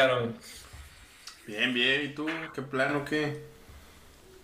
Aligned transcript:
Aaron? 0.00 0.34
Bien, 1.46 1.72
bien. 1.74 2.06
¿Y 2.06 2.08
tú? 2.14 2.26
¿Qué 2.54 2.62
plano 2.62 3.04
qué? 3.04 3.42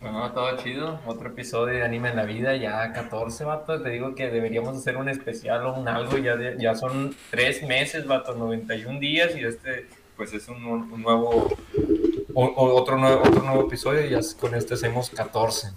No, 0.00 0.30
todo 0.32 0.56
chido. 0.58 1.00
Otro 1.06 1.30
episodio 1.30 1.74
de 1.74 1.82
Anime 1.82 2.10
en 2.10 2.16
la 2.16 2.24
Vida, 2.24 2.54
ya 2.56 2.92
14, 2.92 3.44
vato. 3.44 3.82
Te 3.82 3.90
digo 3.90 4.14
que 4.14 4.30
deberíamos 4.30 4.76
hacer 4.76 4.96
un 4.96 5.08
especial 5.08 5.64
o 5.66 5.74
un 5.74 5.88
algo. 5.88 6.18
Ya, 6.18 6.36
ya 6.58 6.74
son 6.74 7.16
tres 7.30 7.62
meses, 7.62 8.06
vato, 8.06 8.34
91 8.34 9.00
días. 9.00 9.36
Y 9.36 9.44
este, 9.44 9.86
pues 10.16 10.32
es 10.32 10.48
un, 10.48 10.64
un 10.64 11.02
nuevo, 11.02 11.56
otro 12.34 12.98
nuevo, 12.98 13.22
otro 13.22 13.42
nuevo 13.42 13.66
episodio. 13.66 14.06
Y 14.06 14.10
ya 14.10 14.20
con 14.38 14.54
este 14.54 14.74
hacemos 14.74 15.10
14. 15.10 15.68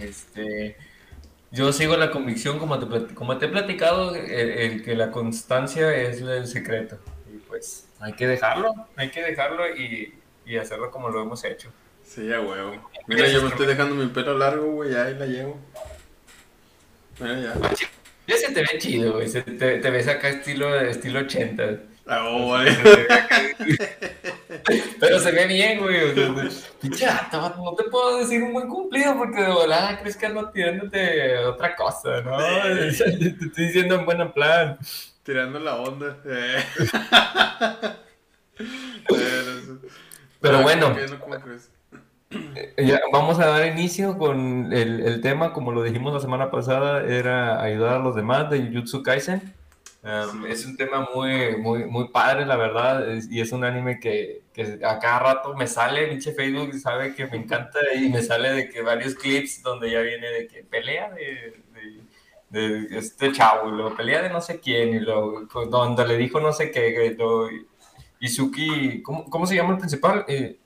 Este, 0.00 0.76
yo 1.50 1.72
sigo 1.72 1.96
la 1.96 2.10
convicción, 2.10 2.58
como 2.58 2.78
te, 2.78 3.14
como 3.14 3.38
te 3.38 3.46
he 3.46 3.48
platicado, 3.48 4.14
el, 4.14 4.82
que 4.82 4.94
la 4.94 5.10
constancia 5.10 5.94
es 5.94 6.20
el 6.20 6.46
secreto. 6.46 6.98
Y 7.32 7.38
pues 7.38 7.88
hay 8.02 8.12
que 8.14 8.26
dejarlo, 8.26 8.74
hay 8.96 9.10
que 9.10 9.22
dejarlo 9.22 9.68
y, 9.76 10.14
y 10.44 10.56
hacerlo 10.56 10.90
como 10.90 11.08
lo 11.08 11.22
hemos 11.22 11.44
hecho. 11.44 11.70
Sí, 12.04 12.26
ya 12.26 12.40
huevo. 12.40 12.90
Mira, 13.06 13.28
yo 13.28 13.42
me 13.42 13.48
estoy 13.48 13.66
dejando 13.66 13.94
mi 13.94 14.06
pelo 14.08 14.36
largo, 14.36 14.72
güey, 14.72 14.94
ahí 14.94 15.14
la 15.14 15.26
llevo. 15.26 15.58
Mira, 17.20 17.40
ya. 17.40 17.54
Ya 18.26 18.36
se 18.36 18.52
te 18.52 18.60
ve 18.60 18.78
chido, 18.78 19.14
güey. 19.14 19.30
Te, 19.30 19.42
te, 19.42 19.90
ves 19.90 20.08
acá 20.08 20.28
estilo, 20.28 20.78
estilo 20.80 21.20
80. 21.20 21.80
Ah, 22.06 22.24
oh, 22.28 22.50
vale. 22.50 22.76
Pero 25.00 25.20
se 25.20 25.32
ve 25.32 25.46
bien, 25.46 25.78
güey. 25.78 26.14
Pinche 26.80 27.06
no 27.32 27.74
te 27.74 27.84
puedo 27.84 28.18
decir 28.18 28.42
un 28.42 28.52
buen 28.52 28.68
cumplido 28.68 29.16
porque 29.16 29.42
de 29.42 29.50
volada 29.50 30.00
crees 30.00 30.16
que 30.16 30.26
ando 30.26 30.50
tirándote 30.50 31.38
otra 31.38 31.74
cosa, 31.76 32.20
¿no? 32.22 32.36
Te 32.62 32.88
estoy 32.88 33.66
diciendo 33.66 33.96
en 33.96 34.04
buen 34.04 34.32
plan. 34.32 34.78
Tirando 35.22 35.58
la 35.58 35.76
onda. 35.76 36.18
Eh. 39.08 39.78
Pero 40.40 40.62
bueno. 40.62 40.94
Ya, 42.76 43.00
vamos 43.12 43.38
a 43.38 43.46
dar 43.46 43.66
inicio 43.66 44.18
con 44.18 44.72
el, 44.72 45.00
el, 45.00 45.20
tema, 45.20 45.52
como 45.52 45.72
lo 45.72 45.82
dijimos 45.82 46.12
la 46.14 46.20
semana 46.20 46.50
pasada, 46.50 47.02
era 47.04 47.62
ayudar 47.62 47.94
a 47.94 47.98
los 47.98 48.14
demás 48.14 48.50
de 48.50 48.60
Jujutsu 48.60 49.02
Kaisen. 49.02 49.54
Um, 50.04 50.46
es 50.46 50.66
un 50.66 50.76
tema 50.76 51.08
muy, 51.14 51.56
muy, 51.58 51.84
muy 51.84 52.08
padre, 52.08 52.44
la 52.44 52.56
verdad, 52.56 53.06
y 53.30 53.40
es 53.40 53.52
un 53.52 53.62
anime 53.62 54.00
que, 54.00 54.42
que, 54.52 54.80
a 54.84 54.98
cada 54.98 55.20
rato 55.20 55.54
me 55.54 55.68
sale, 55.68 56.08
pinche 56.08 56.32
Facebook 56.32 56.74
sabe 56.74 57.14
que 57.14 57.26
me 57.28 57.36
encanta 57.36 57.78
y 57.94 58.08
me 58.08 58.20
sale 58.20 58.50
de 58.50 58.68
que 58.68 58.82
varios 58.82 59.14
clips 59.14 59.62
donde 59.62 59.92
ya 59.92 60.00
viene 60.00 60.26
de 60.26 60.48
que 60.48 60.64
pelea 60.64 61.12
de, 61.12 61.62
de, 61.72 62.00
este 62.52 63.32
chavo, 63.32 63.68
y 63.68 63.72
luego 63.72 63.96
pelea 63.96 64.22
de 64.22 64.30
no 64.30 64.40
sé 64.40 64.60
quién, 64.60 64.94
y 64.94 65.00
luego 65.00 65.46
donde 65.70 66.06
le 66.06 66.16
dijo 66.16 66.40
no 66.40 66.52
sé 66.52 66.70
qué, 66.70 67.14
lo, 67.18 67.48
Izuki, 68.20 69.02
¿cómo, 69.02 69.28
¿cómo, 69.28 69.46
se 69.46 69.56
llama 69.56 69.72
el 69.72 69.78
principal? 69.78 70.24
Eh, 70.28 70.58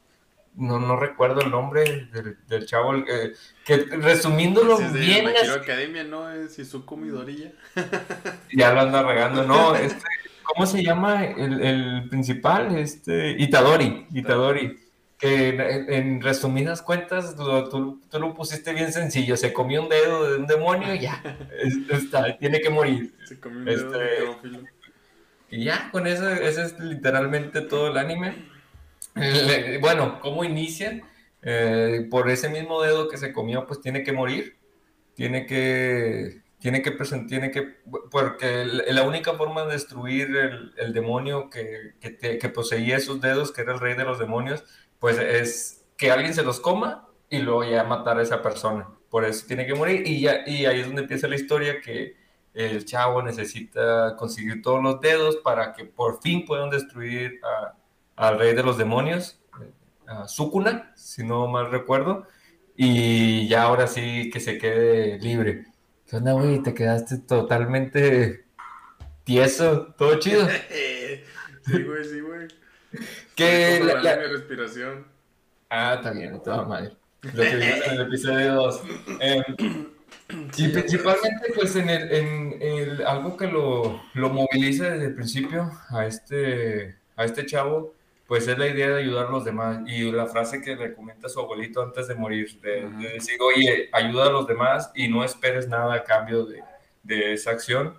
no, 0.56 0.78
no 0.78 0.96
recuerdo 0.96 1.40
el 1.40 1.50
nombre 1.50 2.08
del, 2.12 2.38
del 2.46 2.66
chavo, 2.66 2.94
eh, 2.96 3.32
que 3.64 3.76
resumiéndolo 3.76 4.78
es 4.78 4.92
bien... 4.92 5.26
De 5.26 5.52
Academia, 5.52 6.04
¿no? 6.04 6.30
Es 6.30 6.58
Izuku 6.58 6.96
Midoriya. 6.96 7.52
ya 8.52 8.72
lo 8.72 8.80
anda 8.80 9.02
regando, 9.02 9.44
no, 9.44 9.74
este, 9.74 10.02
¿cómo 10.42 10.66
se 10.66 10.82
llama 10.82 11.24
el, 11.24 11.62
el 11.62 12.08
principal? 12.08 12.76
Este, 12.76 13.30
Itadori, 13.38 14.06
Itadori, 14.12 14.78
que 15.18 15.48
en, 15.48 16.20
resumidas 16.20 16.82
cuentas 16.82 17.36
tú, 17.36 18.00
tú, 18.10 18.18
lo 18.18 18.34
pusiste 18.34 18.72
bien 18.72 18.92
sencillo, 18.92 19.36
se 19.36 19.52
comió 19.52 19.82
un 19.82 19.88
dedo 19.88 20.30
de 20.30 20.36
un 20.38 20.46
demonio 20.46 20.94
y 20.94 21.00
ya, 21.00 21.22
está, 21.90 22.36
tiene 22.38 22.60
que 22.60 22.70
morir. 22.70 23.14
Se 23.24 23.40
comió 23.40 23.60
un 23.60 23.64
dedo 23.64 23.90
de 23.92 24.04
este, 24.06 24.58
Y 25.50 25.64
ya, 25.64 25.90
con 25.90 26.06
eso, 26.06 26.28
ese 26.28 26.64
es 26.64 26.78
literalmente 26.78 27.62
todo 27.62 27.88
el 27.88 27.96
anime 27.96 28.56
bueno, 29.80 30.20
¿cómo 30.20 30.44
inicia? 30.44 31.02
Eh, 31.42 32.06
por 32.10 32.30
ese 32.30 32.48
mismo 32.48 32.82
dedo 32.82 33.08
que 33.08 33.16
se 33.16 33.32
comió, 33.32 33.66
pues 33.66 33.80
tiene 33.80 34.02
que 34.02 34.12
morir. 34.12 34.56
Tiene 35.14 35.46
que, 35.46 36.42
tiene 36.58 36.82
que, 36.82 36.90
tiene 37.26 37.50
que, 37.50 37.62
porque 38.10 38.66
la 38.66 39.02
única 39.04 39.32
forma 39.34 39.64
de 39.64 39.72
destruir 39.72 40.28
el, 40.76 40.92
demonio 40.92 41.48
que, 41.48 41.94
que, 42.00 42.48
poseía 42.50 42.98
esos 42.98 43.20
dedos, 43.22 43.50
que 43.50 43.62
era 43.62 43.72
el 43.72 43.80
rey 43.80 43.94
de 43.94 44.04
los 44.04 44.18
demonios, 44.18 44.64
pues 44.98 45.18
es 45.18 45.84
que 45.96 46.10
alguien 46.10 46.34
se 46.34 46.42
los 46.42 46.60
coma 46.60 47.08
y 47.28 47.38
luego 47.38 47.64
ya 47.64 47.84
matar 47.84 48.18
a 48.18 48.22
esa 48.22 48.42
persona. 48.42 48.88
Por 49.10 49.24
eso 49.24 49.46
tiene 49.46 49.66
que 49.66 49.74
morir 49.74 50.06
y, 50.06 50.20
ya, 50.20 50.42
y 50.46 50.66
ahí 50.66 50.80
es 50.80 50.86
donde 50.86 51.02
empieza 51.02 51.28
la 51.28 51.36
historia 51.36 51.80
que 51.80 52.16
el 52.54 52.84
chavo 52.84 53.22
necesita 53.22 54.16
conseguir 54.16 54.62
todos 54.62 54.82
los 54.82 55.00
dedos 55.00 55.36
para 55.36 55.74
que 55.74 55.84
por 55.84 56.22
fin 56.22 56.44
puedan 56.44 56.70
destruir 56.70 57.40
al 58.16 58.38
rey 58.38 58.54
de 58.54 58.62
los 58.62 58.78
demonios, 58.78 59.38
a 60.06 60.26
Sukuna, 60.26 60.92
si 60.96 61.22
no 61.24 61.46
mal 61.48 61.70
recuerdo, 61.70 62.26
y 62.74 63.46
ya 63.48 63.64
ahora 63.64 63.86
sí 63.86 64.30
que 64.30 64.40
se 64.40 64.56
quede 64.56 65.18
libre. 65.18 65.66
¿Qué 66.06 66.16
onda, 66.16 66.32
güey? 66.32 66.62
Te 66.62 66.72
quedaste 66.72 67.18
totalmente 67.18 68.46
tieso, 69.24 69.94
todo 69.98 70.18
chido. 70.18 70.46
sí, 71.66 71.82
güey, 71.82 72.04
sí, 72.04 72.20
güey. 72.20 72.48
Que 73.34 73.80
la, 73.82 74.00
la... 74.00 74.16
respiración. 74.16 75.06
Ah, 75.70 76.00
también, 76.02 76.42
toda 76.42 76.64
madre. 76.64 76.92
Lo 77.22 77.42
que 77.42 77.56
vimos 77.56 77.86
en 77.86 77.94
el 77.94 78.00
episodio 78.02 78.54
2. 78.54 78.82
Em, 79.20 79.44
y 80.56 80.68
principalmente, 80.68 81.52
pues, 81.54 81.76
en, 81.76 81.90
el, 81.90 82.12
en 82.12 82.62
el, 82.62 83.06
algo 83.06 83.36
que 83.36 83.46
lo, 83.46 84.02
lo 84.14 84.30
moviliza 84.30 84.90
desde 84.90 85.06
el 85.06 85.14
principio 85.14 85.70
a 85.90 86.06
este, 86.06 86.96
a 87.16 87.24
este 87.24 87.46
chavo 87.46 87.96
pues 88.26 88.48
es 88.48 88.58
la 88.58 88.66
idea 88.66 88.88
de 88.88 89.00
ayudar 89.00 89.26
a 89.26 89.30
los 89.30 89.44
demás. 89.44 89.80
Y 89.86 90.10
la 90.10 90.26
frase 90.26 90.60
que 90.60 90.74
le 90.74 90.94
comenta 90.94 91.28
su 91.28 91.40
abuelito 91.40 91.82
antes 91.82 92.08
de 92.08 92.14
morir, 92.14 92.60
de, 92.60 92.88
decir, 93.12 93.38
oye, 93.40 93.88
ayuda 93.92 94.26
a 94.26 94.30
los 94.30 94.46
demás 94.46 94.90
y 94.94 95.08
no 95.08 95.24
esperes 95.24 95.68
nada 95.68 95.94
a 95.94 96.04
cambio 96.04 96.44
de, 96.44 96.62
de 97.02 97.32
esa 97.32 97.52
acción. 97.52 97.98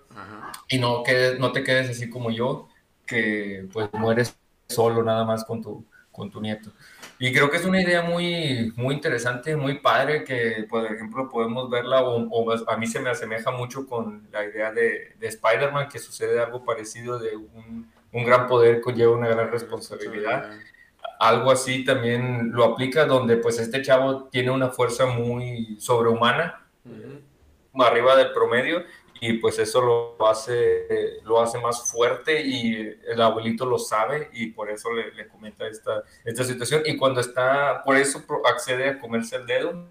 Y 0.67 0.79
no, 0.79 1.03
quedes, 1.03 1.39
no 1.39 1.51
te 1.51 1.63
quedes 1.63 1.89
así 1.89 2.09
como 2.09 2.29
yo, 2.31 2.67
que 3.05 3.67
pues 3.71 3.89
mueres 3.93 4.37
solo 4.67 5.03
nada 5.03 5.25
más 5.25 5.43
con 5.45 5.61
tu, 5.61 5.85
con 6.11 6.29
tu 6.29 6.41
nieto. 6.41 6.71
Y 7.19 7.33
creo 7.33 7.49
que 7.49 7.57
es 7.57 7.65
una 7.65 7.81
idea 7.81 8.03
muy, 8.03 8.71
muy 8.75 8.95
interesante, 8.95 9.55
muy 9.55 9.79
padre, 9.79 10.23
que 10.23 10.65
por 10.69 10.85
ejemplo 10.85 11.29
podemos 11.29 11.69
verla, 11.69 12.03
o, 12.03 12.51
a 12.67 12.77
mí 12.77 12.87
se 12.87 12.99
me 12.99 13.09
asemeja 13.09 13.51
mucho 13.51 13.87
con 13.87 14.27
la 14.31 14.45
idea 14.45 14.71
de, 14.71 15.15
de 15.19 15.27
Spider-Man, 15.27 15.89
que 15.89 15.99
sucede 15.99 16.39
algo 16.39 16.63
parecido 16.63 17.17
de 17.17 17.35
un 17.35 17.87
un 18.11 18.25
gran 18.25 18.47
poder 18.47 18.81
conlleva 18.81 19.13
una 19.13 19.27
gran 19.27 19.51
responsabilidad. 19.51 20.49
Algo 21.19 21.51
así 21.51 21.83
también 21.83 22.51
lo 22.51 22.63
aplica 22.63 23.05
donde 23.05 23.37
pues 23.37 23.59
este 23.59 23.81
chavo 23.81 24.25
tiene 24.25 24.51
una 24.51 24.69
fuerza 24.69 25.05
muy 25.05 25.77
sobrehumana, 25.79 26.65
arriba 27.75 28.15
del 28.15 28.31
promedio, 28.33 28.83
y 29.19 29.33
pues 29.33 29.59
eso 29.59 29.81
lo 29.81 30.27
hace, 30.27 31.19
lo 31.23 31.41
hace 31.41 31.59
más 31.59 31.89
fuerte 31.89 32.41
y 32.41 32.97
el 33.07 33.21
abuelito 33.21 33.65
lo 33.65 33.77
sabe 33.79 34.29
y 34.33 34.47
por 34.47 34.69
eso 34.69 34.89
le, 34.91 35.27
comenta 35.27 35.67
esta, 35.67 36.03
esta 36.25 36.43
situación. 36.43 36.83
Y 36.85 36.97
cuando 36.97 37.21
está, 37.21 37.81
por 37.83 37.97
eso 37.97 38.23
accede 38.45 38.89
a 38.89 38.99
comerse 38.99 39.35
el 39.37 39.45
dedo 39.45 39.85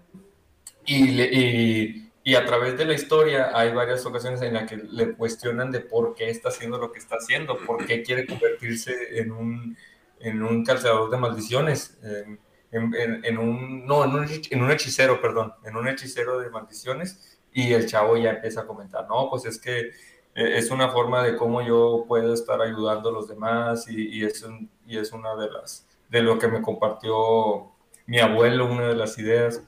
y, 0.85 1.07
le, 1.09 1.25
y 1.31 2.07
y 2.27 2.35
a 2.35 2.45
través 2.45 2.77
de 2.77 2.83
la 2.83 2.93
historia 2.93 3.57
hay 3.57 3.71
varias 3.71 4.05
ocasiones 4.05 4.41
en 4.41 4.53
las 4.53 4.69
que 4.69 4.75
le 4.75 5.13
cuestionan 5.13 5.71
de 5.71 5.79
por 5.79 6.13
qué 6.13 6.29
está 6.29 6.49
haciendo 6.49 6.77
lo 6.77 6.91
que 6.91 6.99
está 6.99 7.15
haciendo, 7.15 7.57
por 7.59 7.85
qué 7.85 8.03
quiere 8.03 8.25
convertirse 8.25 9.17
en 9.17 9.31
un, 9.31 9.77
en 10.19 10.43
un 10.43 10.65
calzador 10.65 11.09
de 11.09 11.15
maldiciones, 11.15 11.97
en, 12.03 12.93
en, 13.23 13.37
un, 13.37 13.85
no, 13.85 14.03
en 14.03 14.11
un, 14.13 14.27
en 14.27 14.61
un 14.61 14.71
hechicero, 14.71 15.21
perdón, 15.21 15.53
en 15.63 15.77
un 15.77 15.87
hechicero 15.87 16.37
de 16.41 16.49
maldiciones. 16.49 17.36
Y 17.57 17.73
el 17.73 17.87
chavo 17.87 18.17
ya 18.17 18.31
empieza 18.31 18.61
a 18.61 18.67
comentar, 18.67 19.07
no, 19.07 19.29
pues 19.29 19.45
es 19.45 19.59
que 19.59 19.79
eh, 19.79 19.91
es 20.35 20.69
una 20.69 20.89
forma 20.89 21.23
de 21.23 21.35
cómo 21.35 21.61
yo 21.61 22.05
puedo 22.07 22.33
estar 22.33 22.61
ayudando 22.61 23.09
a 23.09 23.11
los 23.13 23.27
demás 23.27 23.87
y, 23.89 24.19
y, 24.19 24.23
es, 24.23 24.45
y 24.85 24.97
es 24.97 25.11
una 25.11 25.35
de 25.35 25.49
las, 25.49 25.87
de 26.09 26.21
lo 26.21 26.37
que 26.37 26.47
me 26.47 26.61
compartió 26.61 27.71
mi 28.05 28.19
abuelo, 28.19 28.65
una 28.71 28.89
de 28.89 28.95
las 28.95 29.17
ideas 29.17 29.63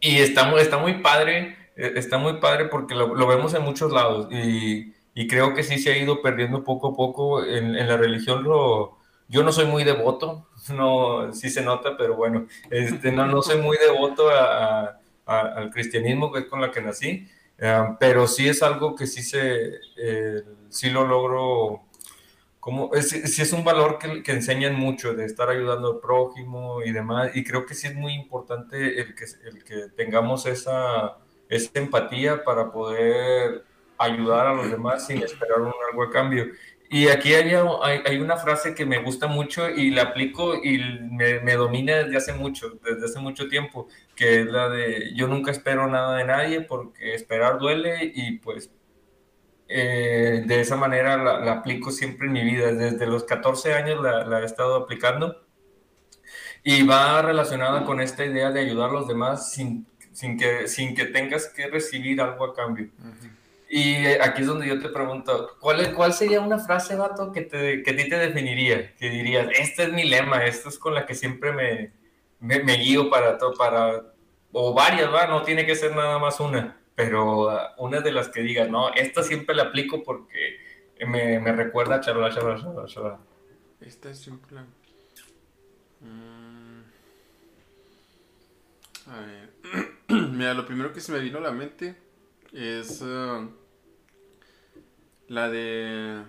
y 0.00 0.18
está 0.18 0.52
está 0.60 0.78
muy 0.78 1.00
padre, 1.00 1.56
eh, 1.76 1.92
está 1.96 2.18
muy 2.18 2.34
padre 2.34 2.66
porque 2.66 2.94
lo, 2.94 3.26
vemos 3.26 3.54
en 3.54 3.62
muchos 3.62 3.92
lados 3.92 4.28
y, 4.30 4.94
y, 5.14 5.26
creo 5.26 5.54
que 5.54 5.62
sí 5.62 5.78
se 5.78 5.92
ha 5.92 5.98
ido 5.98 6.22
perdiendo 6.22 6.62
poco 6.62 6.88
a 6.88 6.94
poco 6.94 7.44
en, 7.44 7.74
en, 7.74 7.88
la 7.88 7.96
religión. 7.96 8.44
Lo, 8.44 8.98
yo 9.28 9.42
no 9.42 9.52
soy 9.52 9.64
muy 9.64 9.82
devoto, 9.84 10.46
no, 10.74 11.32
sí 11.32 11.50
se 11.50 11.62
nota, 11.62 11.96
pero 11.96 12.16
bueno, 12.16 12.46
este, 12.70 13.10
no, 13.12 13.26
no 13.26 13.42
soy 13.42 13.60
muy 13.60 13.78
devoto 13.78 14.28
a, 14.30 15.00
al 15.26 15.70
cristianismo, 15.70 16.32
que 16.32 16.40
es 16.40 16.46
con 16.46 16.60
la 16.60 16.70
que 16.70 16.80
nací, 16.80 17.28
eh, 17.58 17.82
pero 17.98 18.26
sí 18.26 18.48
es 18.48 18.62
algo 18.62 18.94
que 18.94 19.06
sí, 19.06 19.22
se, 19.22 19.80
eh, 19.96 20.42
sí 20.68 20.90
lo 20.90 21.06
logro 21.06 21.82
como 22.60 22.92
es, 22.94 23.10
sí 23.10 23.42
es 23.42 23.52
un 23.52 23.62
valor 23.62 23.96
que, 23.96 24.24
que, 24.24 24.32
enseñan 24.32 24.74
mucho 24.74 25.14
de 25.14 25.24
estar 25.24 25.48
ayudando 25.48 25.92
al 25.92 26.00
prójimo 26.00 26.82
y 26.82 26.90
demás, 26.90 27.30
y 27.34 27.44
creo 27.44 27.64
que 27.64 27.74
sí 27.74 27.86
es 27.86 27.94
muy 27.94 28.12
importante 28.14 29.00
el 29.00 29.14
que, 29.14 29.24
el 29.44 29.62
que 29.62 29.88
tengamos 29.96 30.46
esa, 30.46 31.18
esa 31.48 31.70
empatía 31.74 32.42
para 32.42 32.72
poder 32.72 33.64
ayudar 33.98 34.48
a 34.48 34.54
los 34.54 34.68
demás 34.68 35.06
sin 35.06 35.22
esperar 35.22 35.60
un 35.60 35.72
algo 35.90 36.02
a 36.02 36.10
cambio. 36.10 36.46
Y 36.88 37.08
aquí 37.08 37.34
hay, 37.34 37.52
hay, 38.04 38.18
una 38.18 38.36
frase 38.36 38.74
que 38.74 38.86
me 38.86 39.02
gusta 39.02 39.26
mucho 39.26 39.68
y 39.68 39.90
la 39.90 40.02
aplico 40.02 40.54
y 40.54 40.78
me, 41.10 41.40
me, 41.40 41.54
domina 41.54 41.96
desde 41.96 42.16
hace 42.16 42.32
mucho, 42.32 42.78
desde 42.84 43.06
hace 43.06 43.18
mucho 43.18 43.48
tiempo, 43.48 43.88
que 44.14 44.40
es 44.40 44.46
la 44.46 44.68
de 44.68 45.12
yo 45.14 45.26
nunca 45.26 45.50
espero 45.50 45.88
nada 45.88 46.16
de 46.16 46.24
nadie 46.24 46.60
porque 46.60 47.14
esperar 47.14 47.58
duele 47.58 48.12
y 48.14 48.38
pues 48.38 48.70
eh, 49.68 50.44
de 50.46 50.60
esa 50.60 50.76
manera 50.76 51.16
la, 51.16 51.52
aplico 51.52 51.90
siempre 51.90 52.26
en 52.26 52.32
mi 52.32 52.44
vida. 52.44 52.72
Desde 52.72 53.06
los 53.06 53.24
14 53.24 53.74
años 53.74 54.00
la, 54.02 54.40
he 54.40 54.44
estado 54.44 54.76
aplicando 54.76 55.42
y 56.62 56.86
va 56.86 57.20
relacionada 57.22 57.84
con 57.84 58.00
esta 58.00 58.24
idea 58.24 58.50
de 58.50 58.60
ayudar 58.60 58.90
a 58.90 58.92
los 58.92 59.08
demás 59.08 59.52
sin, 59.52 59.86
sin, 60.12 60.38
que, 60.38 60.68
sin 60.68 60.94
que 60.94 61.06
tengas 61.06 61.48
que 61.48 61.66
recibir 61.66 62.20
algo 62.20 62.44
a 62.44 62.54
cambio. 62.54 62.90
Y 63.78 64.06
aquí 64.06 64.40
es 64.40 64.46
donde 64.46 64.66
yo 64.66 64.80
te 64.80 64.88
pregunto, 64.88 65.50
¿cuál, 65.60 65.92
cuál 65.94 66.14
sería 66.14 66.40
una 66.40 66.58
frase, 66.58 66.96
vato, 66.96 67.30
que, 67.30 67.42
te, 67.42 67.82
que 67.82 67.90
a 67.90 67.96
ti 67.96 68.08
te 68.08 68.16
definiría? 68.16 68.94
Que 68.96 69.10
dirías, 69.10 69.48
este 69.52 69.82
es 69.82 69.92
mi 69.92 70.04
lema, 70.04 70.46
esto 70.46 70.70
es 70.70 70.78
con 70.78 70.94
la 70.94 71.04
que 71.04 71.14
siempre 71.14 71.52
me, 71.52 71.92
me, 72.40 72.76
guío 72.78 73.10
para, 73.10 73.36
todo, 73.36 73.52
para, 73.52 74.02
o 74.52 74.72
varias, 74.72 75.12
va, 75.12 75.26
no 75.26 75.42
tiene 75.42 75.66
que 75.66 75.74
ser 75.74 75.94
nada 75.94 76.18
más 76.18 76.40
una 76.40 76.80
pero 76.94 77.48
uh, 77.48 77.58
una 77.76 78.00
de 78.00 78.12
las 78.12 78.28
que 78.30 78.40
diga, 78.40 78.66
no, 78.66 78.94
esta 78.94 79.22
siempre 79.22 79.54
la 79.54 79.64
aplico 79.64 80.02
porque 80.02 80.56
me, 81.06 81.38
me 81.38 81.52
recuerda 81.52 81.96
a 81.96 82.00
charla, 82.00 82.34
charla, 82.34 82.86
charla. 82.86 83.18
Esta 83.82 84.08
es 84.08 84.18
simple. 84.18 84.60
Mm. 86.00 86.80
A 89.10 89.20
ver. 89.20 89.50
Mira, 90.32 90.54
lo 90.54 90.64
primero 90.64 90.94
que 90.94 91.02
se 91.02 91.12
me 91.12 91.18
vino 91.18 91.36
a 91.36 91.42
la 91.42 91.52
mente 91.52 91.94
es 92.54 93.02
uh, 93.02 93.50
la 95.28 95.50
de... 95.50 96.22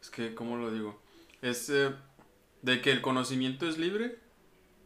Es 0.00 0.10
que, 0.10 0.34
¿cómo 0.34 0.56
lo 0.56 0.70
digo? 0.70 1.00
Es 1.42 1.68
uh, 1.70 1.94
de 2.62 2.80
que 2.80 2.90
el 2.92 3.00
conocimiento 3.00 3.68
es 3.68 3.78
libre 3.78 4.18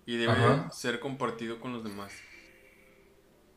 y 0.07 0.17
debe 0.17 0.35
ser 0.73 1.01
compartido 1.01 1.61
con 1.61 1.73
los 1.73 1.85
demás. 1.85 2.13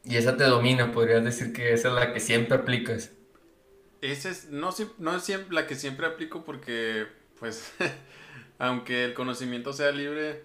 Y 0.03 0.17
esa 0.17 0.37
te 0.37 0.43
domina, 0.43 0.91
podrías 0.91 1.23
decir 1.23 1.51
que 1.51 1.73
esa 1.73 1.87
es 1.89 1.93
la 1.95 2.13
que 2.13 2.19
siempre 2.19 2.55
aplicas. 2.55 3.11
Esa 4.01 4.29
es, 4.29 4.49
no, 4.49 4.69
no 4.99 5.15
es 5.15 5.23
siempre 5.23 5.55
la 5.55 5.65
que 5.65 5.75
siempre 5.75 6.05
aplico 6.05 6.45
porque, 6.45 7.07
pues, 7.39 7.73
aunque 8.59 9.05
el 9.05 9.13
conocimiento 9.15 9.73
sea 9.73 9.91
libre, 9.91 10.43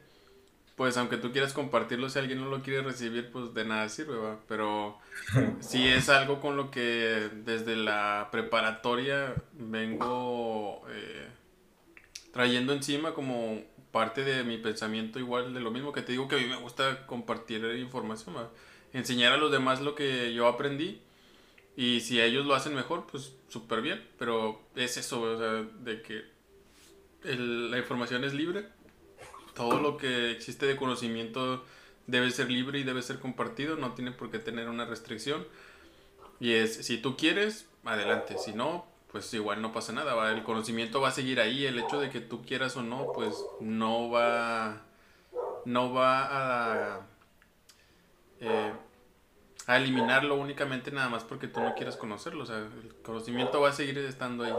pues 0.81 0.97
aunque 0.97 1.19
tú 1.19 1.31
quieras 1.31 1.53
compartirlo, 1.53 2.09
si 2.09 2.19
alguien 2.19 2.41
no 2.41 2.49
lo 2.49 2.62
quiere 2.62 2.81
recibir, 2.81 3.31
pues 3.31 3.53
de 3.53 3.67
nada 3.67 3.87
sirve, 3.91 4.17
¿va? 4.17 4.41
Pero 4.49 4.97
si 5.61 5.87
es 5.87 6.09
algo 6.09 6.41
con 6.41 6.56
lo 6.56 6.71
que 6.71 7.29
desde 7.44 7.77
la 7.77 8.31
preparatoria 8.32 9.35
vengo 9.53 10.81
eh, 10.88 11.29
trayendo 12.32 12.73
encima 12.73 13.12
como 13.12 13.61
parte 13.93 14.25
de 14.25 14.43
mi 14.43 14.56
pensamiento 14.56 15.19
igual 15.19 15.53
de 15.53 15.61
lo 15.61 15.71
mismo 15.71 15.93
que 15.93 16.00
te 16.00 16.12
digo 16.12 16.29
que 16.29 16.37
a 16.37 16.38
mí 16.38 16.47
me 16.47 16.56
gusta 16.56 17.06
compartir 17.06 17.62
información, 17.76 18.35
enseñar 18.94 19.35
a 19.35 19.37
los 19.37 19.53
demás 19.53 19.83
lo 19.83 19.94
que 19.94 20.33
yo 20.33 20.49
aprendí 20.49 21.03
y 21.76 22.00
si 22.00 22.23
ellos 22.23 22.47
lo 22.47 22.55
hacen 22.55 22.75
mejor, 22.75 23.06
pues 23.06 23.37
súper 23.49 23.83
bien, 23.83 24.03
pero 24.19 24.62
es 24.75 24.97
eso, 24.97 25.21
o 25.21 25.37
sea, 25.37 25.62
de 25.85 26.00
que 26.00 26.25
la 27.37 27.76
información 27.76 28.25
es 28.25 28.33
libre, 28.33 28.67
todo 29.61 29.79
lo 29.79 29.99
que 29.99 30.31
existe 30.31 30.65
de 30.65 30.75
conocimiento 30.75 31.62
debe 32.07 32.31
ser 32.31 32.51
libre 32.51 32.79
y 32.79 32.83
debe 32.83 33.03
ser 33.03 33.19
compartido, 33.19 33.77
no 33.77 33.93
tiene 33.93 34.11
por 34.11 34.31
qué 34.31 34.39
tener 34.39 34.71
una 34.71 34.87
restricción. 34.87 35.47
Y 36.41 36.55
es, 36.55 36.87
si 36.87 36.97
tú 36.97 37.15
quieres, 37.15 37.67
adelante, 37.85 38.39
si 38.39 38.55
no, 38.55 38.87
pues 39.12 39.35
igual 39.35 39.61
no 39.61 39.71
pasa 39.71 39.93
nada, 39.93 40.33
el 40.33 40.45
conocimiento 40.45 41.03
va 41.03 41.09
a 41.09 41.12
seguir 41.12 41.41
ahí, 41.41 41.67
el 41.67 41.79
hecho 41.79 42.01
de 42.01 42.09
que 42.09 42.21
tú 42.21 42.43
quieras 42.43 42.75
o 42.79 42.83
no, 42.83 43.12
pues 43.15 43.35
no 43.61 44.09
va, 44.09 44.81
no 45.67 45.93
va 45.93 46.95
a, 46.95 47.01
eh, 48.41 48.73
a 49.67 49.77
eliminarlo 49.77 50.37
únicamente 50.37 50.91
nada 50.91 51.11
más 51.11 51.23
porque 51.23 51.49
tú 51.49 51.61
no 51.61 51.75
quieras 51.75 51.99
conocerlo, 51.99 52.45
o 52.45 52.47
sea, 52.47 52.57
el 52.57 52.95
conocimiento 53.03 53.61
va 53.61 53.69
a 53.69 53.73
seguir 53.73 53.99
estando 53.99 54.45
ahí. 54.45 54.55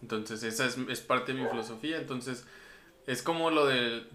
Entonces 0.00 0.42
esa 0.44 0.64
es, 0.64 0.78
es 0.88 1.00
parte 1.02 1.34
de 1.34 1.42
mi 1.42 1.48
filosofía, 1.50 1.98
entonces 1.98 2.46
es 3.06 3.22
como 3.22 3.50
lo 3.50 3.66
del... 3.66 4.08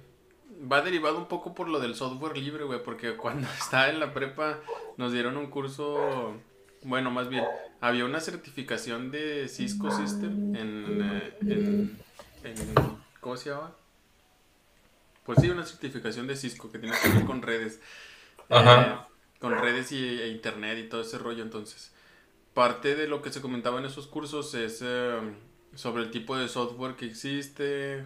Va 0.72 0.82
derivado 0.82 1.18
un 1.18 1.28
poco 1.28 1.54
por 1.54 1.70
lo 1.70 1.80
del 1.80 1.96
software 1.96 2.38
libre, 2.38 2.64
güey, 2.66 2.84
porque 2.84 3.16
cuando 3.18 3.48
estaba 3.48 3.90
en 3.90 4.00
la 4.00 4.14
prepa 4.14 4.60
nos 4.98 5.12
dieron 5.14 5.38
un 5.38 5.48
curso 5.48 6.36
bueno, 6.84 7.12
más 7.12 7.30
bien, 7.30 7.46
había 7.82 8.06
una 8.06 8.20
certificación 8.20 9.12
de 9.12 9.48
Cisco 9.50 9.92
System 9.92 10.56
en, 10.56 11.92
eh, 12.44 12.70
¿cómo 13.20 13.36
se 13.36 13.50
llama? 13.50 13.76
Pues 15.26 15.40
sí, 15.42 15.50
una 15.50 15.66
certificación 15.66 16.26
de 16.28 16.36
Cisco 16.36 16.72
que 16.72 16.80
tiene 16.80 16.96
que 17.02 17.10
ver 17.10 17.26
con 17.26 17.42
redes. 17.42 17.82
Eh, 18.50 18.96
con 19.40 19.58
redes 19.58 19.92
y, 19.92 19.98
e 19.98 20.30
internet 20.30 20.80
y 20.80 20.90
todo 20.90 21.02
ese 21.02 21.18
rollo. 21.18 21.44
Entonces, 21.44 21.94
parte 22.54 22.96
de 22.96 23.08
lo 23.08 23.22
que 23.22 23.32
se 23.32 23.42
comentaba 23.42 23.80
en 23.80 23.86
esos 23.86 24.08
cursos 24.08 24.54
es 24.56 24.80
eh, 24.82 25.20
sobre 25.76 26.04
el 26.04 26.12
tipo 26.12 26.38
de 26.38 26.48
software 26.48 26.96
que 26.96 27.06
existe, 27.06 28.06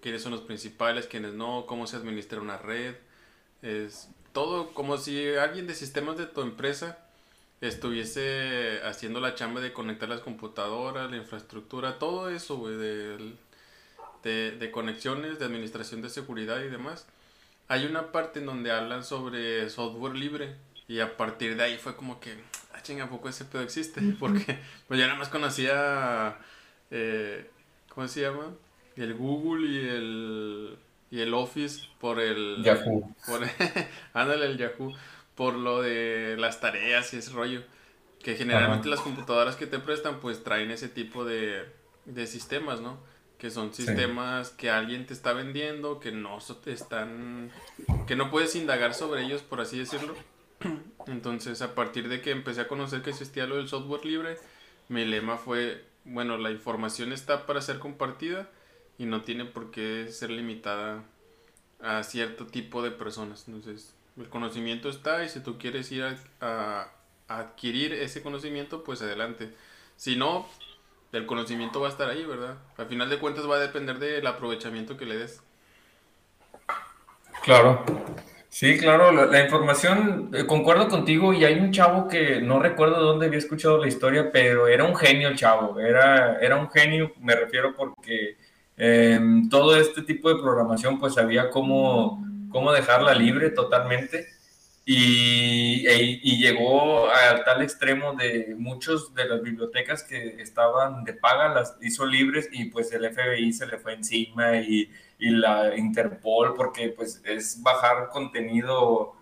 quiénes 0.00 0.22
son 0.22 0.32
los 0.32 0.40
principales, 0.42 1.06
quiénes 1.06 1.34
no, 1.34 1.66
cómo 1.66 1.86
se 1.86 1.96
administra 1.96 2.40
una 2.40 2.58
red. 2.58 2.94
Es 3.62 4.08
todo 4.32 4.74
como 4.74 4.98
si 4.98 5.34
alguien 5.34 5.66
de 5.66 5.74
sistemas 5.74 6.18
de 6.18 6.26
tu 6.26 6.42
empresa 6.42 6.98
estuviese 7.60 8.80
haciendo 8.84 9.20
la 9.20 9.34
chamba 9.34 9.60
de 9.60 9.72
conectar 9.72 10.08
las 10.08 10.20
computadoras, 10.20 11.10
la 11.10 11.16
infraestructura, 11.16 11.98
todo 11.98 12.28
eso, 12.28 12.56
güey, 12.56 12.76
de, 12.76 13.36
de, 14.22 14.70
conexiones, 14.70 15.38
de 15.38 15.44
administración 15.44 16.02
de 16.02 16.10
seguridad 16.10 16.60
y 16.60 16.68
demás. 16.68 17.06
Hay 17.68 17.86
una 17.86 18.12
parte 18.12 18.40
en 18.40 18.46
donde 18.46 18.70
hablan 18.70 19.04
sobre 19.04 19.70
software 19.70 20.14
libre 20.14 20.56
y 20.88 21.00
a 21.00 21.16
partir 21.16 21.56
de 21.56 21.62
ahí 21.62 21.78
fue 21.78 21.96
como 21.96 22.20
que, 22.20 22.34
ah, 22.74 22.82
chinga, 22.82 23.08
poco 23.08 23.28
ese 23.28 23.44
pedo 23.44 23.62
existe? 23.62 24.00
Porque 24.18 24.58
pues 24.88 25.00
yo 25.00 25.06
nada 25.06 25.18
más 25.18 25.28
conocía, 25.28 26.38
eh, 26.96 27.50
¿cómo 27.88 28.06
se 28.06 28.22
llama? 28.22 28.54
El 28.96 29.14
Google 29.14 29.66
y 29.66 29.88
el, 29.88 30.78
y 31.10 31.20
el 31.20 31.34
Office 31.34 31.88
por 32.00 32.20
el... 32.20 32.62
Yahoo. 32.62 33.14
Por, 33.26 33.40
ándale, 34.12 34.46
el 34.46 34.56
Yahoo 34.56 34.94
por 35.34 35.54
lo 35.54 35.82
de 35.82 36.36
las 36.38 36.60
tareas 36.60 37.12
y 37.12 37.18
ese 37.18 37.32
rollo. 37.32 37.62
Que 38.22 38.36
generalmente 38.36 38.88
las 38.88 39.00
computadoras 39.00 39.56
que 39.56 39.66
te 39.66 39.78
prestan 39.78 40.20
pues 40.20 40.42
traen 40.44 40.70
ese 40.70 40.88
tipo 40.88 41.24
de, 41.24 41.64
de 42.06 42.26
sistemas, 42.26 42.80
¿no? 42.80 42.98
Que 43.36 43.50
son 43.50 43.74
sistemas 43.74 44.50
que 44.50 44.70
alguien 44.70 45.04
te 45.04 45.12
está 45.12 45.32
vendiendo, 45.32 46.00
que 46.00 46.12
no 46.12 46.38
están... 46.66 47.50
que 48.06 48.16
no 48.16 48.30
puedes 48.30 48.54
indagar 48.54 48.94
sobre 48.94 49.24
ellos, 49.24 49.42
por 49.42 49.60
así 49.60 49.78
decirlo. 49.78 50.14
Entonces, 51.06 51.60
a 51.60 51.74
partir 51.74 52.08
de 52.08 52.22
que 52.22 52.30
empecé 52.30 52.62
a 52.62 52.68
conocer 52.68 53.02
que 53.02 53.10
existía 53.10 53.46
lo 53.46 53.56
del 53.56 53.68
software 53.68 54.06
libre, 54.06 54.38
mi 54.88 55.04
lema 55.04 55.36
fue, 55.36 55.84
bueno, 56.04 56.36
la 56.36 56.50
información 56.50 57.12
está 57.12 57.46
para 57.46 57.60
ser 57.60 57.78
compartida 57.78 58.48
y 58.98 59.06
no 59.06 59.22
tiene 59.22 59.44
por 59.44 59.70
qué 59.70 60.08
ser 60.10 60.30
limitada 60.30 61.02
a 61.80 62.02
cierto 62.02 62.46
tipo 62.46 62.82
de 62.82 62.90
personas. 62.90 63.44
Entonces, 63.46 63.94
el 64.16 64.28
conocimiento 64.28 64.88
está 64.88 65.24
y 65.24 65.28
si 65.28 65.40
tú 65.40 65.58
quieres 65.58 65.90
ir 65.92 66.04
a, 66.40 66.88
adquirir 67.26 67.94
ese 67.94 68.22
conocimiento, 68.22 68.84
pues 68.84 69.00
adelante. 69.00 69.54
Si 69.96 70.14
no, 70.14 70.46
el 71.12 71.26
conocimiento 71.26 71.80
va 71.80 71.88
a 71.88 71.90
estar 71.90 72.08
ahí, 72.10 72.24
¿verdad? 72.24 72.58
Al 72.76 72.86
final 72.86 73.08
de 73.08 73.18
cuentas 73.18 73.48
va 73.48 73.56
a 73.56 73.60
depender 73.60 73.98
del 73.98 74.26
aprovechamiento 74.26 74.96
que 74.96 75.06
le 75.06 75.16
des. 75.16 75.42
Claro. 77.42 77.84
Sí, 78.54 78.78
claro, 78.78 79.10
la, 79.10 79.42
información, 79.42 80.30
eh, 80.32 80.46
concuerdo 80.46 80.86
contigo 80.86 81.32
y 81.34 81.44
hay 81.44 81.58
un 81.58 81.72
chavo 81.72 82.06
que 82.06 82.40
no 82.40 82.60
recuerdo 82.60 83.00
dónde 83.02 83.26
había 83.26 83.40
escuchado 83.40 83.78
la 83.78 83.88
historia, 83.88 84.30
pero 84.32 84.68
era 84.68 84.84
un 84.84 84.94
genio 84.94 85.26
el 85.26 85.34
chavo, 85.34 85.80
era, 85.80 86.38
era 86.38 86.54
un 86.54 86.70
genio, 86.70 87.12
me 87.20 87.34
refiero 87.34 87.74
porque 87.74 88.36
em, 88.76 89.48
todo 89.48 89.76
este 89.76 90.02
tipo 90.02 90.28
de 90.28 90.40
programación 90.40 91.00
pues 91.00 91.18
había 91.18 91.50
como 91.50 92.24
cómo 92.48 92.70
dejarla 92.72 93.12
libre 93.16 93.50
totalmente. 93.50 94.28
Y, 94.86 95.86
e, 95.86 96.20
y, 96.22 96.42
llegó 96.42 97.08
a 97.08 97.42
tal 97.42 97.62
extremo 97.62 98.12
de 98.12 98.54
muchos 98.58 99.14
de 99.14 99.24
las 99.26 99.42
bibliotecas 99.42 100.02
que 100.02 100.42
estaban 100.42 101.04
de 101.04 101.14
paga, 101.14 101.48
las 101.54 101.78
hizo 101.80 102.04
libres 102.04 102.50
y 102.52 102.66
pues 102.66 102.92
el 102.92 103.10
FBI 103.10 103.50
se 103.54 103.66
le 103.66 103.78
fue 103.78 103.94
encima 103.94 104.58
y, 104.58 104.90
y 105.18 105.30
la 105.30 105.74
Interpol 105.74 106.52
porque 106.54 106.90
pues 106.90 107.22
es 107.24 107.62
bajar 107.62 108.10
contenido 108.10 109.14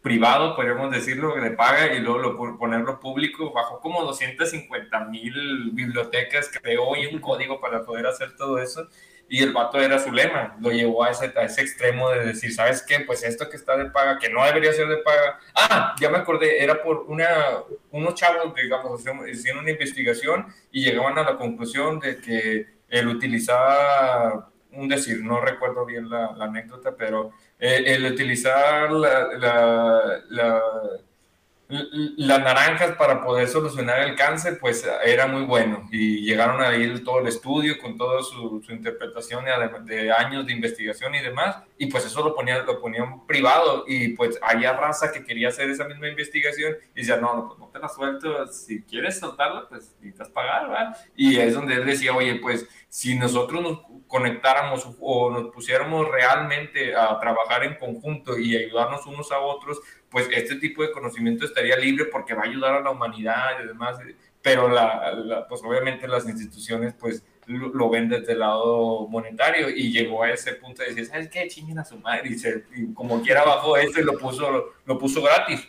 privado, 0.00 0.54
podríamos 0.54 0.90
decirlo, 0.90 1.34
de 1.34 1.50
paga 1.50 1.92
y 1.94 2.00
luego 2.00 2.18
lo, 2.18 2.58
ponerlo 2.58 3.00
público, 3.00 3.52
bajó 3.52 3.80
como 3.80 4.02
250 4.04 5.04
mil 5.06 5.70
bibliotecas, 5.72 6.50
creó 6.62 6.96
y 6.96 7.06
un 7.06 7.20
código 7.20 7.60
para 7.60 7.84
poder 7.84 8.06
hacer 8.06 8.36
todo 8.36 8.58
eso 8.58 8.88
y 9.32 9.44
el 9.44 9.52
vato 9.52 9.80
era 9.80 10.00
su 10.00 10.10
lema, 10.10 10.56
lo 10.60 10.72
llevó 10.72 11.04
a 11.04 11.10
ese, 11.10 11.32
a 11.36 11.44
ese 11.44 11.60
extremo 11.60 12.10
de 12.10 12.26
decir, 12.26 12.52
¿sabes 12.52 12.82
qué? 12.82 12.98
Pues 12.98 13.22
esto 13.22 13.48
que 13.48 13.56
está 13.56 13.76
de 13.76 13.84
paga, 13.88 14.18
que 14.18 14.28
no 14.28 14.44
debería 14.44 14.72
ser 14.72 14.88
de 14.88 14.96
paga. 14.96 15.38
Ah, 15.54 15.94
ya 16.00 16.10
me 16.10 16.18
acordé, 16.18 16.60
era 16.60 16.82
por 16.82 17.04
una, 17.06 17.28
unos 17.92 18.16
chavos, 18.16 18.52
digamos, 18.56 19.00
hicieron 19.30 19.60
una 19.60 19.70
investigación 19.70 20.52
y 20.72 20.82
llegaban 20.82 21.16
a 21.16 21.22
la 21.22 21.36
conclusión 21.36 22.00
de 22.00 22.20
que 22.20 22.66
él 22.88 23.06
utilizaba, 23.06 24.50
un 24.72 24.88
decir, 24.88 25.22
no 25.22 25.40
recuerdo 25.40 25.86
bien 25.86 26.10
la, 26.10 26.34
anécdota, 26.40 26.96
pero 26.96 27.30
eh, 27.60 27.84
el 27.86 28.06
utilizar 28.06 28.90
la, 28.90 29.28
la 30.28 30.62
las 32.16 32.40
naranjas 32.40 32.96
para 32.96 33.22
poder 33.22 33.48
solucionar 33.48 34.00
el 34.02 34.16
cáncer, 34.16 34.58
pues 34.60 34.88
era 35.04 35.26
muy 35.26 35.42
bueno. 35.42 35.88
Y 35.90 36.22
llegaron 36.22 36.60
a 36.62 36.74
ir 36.74 37.04
todo 37.04 37.20
el 37.20 37.28
estudio 37.28 37.78
con 37.78 37.96
toda 37.96 38.22
su, 38.22 38.62
interpretación 38.68 39.44
de, 39.84 40.12
años 40.12 40.46
de 40.46 40.52
investigación 40.52 41.14
y 41.14 41.20
demás. 41.20 41.56
Y 41.78 41.86
pues 41.86 42.04
eso 42.04 42.22
lo 42.24 42.34
ponían, 42.34 42.66
lo 42.66 42.80
ponían 42.80 43.26
privado. 43.26 43.84
Y 43.86 44.10
pues 44.10 44.38
había 44.42 44.72
raza 44.72 45.12
que 45.12 45.24
quería 45.24 45.48
hacer 45.48 45.70
esa 45.70 45.86
misma 45.86 46.08
investigación 46.08 46.76
y 46.94 47.00
decía, 47.00 47.16
no, 47.16 47.34
no, 47.34 47.46
pues 47.46 47.58
no 47.58 47.68
te 47.68 47.78
la 47.78 47.88
suelto. 47.88 48.46
Si 48.48 48.82
quieres 48.82 49.18
soltarla, 49.18 49.68
pues 49.68 49.94
necesitas 50.00 50.28
pagar, 50.28 50.68
¿verdad? 50.68 50.96
Y 51.14 51.38
es 51.38 51.54
donde 51.54 51.74
él 51.74 51.86
decía, 51.86 52.14
oye, 52.14 52.36
pues 52.36 52.66
si 52.88 53.16
nosotros 53.16 53.62
nos 53.62 53.78
conectáramos 54.08 54.88
o 55.00 55.30
nos 55.30 55.52
pusiéramos 55.52 56.08
realmente 56.08 56.96
a 56.96 57.18
trabajar 57.20 57.62
en 57.62 57.76
conjunto 57.76 58.36
y 58.36 58.56
ayudarnos 58.56 59.06
unos 59.06 59.30
a 59.30 59.38
otros, 59.38 59.80
pues 60.10 60.28
este 60.32 60.56
tipo 60.56 60.82
de 60.82 60.90
conocimiento 60.90 61.44
estaría 61.44 61.76
libre 61.76 62.06
porque 62.06 62.34
va 62.34 62.42
a 62.42 62.46
ayudar 62.46 62.74
a 62.74 62.80
la 62.80 62.90
humanidad 62.90 63.62
y 63.62 63.66
demás, 63.66 63.98
pero 64.42 64.68
la, 64.68 65.46
pues 65.48 65.62
obviamente 65.62 66.08
las 66.08 66.28
instituciones 66.28 66.94
pues 66.94 67.24
lo, 67.46 67.90
ven 67.90 68.08
desde 68.08 68.32
el 68.32 68.40
lado 68.40 69.06
monetario 69.08 69.68
y 69.70 69.92
llegó 69.92 70.22
a 70.22 70.30
ese 70.30 70.54
punto 70.54 70.82
de 70.82 70.88
decir, 70.88 71.06
¿sabes 71.06 71.28
qué? 71.28 71.48
Chinguen 71.48 71.78
a 71.78 71.84
su 71.84 71.98
madre 71.98 72.28
y, 72.30 72.38
se, 72.38 72.64
como 72.94 73.22
quiera 73.22 73.44
bajó 73.44 73.76
esto 73.76 74.00
y 74.00 74.04
lo 74.04 74.18
puso, 74.18 74.72
lo 74.84 74.98
puso 74.98 75.22
gratis. 75.22 75.66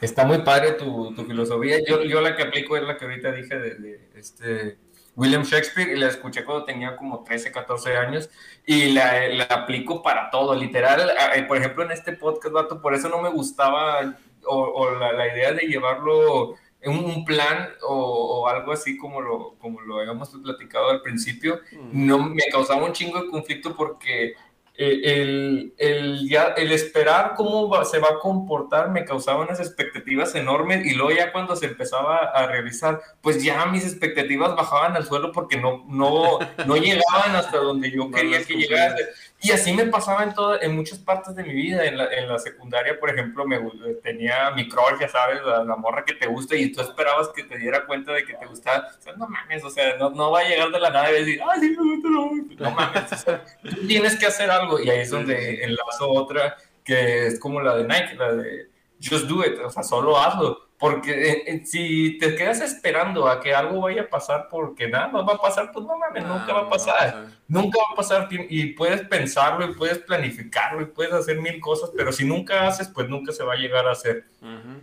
está 0.00 0.24
muy 0.24 0.38
padre 0.38 0.72
tu, 0.72 1.14
tu, 1.14 1.24
filosofía. 1.24 1.78
Yo, 1.86 2.02
yo 2.02 2.20
la 2.20 2.36
que 2.36 2.42
aplico 2.42 2.76
es 2.76 2.82
la 2.82 2.96
que 2.96 3.04
ahorita 3.04 3.32
dije 3.32 3.58
de, 3.58 3.74
de 3.74 4.08
este 4.14 4.83
William 5.16 5.42
Shakespeare 5.42 5.92
y 5.92 5.96
la 5.96 6.08
escuché 6.08 6.44
cuando 6.44 6.64
tenía 6.64 6.96
como 6.96 7.22
13, 7.22 7.52
14 7.52 7.96
años 7.96 8.30
y 8.66 8.92
la, 8.92 9.28
la 9.28 9.44
aplico 9.44 10.02
para 10.02 10.30
todo, 10.30 10.54
literal. 10.54 11.10
Eh, 11.34 11.42
por 11.44 11.56
ejemplo, 11.56 11.84
en 11.84 11.92
este 11.92 12.12
podcast, 12.12 12.52
vato, 12.52 12.80
por 12.80 12.94
eso 12.94 13.08
no 13.08 13.22
me 13.22 13.28
gustaba 13.28 14.16
o, 14.46 14.90
la, 14.90 15.12
la, 15.12 15.28
idea 15.28 15.52
de 15.52 15.66
llevarlo 15.66 16.54
en 16.80 16.92
un 16.92 17.24
plan 17.24 17.70
o, 17.88 18.42
o, 18.42 18.48
algo 18.48 18.72
así 18.72 18.96
como 18.98 19.20
lo, 19.20 19.54
como 19.58 19.80
lo 19.80 20.00
habíamos 20.00 20.28
platicado 20.30 20.90
al 20.90 21.00
principio, 21.00 21.60
no 21.92 22.18
me 22.18 22.42
causaba 22.50 22.84
un 22.84 22.92
chingo 22.92 23.22
de 23.22 23.30
conflicto 23.30 23.74
porque 23.74 24.34
el, 24.76 25.72
el, 25.78 26.28
ya, 26.28 26.54
el 26.56 26.72
esperar 26.72 27.34
cómo 27.36 27.84
se 27.84 28.00
va 28.00 28.08
a 28.08 28.18
comportar 28.18 28.90
me 28.90 29.04
causaba 29.04 29.44
unas 29.44 29.60
expectativas 29.60 30.34
enormes 30.34 30.84
y 30.84 30.94
luego 30.94 31.12
ya 31.12 31.30
cuando 31.30 31.54
se 31.54 31.66
empezaba 31.66 32.16
a 32.16 32.46
realizar, 32.48 33.00
pues 33.20 33.42
ya 33.42 33.66
mis 33.66 33.84
expectativas 33.84 34.56
bajaban 34.56 34.96
al 34.96 35.06
suelo 35.06 35.30
porque 35.30 35.58
no, 35.58 35.84
no, 35.86 36.38
no 36.66 36.76
llegaban 36.76 37.36
hasta 37.36 37.58
donde 37.58 37.90
yo 37.90 38.10
quería 38.10 38.44
que 38.44 38.54
llegase. 38.54 39.04
Y 39.44 39.52
así 39.52 39.74
me 39.74 39.84
pasaba 39.84 40.22
en, 40.22 40.32
todo, 40.32 40.58
en 40.58 40.74
muchas 40.74 40.98
partes 40.98 41.34
de 41.36 41.42
mi 41.42 41.52
vida. 41.52 41.84
En 41.84 41.98
la, 41.98 42.06
en 42.06 42.28
la 42.28 42.38
secundaria, 42.38 42.98
por 42.98 43.10
ejemplo, 43.10 43.44
me 43.46 43.60
tenía 44.02 44.50
mi 44.52 44.70
crush, 44.70 44.98
ya 44.98 45.08
sabes, 45.08 45.40
la, 45.44 45.76
morra 45.76 46.02
que 46.02 46.14
te 46.14 46.26
gusta 46.26 46.56
y 46.56 46.72
tú 46.72 46.80
esperabas 46.80 47.28
que 47.28 47.42
te 47.44 47.58
diera 47.58 47.84
cuenta 47.84 48.12
de 48.12 48.24
que 48.24 48.32
te 48.32 48.46
gustaba. 48.46 48.88
O 48.98 49.02
sea, 49.02 49.12
no 49.16 49.28
mames, 49.28 49.62
o 49.62 49.68
sea, 49.68 49.98
no, 49.98 50.08
no 50.08 50.30
va 50.30 50.40
a 50.40 50.48
llegar 50.48 50.70
de 50.70 50.80
la 50.80 50.88
nada 50.88 51.10
y 51.10 51.24
decir, 51.24 51.42
ay, 51.46 51.60
sí, 51.60 51.76
me 51.78 51.94
gusta, 51.94 52.08
no, 52.08 52.30
no 52.58 52.70
mames. 52.70 53.12
O 53.12 53.16
sea, 53.16 53.44
tú 53.62 53.86
tienes 53.86 54.18
que 54.18 54.24
hacer 54.24 54.50
algo 54.50 54.63
y 54.82 54.90
ahí 54.90 55.00
es 55.00 55.10
donde 55.10 55.64
enlazo 55.64 56.10
otra 56.10 56.56
que 56.82 57.26
es 57.26 57.40
como 57.40 57.60
la 57.60 57.76
de 57.76 57.84
Nike, 57.84 58.14
la 58.16 58.32
de 58.32 58.68
just 59.02 59.26
do 59.26 59.44
it, 59.44 59.58
o 59.58 59.70
sea, 59.70 59.82
solo 59.82 60.18
hazlo 60.18 60.64
porque 60.84 61.12
eh, 61.12 61.44
eh, 61.46 61.62
si 61.64 62.18
te 62.18 62.34
quedas 62.34 62.60
esperando 62.60 63.26
a 63.26 63.40
que 63.40 63.54
algo 63.54 63.80
vaya 63.80 64.02
a 64.02 64.06
pasar 64.06 64.48
porque 64.50 64.86
nada 64.86 65.08
no 65.08 65.24
va 65.24 65.32
a 65.34 65.38
pasar, 65.38 65.70
pues 65.72 65.86
no 65.86 65.96
mames, 65.96 66.26
nunca 66.26 66.52
va 66.52 66.60
a 66.60 66.68
pasar. 66.68 67.26
nunca 67.48 67.78
va 67.78 67.92
a 67.92 67.96
pasar. 67.96 68.28
Y 68.50 68.74
puedes 68.74 69.00
pensarlo 69.02 69.64
y 69.64 69.72
puedes 69.72 69.98
planificarlo 69.98 70.82
y 70.82 70.84
puedes 70.84 71.14
hacer 71.14 71.40
mil 71.40 71.58
cosas, 71.58 71.90
pero 71.96 72.12
si 72.12 72.26
nunca 72.26 72.66
haces, 72.66 72.88
pues 72.88 73.08
nunca 73.08 73.32
se 73.32 73.44
va 73.44 73.54
a 73.54 73.56
llegar 73.56 73.86
a 73.86 73.92
hacer. 73.92 74.26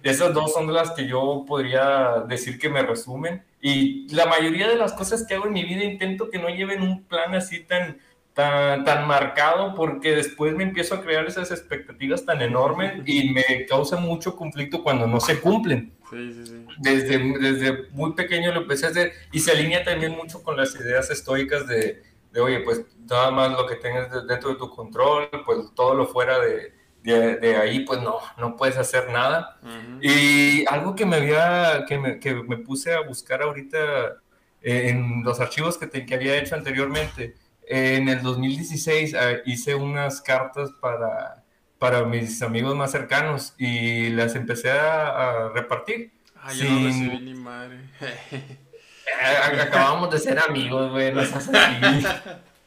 Esas 0.02 0.34
dos 0.34 0.54
son 0.54 0.74
las 0.74 0.90
que 0.90 1.08
yo 1.08 1.46
podría 1.48 2.24
decir 2.28 2.58
que 2.58 2.70
me 2.70 2.82
resumen. 2.82 3.44
Y 3.62 4.12
la 4.12 4.26
mayoría 4.26 4.68
de 4.68 4.78
las 4.78 4.94
cosas 4.94 5.28
que 5.28 5.36
hago 5.36 5.46
en 5.46 5.54
mi 5.54 5.66
vida 5.66 5.84
intento 5.84 6.32
que 6.32 6.40
no 6.40 6.50
lleven 6.50 6.82
un 6.82 7.04
plan 7.04 7.36
así 7.36 7.64
tan 7.64 8.00
tan, 8.34 8.86
tan 8.86 9.08
marcado 9.08 9.76
porque 9.76 10.16
después 10.16 10.56
me 10.56 10.64
empiezo 10.64 10.96
a 10.96 11.02
crear 11.02 11.26
esas 11.26 11.52
expectativas 11.52 12.26
tan 12.26 12.42
enormes 12.42 13.02
y 13.06 13.30
me 13.30 13.66
causa 13.68 13.98
mucho 13.98 14.36
conflicto 14.36 14.84
cuando 14.84 15.08
no 15.08 15.20
se 15.20 15.40
cumplen. 15.40 15.94
Sí, 16.10 16.34
sí, 16.34 16.46
sí. 16.46 16.66
Desde, 16.80 17.18
desde 17.40 17.90
muy 17.92 18.14
pequeño 18.14 18.52
lo 18.52 18.62
empecé 18.62 18.88
a 18.88 18.90
hacer 18.90 19.14
y 19.32 19.40
se 19.40 19.52
alinea 19.52 19.84
también 19.84 20.12
mucho 20.14 20.44
con 20.44 20.58
las 20.58 20.76
ideas 20.76 21.10
estoicas 21.10 21.68
de, 21.68 22.04
de 22.32 22.42
oye, 22.42 22.60
pues 22.62 22.86
nada 23.10 23.32
más 23.32 23.52
lo 23.52 23.66
que 23.68 23.76
tengas 23.76 24.10
dentro 24.28 24.52
de 24.52 24.56
tu 24.56 24.70
control, 24.70 25.30
pues 25.46 25.60
todo 25.76 25.96
lo 25.96 26.08
fuera 26.08 26.40
de, 26.40 26.74
de, 27.04 27.56
ahí, 27.58 27.82
pues 27.82 28.02
no, 28.02 28.18
no 28.38 28.56
puedes 28.56 28.78
hacer 28.78 29.10
nada. 29.10 29.60
Y 30.02 30.66
algo 30.68 30.96
que 30.96 31.06
me 31.06 31.18
había, 31.18 31.86
que 31.88 31.98
me, 31.98 32.20
que 32.20 32.36
me 32.36 32.58
puse 32.58 32.94
a 32.94 33.02
buscar 33.02 33.42
ahorita 33.42 34.22
eh, 34.62 34.90
en 34.90 35.24
los 35.24 35.40
archivos 35.40 35.78
que, 35.78 36.06
que 36.06 36.16
había 36.16 36.38
hecho 36.38 36.56
anteriormente, 36.56 37.36
en 37.72 38.10
el 38.10 38.22
2016 38.22 39.14
eh, 39.14 39.42
hice 39.46 39.76
unas 39.76 40.20
cartas 40.22 40.72
para, 40.82 41.42
para 41.80 42.04
mis 42.04 42.42
amigos 42.42 42.76
más 42.76 42.92
cercanos 42.92 43.56
y 43.58 44.10
las 44.10 44.36
empecé 44.36 44.72
a, 44.72 45.50
repartir. 45.56 46.12
Ay, 46.36 46.58
yo 46.58 46.70
no 46.70 46.86
recibí 46.88 47.20
ni 47.20 47.34
madre. 47.34 47.80
Eh, 48.02 49.60
acabamos 49.62 50.10
de 50.12 50.20
ser 50.20 50.40
amigos, 50.40 50.92
güey, 50.92 51.14
no 51.14 51.24
seas 51.24 51.50
así. 51.50 52.08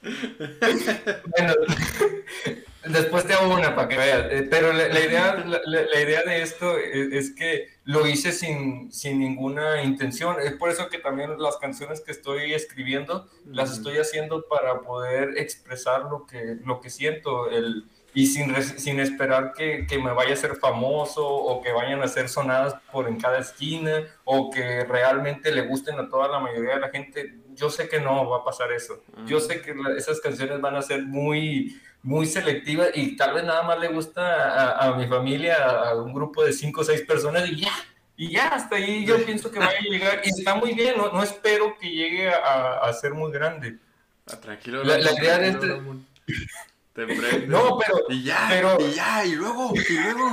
bueno, 1.37 1.55
después 2.87 3.27
te 3.27 3.35
hago 3.35 3.55
una 3.55 3.75
para 3.75 3.89
que 3.89 3.97
veas. 3.97 4.27
Eh, 4.31 4.47
pero 4.49 4.73
la, 4.73 4.89
idea, 5.01 5.45
la, 5.45 6.01
idea 6.01 6.23
de 6.23 6.43
esto 6.43 6.79
es, 6.79 7.35
que 7.35 7.69
lo 7.85 8.07
hice 8.07 8.33
sin, 8.33 8.93
sin, 8.93 9.19
ninguna 9.19 9.83
intención. 9.83 10.37
Es 10.41 10.53
por 10.53 10.71
eso 10.71 10.89
que 10.89 10.99
también 10.99 11.39
las 11.39 11.57
canciones 11.57 12.01
que 12.01 12.13
estoy 12.13 12.55
escribiendo 12.55 13.29
las 13.47 13.73
estoy 13.73 13.99
haciendo 13.99 14.47
para 14.49 14.81
poder 14.83 15.39
expresar 15.39 16.03
lo 16.05 16.27
que, 16.27 16.57
lo 16.65 16.81
que 16.81 16.91
siento. 16.91 17.51
El, 17.51 17.85
y 18.15 18.27
sin, 18.27 18.55
sin 18.63 19.01
esperar 19.01 19.53
que, 19.53 19.87
que, 19.89 19.99
me 19.99 20.13
vaya 20.13 20.35
a 20.35 20.37
ser 20.37 20.55
famoso 20.55 21.27
o 21.27 21.61
que 21.61 21.73
vayan 21.73 22.01
a 22.01 22.07
ser 22.07 22.29
sonadas 22.29 22.77
por 22.93 23.09
en 23.09 23.19
cada 23.19 23.41
esquina 23.41 24.05
o 24.23 24.51
que 24.51 24.85
realmente 24.85 25.51
le 25.51 25.63
gusten 25.63 25.99
a 25.99 26.09
toda 26.09 26.29
la 26.29 26.39
mayoría 26.39 26.75
de 26.75 26.81
la 26.81 26.91
gente. 26.91 27.35
Yo 27.55 27.71
sé 27.71 27.89
que 27.89 28.01
no 28.01 28.31
va 28.31 28.39
a 28.39 28.45
pasar 28.45 28.73
eso. 28.73 29.03
Yo 29.27 29.41
sé 29.41 29.61
que 29.63 29.75
esas 29.97 30.21
canciones 30.21 30.61
van 30.61 30.77
a 30.77 30.83
ser 30.83 31.03
muy, 31.03 31.81
muy 32.05 32.27
selectivas 32.27 32.91
y 32.95 33.17
tal 33.17 33.35
vez 33.35 33.45
nada 33.45 33.63
más 33.63 33.81
le 33.81 33.89
gusta 33.89 34.79
a, 34.79 34.95
mi 34.95 35.09
familia, 35.09 35.57
a 35.57 36.01
un 36.01 36.13
grupo 36.13 36.45
de 36.45 36.53
cinco 36.53 36.83
o 36.83 36.85
seis 36.85 37.01
personas 37.03 37.49
y 37.49 37.63
ya. 37.63 37.73
Y 38.17 38.31
ya, 38.31 38.47
hasta 38.49 38.77
ahí 38.77 39.05
yo 39.05 39.25
pienso 39.25 39.51
que 39.51 39.59
va 39.59 39.67
a 39.67 39.81
llegar. 39.81 40.21
Y 40.23 40.29
está 40.29 40.55
muy 40.55 40.73
bien, 40.73 40.97
no, 40.97 41.11
no 41.11 41.21
espero 41.21 41.77
que 41.77 41.91
llegue 41.91 42.29
a, 42.29 42.79
a 42.79 42.93
ser 42.93 43.13
muy 43.13 43.33
grande. 43.33 43.79
Ah, 44.31 44.37
tranquilo. 44.37 44.85
La, 44.85 45.01
idea 45.01 45.39
de 45.39 45.49
este... 45.49 45.81
Te. 46.95 47.07
No, 47.49 47.79
pero. 47.79 48.05
Y 48.09 48.23
ya, 48.23 48.47
pero, 48.49 48.79
y 48.79 48.93
ya, 48.93 49.25
y 49.25 49.35
luego, 49.35 49.73
y 49.75 49.99
luego. 49.99 50.31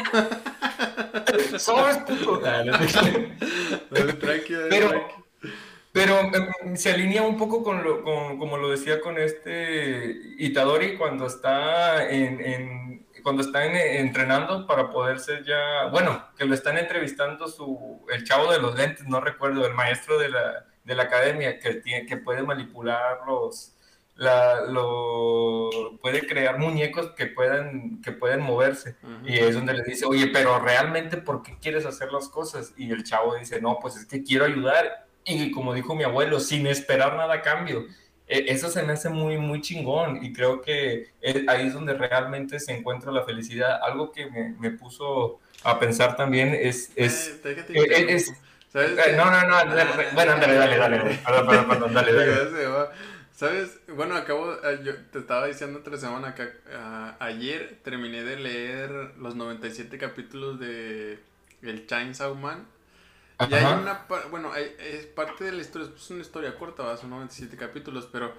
Sobres, 1.58 1.98
puto. 1.98 2.40
pero, 3.90 5.08
pero 5.91 6.19
em, 6.19 6.75
se 6.75 6.91
alinea 6.91 7.24
un 7.24 7.38
poco 7.38 7.63
con 7.63 7.83
lo, 7.83 8.03
con, 8.03 8.38
como 8.38 8.57
lo 8.57 8.69
decía 8.69 9.01
con 9.01 9.17
este 9.17 10.19
Itadori 10.38 10.98
cuando 10.98 11.27
está 11.27 12.10
en, 12.10 12.39
en 12.43 12.91
cuando 13.24 13.41
está 13.41 13.65
entrenando 13.65 14.65
para 14.65 14.89
poder 14.89 15.19
ser 15.19 15.43
ya, 15.43 15.86
bueno, 15.91 16.25
que 16.38 16.45
lo 16.45 16.53
están 16.53 16.77
entrevistando 16.77 17.48
su, 17.48 18.05
el 18.12 18.24
chavo 18.24 18.51
de 18.51 18.60
los 18.60 18.75
lentes, 18.75 19.07
no 19.07 19.21
recuerdo, 19.21 19.65
el 19.65 19.74
maestro 19.74 20.17
de 20.17 20.29
la, 20.29 20.65
de 20.83 20.95
la 20.95 21.03
academia 21.03 21.60
que, 21.60 21.75
tiene, 21.75 22.05
que 22.05 22.17
puede 22.17 22.43
manipular 22.43 23.19
los, 23.27 23.75
la, 24.15 24.62
lo, 24.62 25.69
puede 26.01 26.25
crear 26.27 26.57
muñecos 26.57 27.12
que 27.12 27.27
puedan, 27.27 28.01
que 28.01 28.12
pueden 28.12 28.41
moverse. 28.41 28.95
Y 29.25 29.38
es 29.38 29.55
donde 29.55 29.74
le 29.74 29.83
dice, 29.83 30.05
oye, 30.05 30.27
pero 30.27 30.60
realmente, 30.60 31.17
¿por 31.17 31.43
qué 31.43 31.57
quieres 31.60 31.86
hacer 31.86 32.12
las 32.12 32.29
cosas? 32.29 32.74
Y 32.77 32.91
el 32.91 33.03
chavo 33.03 33.36
dice, 33.36 33.62
no, 33.62 33.79
pues 33.81 33.95
es 33.95 34.05
que 34.05 34.24
quiero 34.24 34.45
ayudar. 34.45 35.07
Y 35.25 35.51
como 35.51 35.74
dijo 35.74 35.96
mi 35.96 36.04
abuelo, 36.04 36.40
sin 36.40 36.68
esperar 36.68 37.16
nada 37.16 37.36
a 37.36 37.42
cambio. 37.42 37.86
E, 38.28 38.46
eso 38.48 38.70
se 38.70 38.84
me 38.84 38.94
hace 38.94 39.10
muy, 39.10 39.38
muy 39.38 39.62
chingón 39.62 40.24
y 40.24 40.34
creo 40.34 40.62
que 40.62 41.12
ahí 41.48 41.68
es 41.68 41.74
donde 41.74 41.94
realmente 41.94 42.60
se 42.60 42.74
encuentra 42.74 43.12
la 43.12 43.24
felicidad. 43.24 43.80
Algo 43.84 44.12
que 44.12 44.30
me, 44.30 44.56
me 44.60 44.72
puso 44.72 45.40
a 45.63 45.80
pensar 45.80 46.16
también 46.16 46.56
es... 46.60 46.92
es, 46.96 47.40
eh, 47.46 48.25
eh, 48.74 49.13
no, 49.18 49.25
no, 49.30 49.42
no, 49.46 49.74
bueno, 50.13 50.32
dale, 50.38 50.56
dale, 50.56 50.78
dale, 50.78 51.20
perdón, 51.25 51.68
perdón, 51.68 51.94
dale, 51.94 52.13
dale. 52.13 52.90
¿Sabes? 53.34 53.80
Bueno, 53.88 54.16
acabo, 54.16 54.54
eh, 54.63 54.82
yo 54.84 54.96
te 55.12 55.20
estaba 55.20 55.48
diciendo 55.48 55.80
otra 55.80 55.98
semana 55.98 56.36
que 56.36 56.48
ah, 56.74 57.16
ayer 57.20 57.80
terminé 57.84 58.24
de 58.24 58.38
leer 58.38 58.92
los 59.18 59.36
97 59.36 59.98
capítulos 59.98 60.60
de 60.60 61.20
El 61.63 61.88
Chainsaw 61.88 62.36
Man. 62.36 62.68
Y 63.50 63.53
hay 63.53 63.74
una, 63.74 64.05
bueno, 64.29 64.55
es 64.55 65.05
parte 65.07 65.45
de 65.45 65.51
la 65.53 65.62
historia, 65.62 65.89
es 65.95 66.10
una 66.10 66.21
historia 66.21 66.57
corta, 66.57 66.83
¿va? 66.83 66.98
son 66.98 67.10
97 67.10 67.55
capítulos, 67.57 68.07
pero... 68.12 68.33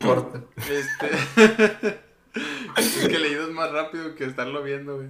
Corta. 0.00 0.42
Este... 0.56 1.10
es 2.76 2.98
que 3.08 3.18
leído 3.18 3.44
es 3.44 3.50
más 3.50 3.70
rápido 3.70 4.14
que 4.14 4.24
estarlo 4.24 4.62
viendo, 4.62 4.96
güey. 4.96 5.08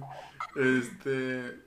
Este... 0.55 1.59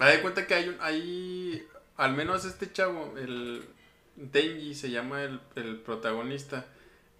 Me 0.00 0.06
da 0.06 0.22
cuenta 0.22 0.46
que 0.46 0.54
hay 0.54 0.68
un, 0.68 0.76
hay, 0.80 1.66
al 1.96 2.14
menos 2.14 2.44
este 2.44 2.72
chavo, 2.72 3.14
el 3.18 3.68
Denji 4.16 4.74
se 4.74 4.90
llama 4.90 5.22
el, 5.22 5.40
el 5.56 5.76
protagonista. 5.80 6.66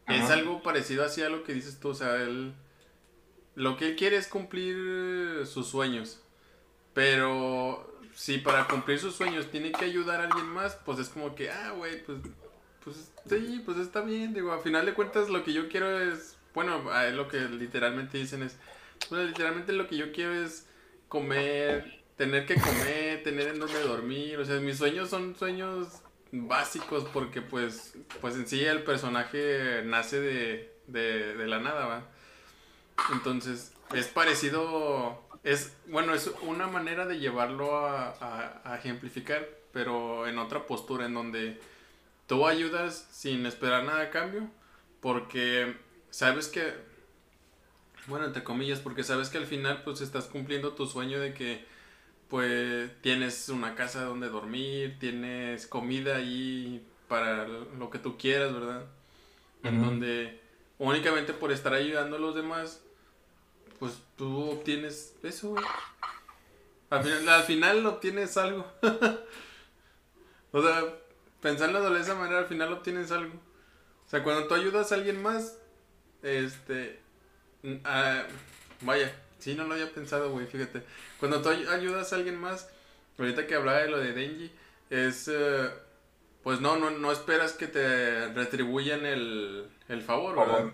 Es 0.06 0.30
algo 0.30 0.62
parecido 0.62 1.04
así 1.04 1.22
a 1.22 1.28
lo 1.28 1.44
que 1.44 1.52
dices 1.52 1.78
tú, 1.80 1.90
o 1.90 1.94
sea, 1.94 2.16
él... 2.16 2.54
Lo 3.54 3.76
que 3.76 3.88
él 3.88 3.96
quiere 3.96 4.16
es 4.16 4.28
cumplir 4.28 5.44
sus 5.44 5.66
sueños. 5.66 6.22
Pero 6.94 7.97
si 8.18 8.38
para 8.38 8.66
cumplir 8.66 8.98
sus 8.98 9.14
sueños 9.14 9.48
tiene 9.48 9.70
que 9.70 9.84
ayudar 9.84 10.20
a 10.20 10.24
alguien 10.24 10.48
más, 10.48 10.74
pues 10.84 10.98
es 10.98 11.08
como 11.08 11.36
que, 11.36 11.52
ah, 11.52 11.70
güey, 11.76 12.02
pues, 12.02 12.18
pues 12.82 13.12
sí, 13.28 13.62
pues 13.64 13.78
está 13.78 14.00
bien. 14.00 14.34
Digo, 14.34 14.50
a 14.50 14.58
final 14.58 14.84
de 14.86 14.92
cuentas 14.92 15.28
lo 15.28 15.44
que 15.44 15.52
yo 15.52 15.68
quiero 15.68 16.00
es, 16.00 16.36
bueno, 16.52 16.82
lo 17.12 17.28
que 17.28 17.38
literalmente 17.42 18.18
dicen 18.18 18.42
es, 18.42 18.56
pues 19.08 19.24
literalmente 19.28 19.72
lo 19.72 19.86
que 19.86 19.96
yo 19.96 20.10
quiero 20.10 20.34
es 20.34 20.66
comer, 21.06 22.02
tener 22.16 22.44
que 22.44 22.56
comer, 22.56 23.22
tener 23.24 23.50
en 23.50 23.60
donde 23.60 23.80
dormir. 23.82 24.40
O 24.40 24.44
sea, 24.44 24.58
mis 24.58 24.78
sueños 24.78 25.10
son 25.10 25.36
sueños 25.36 26.02
básicos 26.32 27.04
porque 27.12 27.40
pues, 27.40 27.94
pues 28.20 28.34
en 28.34 28.48
sí 28.48 28.64
el 28.64 28.82
personaje 28.82 29.82
nace 29.84 30.20
de, 30.20 30.74
de, 30.88 31.36
de 31.36 31.46
la 31.46 31.60
nada, 31.60 31.86
¿va? 31.86 32.08
Entonces, 33.12 33.72
es 33.94 34.08
parecido 34.08 35.27
es, 35.48 35.74
bueno, 35.86 36.14
es 36.14 36.30
una 36.42 36.66
manera 36.66 37.06
de 37.06 37.18
llevarlo 37.18 37.86
a, 37.86 38.76
ejemplificar, 38.78 39.48
pero 39.72 40.26
en 40.26 40.38
otra 40.38 40.66
postura, 40.66 41.06
en 41.06 41.14
donde 41.14 41.58
tú 42.26 42.46
ayudas 42.46 43.08
sin 43.10 43.46
esperar 43.46 43.84
nada 43.84 44.02
a 44.02 44.10
cambio, 44.10 44.50
porque 45.00 45.74
sabes 46.10 46.48
que, 46.48 46.74
bueno, 48.08 48.26
entre 48.26 48.44
comillas, 48.44 48.80
porque 48.80 49.02
sabes 49.02 49.30
que 49.30 49.38
al 49.38 49.46
final 49.46 49.82
pues 49.84 50.02
estás 50.02 50.26
cumpliendo 50.26 50.74
tu 50.74 50.86
sueño 50.86 51.18
de 51.18 51.32
que 51.32 51.64
pues 52.28 52.90
tienes 53.00 53.48
una 53.48 53.74
casa 53.74 54.04
donde 54.04 54.28
dormir, 54.28 54.98
tienes 55.00 55.66
comida 55.66 56.16
ahí 56.16 56.86
para 57.08 57.48
lo 57.48 57.88
que 57.88 57.98
tú 57.98 58.18
quieras, 58.18 58.52
¿verdad? 58.52 58.84
En 59.62 59.80
donde 59.80 60.40
únicamente 60.76 61.32
por 61.32 61.52
estar 61.52 61.72
ayudando 61.72 62.16
a 62.16 62.20
los 62.20 62.34
demás 62.34 62.82
pues 63.78 63.94
tú 64.16 64.50
obtienes 64.50 65.14
eso, 65.22 65.50
güey. 65.50 65.64
Al 66.90 67.02
final, 67.02 67.28
al 67.28 67.42
final 67.44 67.86
obtienes 67.86 68.36
algo. 68.36 68.66
o 70.52 70.62
sea, 70.62 70.84
pensándolo 71.40 71.90
de 71.90 72.00
esa 72.00 72.14
manera, 72.14 72.38
al 72.38 72.46
final 72.46 72.72
obtienes 72.72 73.10
algo. 73.12 73.34
O 74.06 74.10
sea, 74.10 74.22
cuando 74.22 74.46
tú 74.48 74.54
ayudas 74.54 74.90
a 74.90 74.94
alguien 74.94 75.22
más, 75.22 75.58
este. 76.22 77.00
Ah, 77.84 78.22
vaya, 78.80 79.14
sí, 79.38 79.54
no 79.54 79.64
lo 79.64 79.74
había 79.74 79.92
pensado, 79.92 80.30
güey, 80.30 80.46
fíjate. 80.46 80.82
Cuando 81.20 81.42
tú 81.42 81.50
ayudas 81.50 82.12
a 82.12 82.16
alguien 82.16 82.40
más, 82.40 82.70
ahorita 83.18 83.46
que 83.46 83.54
hablaba 83.54 83.78
de 83.78 83.90
lo 83.90 83.98
de 83.98 84.12
Denji, 84.12 84.50
es. 84.90 85.28
Eh, 85.28 85.70
pues 86.42 86.60
no, 86.60 86.76
no, 86.76 86.90
no 86.90 87.12
esperas 87.12 87.52
que 87.52 87.66
te 87.66 88.28
retribuyan 88.28 89.04
el, 89.04 89.68
el 89.88 90.02
favor, 90.02 90.36
¿verdad? 90.36 90.72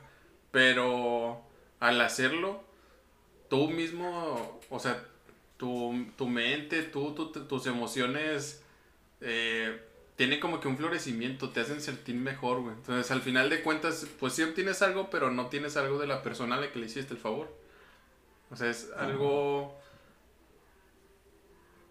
Pero 0.52 1.42
al 1.80 2.00
hacerlo, 2.00 2.63
tú 3.48 3.68
mismo, 3.68 4.60
o 4.70 4.78
sea, 4.78 5.04
tu, 5.56 6.06
tu 6.16 6.28
mente, 6.28 6.82
tú, 6.82 7.14
tus 7.14 7.66
emociones, 7.66 8.62
eh, 9.20 9.80
tienen 10.16 10.40
como 10.40 10.60
que 10.60 10.68
un 10.68 10.76
florecimiento, 10.76 11.50
te 11.50 11.60
hacen 11.60 11.80
sentir 11.80 12.14
mejor, 12.14 12.60
güey. 12.60 12.74
Entonces, 12.74 13.10
al 13.10 13.20
final 13.22 13.50
de 13.50 13.62
cuentas, 13.62 14.06
pues 14.20 14.34
sí 14.34 14.42
obtienes 14.42 14.82
algo, 14.82 15.10
pero 15.10 15.30
no 15.30 15.48
tienes 15.48 15.76
algo 15.76 15.98
de 15.98 16.06
la 16.06 16.22
persona 16.22 16.56
a 16.56 16.60
la 16.60 16.70
que 16.70 16.78
le 16.78 16.86
hiciste 16.86 17.14
el 17.14 17.20
favor. 17.20 17.52
O 18.50 18.56
sea, 18.56 18.70
es 18.70 18.90
algo, 18.96 19.76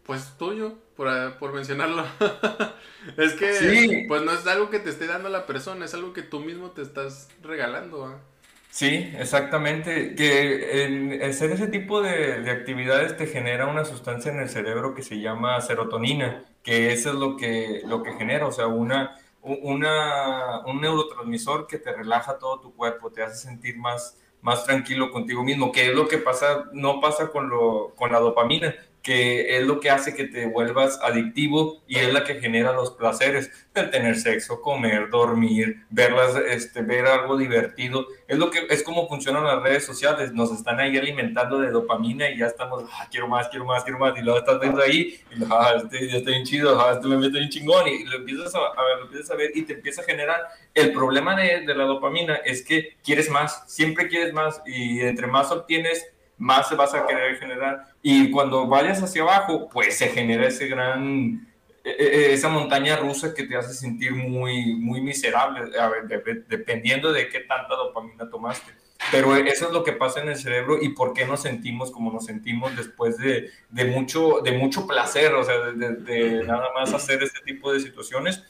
pues 0.06 0.38
tuyo, 0.38 0.76
por, 0.96 1.38
por 1.38 1.54
mencionarlo. 1.54 2.06
es 3.18 3.34
que, 3.34 4.06
pues 4.08 4.22
no 4.22 4.32
es 4.32 4.48
algo 4.48 4.70
que 4.70 4.80
te 4.80 4.90
esté 4.90 5.08
dando 5.08 5.28
la 5.28 5.46
persona, 5.46 5.84
es 5.84 5.94
algo 5.94 6.14
que 6.14 6.22
tú 6.22 6.40
mismo 6.40 6.72
te 6.72 6.82
estás 6.82 7.28
regalando, 7.42 8.20
Sí, 8.74 9.14
exactamente. 9.20 10.16
Que 10.16 11.22
hacer 11.30 11.52
ese 11.52 11.68
tipo 11.68 12.02
de, 12.02 12.50
actividades 12.50 13.16
te 13.16 13.28
genera 13.28 13.68
una 13.68 13.86
sustancia 13.86 14.32
en 14.32 14.40
el 14.40 14.50
cerebro 14.50 14.96
que 14.96 15.04
se 15.04 15.20
llama 15.20 15.62
serotonina, 15.62 16.44
que 16.64 16.92
eso 16.92 17.10
es 17.12 17.16
lo 17.16 17.38
que, 17.38 17.84
lo 17.86 18.02
que 18.02 18.14
genera, 18.14 18.48
o 18.48 18.52
sea, 18.52 18.66
una, 18.66 19.16
una, 19.44 20.62
un 20.66 20.82
neurotransmisor 20.82 21.68
que 21.68 21.78
te 21.78 21.94
relaja 21.94 22.40
todo 22.40 22.62
tu 22.62 22.74
cuerpo, 22.74 23.12
te 23.12 23.22
hace 23.22 23.36
sentir 23.36 23.78
más, 23.78 24.18
más 24.42 24.66
tranquilo 24.66 25.12
contigo 25.12 25.44
mismo, 25.44 25.72
que 25.72 25.90
es 25.90 25.94
lo 25.96 26.08
que 26.08 26.18
pasa, 26.18 26.66
no 26.74 27.00
pasa 27.00 27.28
con, 27.30 27.50
lo, 27.50 27.94
con 27.96 28.12
la 28.12 28.20
dopamina 28.20 28.74
que 29.04 29.58
es 29.58 29.68
lo 29.68 29.82
que 29.82 29.90
hace 29.90 30.16
que 30.16 30.24
te 30.24 30.46
vuelvas 30.46 30.98
adictivo 31.04 31.84
y 31.88 31.98
es 31.98 32.14
la 32.14 32.24
que 32.24 32.40
genera 32.40 32.72
los 32.72 32.92
placeres 32.92 33.52
de 33.76 33.84
tener 33.84 34.16
sexo, 34.16 34.62
comer, 34.62 35.10
dormir, 35.10 35.86
verlas, 35.90 36.38
este, 36.38 36.82
ver 36.84 37.06
algo 37.08 37.36
divertido. 37.36 38.08
Es 38.30 38.38
lo 38.38 38.50
que 38.50 38.66
es 38.70 38.82
como 38.82 39.10
funcionan 39.10 39.44
las 39.44 39.62
redes 39.62 39.86
sociales. 39.86 40.32
Nos 40.32 40.54
están 40.54 40.80
ahí 40.80 40.98
alimentando 40.98 41.60
de 41.60 41.70
dopamina 41.70 42.30
y 42.30 42.38
ya 42.38 42.48
estamos, 42.48 42.86
ah, 42.94 43.08
quiero 43.12 43.28
más, 43.28 43.50
quiero 43.50 43.66
más, 43.66 43.84
quiero 43.84 44.00
más. 44.00 44.18
Y 44.18 44.22
luego 44.22 44.40
estás 44.40 44.62
viendo 44.62 44.82
ahí 44.82 45.20
y 45.36 45.44
ah, 45.50 45.74
este 45.76 46.08
ya 46.08 46.18
está 46.20 46.30
bien 46.30 46.46
chido, 46.46 46.80
ah, 46.80 46.94
este 46.94 47.08
me 47.10 47.18
mete 47.18 47.40
bien 47.40 47.50
chingón 47.50 47.86
y 47.90 48.06
lo 48.06 48.16
empiezas 48.16 48.56
a, 48.56 48.60
ver, 48.60 49.00
lo 49.00 49.06
empiezas 49.06 49.32
a 49.32 49.36
ver 49.36 49.52
y 49.54 49.64
te 49.64 49.74
empieza 49.74 50.02
a 50.02 50.06
generar. 50.06 50.48
El 50.74 50.94
problema 50.94 51.36
de, 51.36 51.66
de 51.66 51.76
la 51.76 51.84
dopamina 51.84 52.36
es 52.36 52.64
que 52.64 52.96
quieres 53.04 53.30
más, 53.30 53.66
siempre 53.68 54.08
quieres 54.08 54.32
más 54.32 54.62
y 54.66 55.02
entre 55.02 55.28
más 55.28 55.52
obtienes, 55.52 56.06
más 56.44 56.68
se 56.68 56.76
vas 56.76 56.94
a 56.94 57.08
querer 57.08 57.38
generar. 57.38 57.88
Y 58.02 58.30
cuando 58.30 58.68
vayas 58.68 59.02
hacia 59.02 59.22
abajo, 59.22 59.70
pues 59.70 59.98
se 59.98 60.10
genera 60.10 60.46
ese 60.46 60.68
gran, 60.68 61.48
e, 61.86 61.90
e, 61.90 62.06
e, 62.06 62.34
esa 62.34 62.50
montaña 62.50 62.98
rusa 62.98 63.34
que 63.34 63.44
te 63.44 63.56
hace 63.56 63.74
sentir 63.74 64.12
muy, 64.14 64.76
muy 64.76 65.00
miserable, 65.00 65.72
dependiendo 66.50 67.14
de 67.14 67.30
qué 67.30 67.40
tanta 67.40 67.76
dopamina 67.76 68.30
tomaste. 68.30 68.74
Pero 69.10 69.36
eso 69.36 69.68
es 69.68 69.72
lo 69.72 69.84
que 69.84 69.94
pasa 69.94 70.22
en 70.22 70.30
el 70.30 70.36
cerebro 70.36 70.78
y 70.82 70.90
por 70.90 71.14
qué 71.14 71.26
nos 71.26 71.42
sentimos 71.42 71.92
como 71.92 72.12
nos 72.12 72.26
sentimos 72.26 72.76
después 72.76 73.18
de, 73.18 73.50
de 73.70 73.86
mucho, 73.86 74.42
de 74.44 74.52
mucho 74.54 74.86
placer, 74.86 75.34
o 75.34 75.44
sea, 75.44 75.58
de, 75.60 76.44
nada 76.46 76.70
más 76.74 76.94
hacer 76.94 77.24
este 77.24 77.40
tipo 77.42 77.72
de 77.72 77.80
situaciones, 77.80 78.44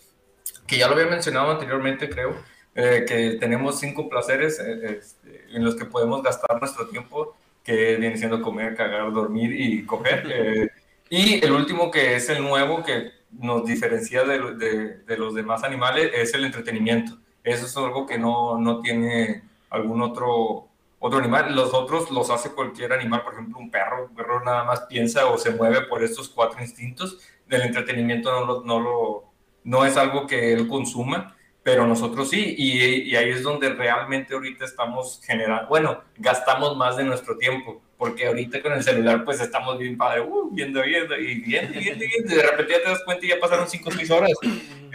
que 0.68 0.78
ya 0.78 0.88
lo 0.88 0.94
había 0.94 1.08
mencionado 1.08 1.52
anteriormente, 1.52 2.10
creo, 2.10 2.36
eh, 2.76 3.06
que 3.08 3.38
tenemos 3.40 3.80
cinco 3.80 4.10
placeres 4.10 4.60
eh, 4.60 4.98
este, 4.98 5.46
en 5.56 5.64
los 5.64 5.76
que 5.76 5.86
podemos 5.86 6.24
gastar 6.24 6.60
nuestro 6.60 6.88
tiempo 6.88 7.36
que 7.64 7.96
viene 7.96 8.18
siendo 8.18 8.42
comer, 8.42 8.76
cagar, 8.76 9.12
dormir 9.12 9.52
y 9.54 9.86
coger. 9.86 10.24
Eh, 10.36 10.70
y 11.10 11.46
el 11.46 11.52
último 11.52 11.92
que 11.92 12.16
es 12.16 12.28
el 12.30 12.42
nuevo 12.42 12.84
que 12.84 13.12
nos 13.32 13.66
diferencia 13.66 14.24
de, 14.24 14.98
de, 15.06 15.18
los 15.18 15.36
demás 15.36 15.64
animales 15.64 16.10
es 16.14 16.34
el 16.34 16.44
entretenimiento. 16.44 17.20
Eso 17.44 17.66
es 17.68 17.78
algo 17.78 18.08
que 18.08 18.18
no, 18.18 18.58
no 18.58 18.80
tiene 18.80 19.44
algún 19.70 20.02
otro, 20.02 20.70
otro 20.98 21.20
animal. 21.20 21.56
Los 21.56 21.74
otros 21.74 22.10
los 22.10 22.32
hace 22.32 22.50
cualquier 22.52 22.94
animal, 22.94 23.24
por 23.24 23.34
ejemplo, 23.34 23.60
un 23.60 23.70
perro. 23.70 24.08
Un 24.08 24.16
perro 24.16 24.44
nada 24.44 24.64
más 24.64 24.82
piensa 24.82 25.28
o 25.28 25.38
se 25.38 25.52
mueve 25.52 25.82
por 25.82 26.04
estos 26.04 26.30
cuatro 26.30 26.62
instintos. 26.62 27.20
Del 27.48 27.62
entretenimiento 27.62 28.32
no, 28.32 28.46
lo, 28.46 28.64
no, 28.64 28.80
lo, 28.80 29.24
no 29.64 29.86
es 29.86 29.98
algo 29.98 30.26
que 30.26 30.54
él 30.54 30.68
consuma 30.68 31.36
pero 31.64 31.88
nosotros 31.88 32.30
sí, 32.30 32.56
y, 32.58 33.16
ahí 33.16 33.30
es 33.30 33.42
donde 33.42 33.70
realmente 33.70 34.34
ahorita 34.34 34.66
estamos 34.66 35.22
generando, 35.26 35.68
bueno, 35.70 36.04
gastamos 36.18 36.76
más 36.76 36.98
de 36.98 37.06
nuestro 37.06 37.38
tiempo, 37.38 37.82
porque 37.98 38.28
ahorita 38.28 38.62
con 38.62 38.74
el 38.74 38.84
celular 38.84 39.24
pues 39.24 39.40
estamos 39.40 39.80
bien 39.80 39.98
padre, 39.98 40.22
uh, 40.22 40.50
viendo, 40.52 40.82
viendo, 40.82 41.18
y 41.18 41.36
viendo, 41.36 41.80
viendo, 41.80 42.06
viendo, 42.06 42.34
y 42.34 42.36
de 42.36 42.44
repente 42.44 42.74
ya 42.74 42.84
te 42.84 42.90
das 42.90 43.04
cuenta 43.06 43.26
y 43.26 43.30
ya 43.30 43.40
pasaron 43.40 43.70
5 43.70 43.90
o 43.90 43.92
6 43.94 44.12
horas. 44.12 44.32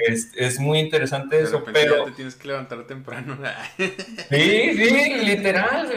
Es, 0.07 0.33
es, 0.37 0.59
muy 0.61 0.79
interesante 0.79 1.41
eso, 1.41 1.65
pero... 1.65 2.05
Te 2.05 2.13
tienes 2.13 2.37
que 2.37 2.49
levantar 2.49 2.87
temprano. 2.87 3.37
sí, 3.77 3.89
sí, 4.31 5.15
literal. 5.25 5.89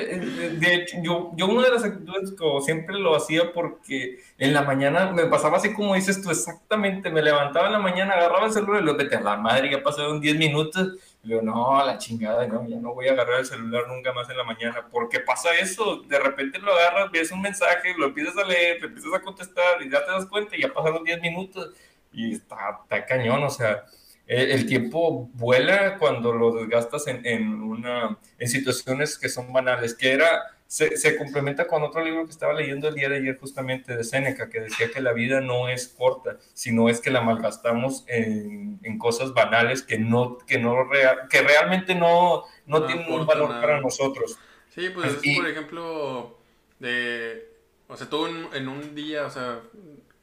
De 0.60 0.76
hecho, 0.76 0.98
yo, 1.04 1.32
yo 1.36 1.48
una 1.48 1.64
de 1.64 1.72
las 1.72 1.84
actitudes 1.84 2.32
como 2.38 2.62
siempre 2.62 2.98
lo 2.98 3.16
hacía 3.16 3.54
porque 3.54 4.20
en 4.38 4.54
la 4.54 4.64
mañana 4.64 5.12
me 5.12 5.26
pasaba 5.26 5.58
así 5.58 5.74
como 5.74 5.96
dices 5.96 6.22
tú 6.22 6.32
exactamente, 6.32 7.10
me 7.10 7.22
levantaba 7.22 7.68
en 7.68 7.74
la 7.74 7.80
mañana, 7.80 8.14
agarraba 8.14 8.48
el 8.48 8.54
celular 8.54 8.82
y 8.82 8.86
lo 8.86 8.96
vete 8.96 9.16
a 9.16 9.22
la 9.22 9.38
madre, 9.38 9.72
ya 9.72 9.84
pasaron 9.84 10.20
10 10.20 10.38
minutos 10.38 10.98
y 11.24 11.30
digo, 11.30 11.42
no, 11.42 11.86
la 11.86 11.98
chingada, 11.98 12.48
no, 12.48 12.68
ya 12.68 12.78
no 12.78 12.96
voy 12.96 13.08
a 13.08 13.12
agarrar 13.12 13.42
el 13.42 13.46
celular 13.46 13.88
nunca 13.88 14.12
más 14.12 14.28
en 14.30 14.38
la 14.38 14.44
mañana, 14.44 14.88
porque 14.92 15.20
pasa 15.20 15.54
eso, 15.60 16.02
de 16.08 16.18
repente 16.18 16.58
lo 16.58 16.74
agarras, 16.74 17.12
ves 17.12 17.32
un 17.32 17.42
mensaje, 17.42 17.94
lo 17.98 18.08
empiezas 18.08 18.36
a 18.38 18.46
leer, 18.46 18.80
te 18.80 18.88
empiezas 18.88 19.14
a 19.14 19.22
contestar 19.22 19.82
y 19.84 19.90
ya 19.92 20.04
te 20.04 20.12
das 20.12 20.26
cuenta 20.26 20.56
y 20.56 20.62
ya 20.62 20.74
pasaron 20.74 21.04
10 21.04 21.22
minutos 21.22 21.72
y 22.12 22.34
está, 22.34 22.82
está 22.84 23.06
cañón, 23.06 23.44
o 23.44 23.50
sea, 23.50 23.86
el 24.32 24.66
tiempo 24.66 25.30
vuela 25.34 25.98
cuando 25.98 26.32
lo 26.32 26.54
desgastas 26.54 27.08
en, 27.08 27.26
en, 27.26 27.62
una, 27.62 28.18
en 28.40 28.48
situaciones 28.48 29.18
que 29.18 29.28
son 29.28 29.52
banales, 29.52 29.94
que 29.94 30.14
era, 30.14 30.30
se, 30.68 30.96
se, 30.96 31.18
complementa 31.18 31.68
con 31.68 31.84
otro 31.84 32.02
libro 32.02 32.24
que 32.24 32.32
estaba 32.32 32.54
leyendo 32.54 32.88
el 32.88 32.96
día 32.96 33.10
de 33.10 33.18
ayer 33.18 33.38
justamente 33.38 33.98
de 33.98 34.06
Seneca, 34.06 34.50
que 34.50 34.62
decía 34.62 34.90
que 34.90 35.02
la 35.02 35.12
vida 35.12 35.42
no 35.42 35.68
es 35.68 35.90
corta, 35.90 36.38
sino 36.54 36.88
es 36.88 37.02
que 37.02 37.12
la 37.12 37.20
malgastamos 37.20 38.06
en, 38.08 38.80
en 38.84 38.98
cosas 38.98 39.34
banales 39.34 39.82
que, 39.82 40.00
no, 40.00 40.38
que, 40.38 40.58
no 40.58 40.86
real, 40.86 41.28
que 41.30 41.42
realmente 41.42 41.94
no, 41.94 42.46
no, 42.66 42.80
no 42.80 42.86
tienen 42.86 43.12
un 43.12 43.26
valor 43.26 43.50
nada. 43.50 43.62
para 43.62 43.82
nosotros. 43.82 44.40
Sí, 44.70 44.92
pues 44.94 45.20
es, 45.22 45.38
por 45.38 45.50
ejemplo, 45.50 46.38
de, 46.80 47.50
o 47.90 47.98
sea, 47.98 48.08
tú 48.08 48.28
en, 48.28 48.48
en 48.54 48.70
un 48.70 48.96
día, 48.96 49.26
o 49.26 49.30
sea, 49.30 49.60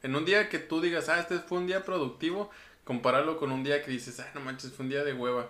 en 0.03 0.15
un 0.15 0.25
día 0.25 0.49
que 0.49 0.59
tú 0.59 0.81
digas, 0.81 1.09
ah, 1.09 1.19
este 1.19 1.39
fue 1.39 1.57
un 1.57 1.67
día 1.67 1.83
productivo, 1.83 2.49
compararlo 2.83 3.37
con 3.37 3.51
un 3.51 3.63
día 3.63 3.83
que 3.83 3.91
dices, 3.91 4.19
ah, 4.19 4.29
no 4.33 4.41
manches, 4.41 4.71
fue 4.71 4.85
un 4.85 4.89
día 4.89 5.03
de 5.03 5.13
hueva. 5.13 5.49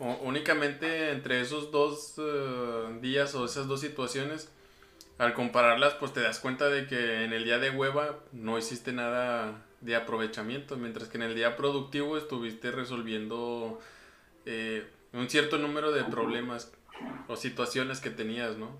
O, 0.00 0.12
únicamente 0.22 1.10
entre 1.10 1.40
esos 1.40 1.70
dos 1.70 2.18
uh, 2.18 3.00
días 3.00 3.34
o 3.34 3.44
esas 3.44 3.66
dos 3.68 3.80
situaciones, 3.80 4.50
al 5.18 5.34
compararlas, 5.34 5.94
pues 5.94 6.12
te 6.12 6.20
das 6.20 6.40
cuenta 6.40 6.68
de 6.68 6.86
que 6.86 7.24
en 7.24 7.32
el 7.32 7.44
día 7.44 7.58
de 7.58 7.70
hueva 7.70 8.18
no 8.32 8.58
hiciste 8.58 8.92
nada 8.92 9.64
de 9.80 9.94
aprovechamiento, 9.94 10.76
mientras 10.76 11.08
que 11.08 11.18
en 11.18 11.22
el 11.22 11.34
día 11.34 11.56
productivo 11.56 12.16
estuviste 12.16 12.72
resolviendo 12.72 13.78
eh, 14.46 14.88
un 15.12 15.30
cierto 15.30 15.58
número 15.58 15.92
de 15.92 16.04
problemas 16.04 16.72
o 17.28 17.36
situaciones 17.36 18.00
que 18.00 18.10
tenías, 18.10 18.56
¿no? 18.56 18.76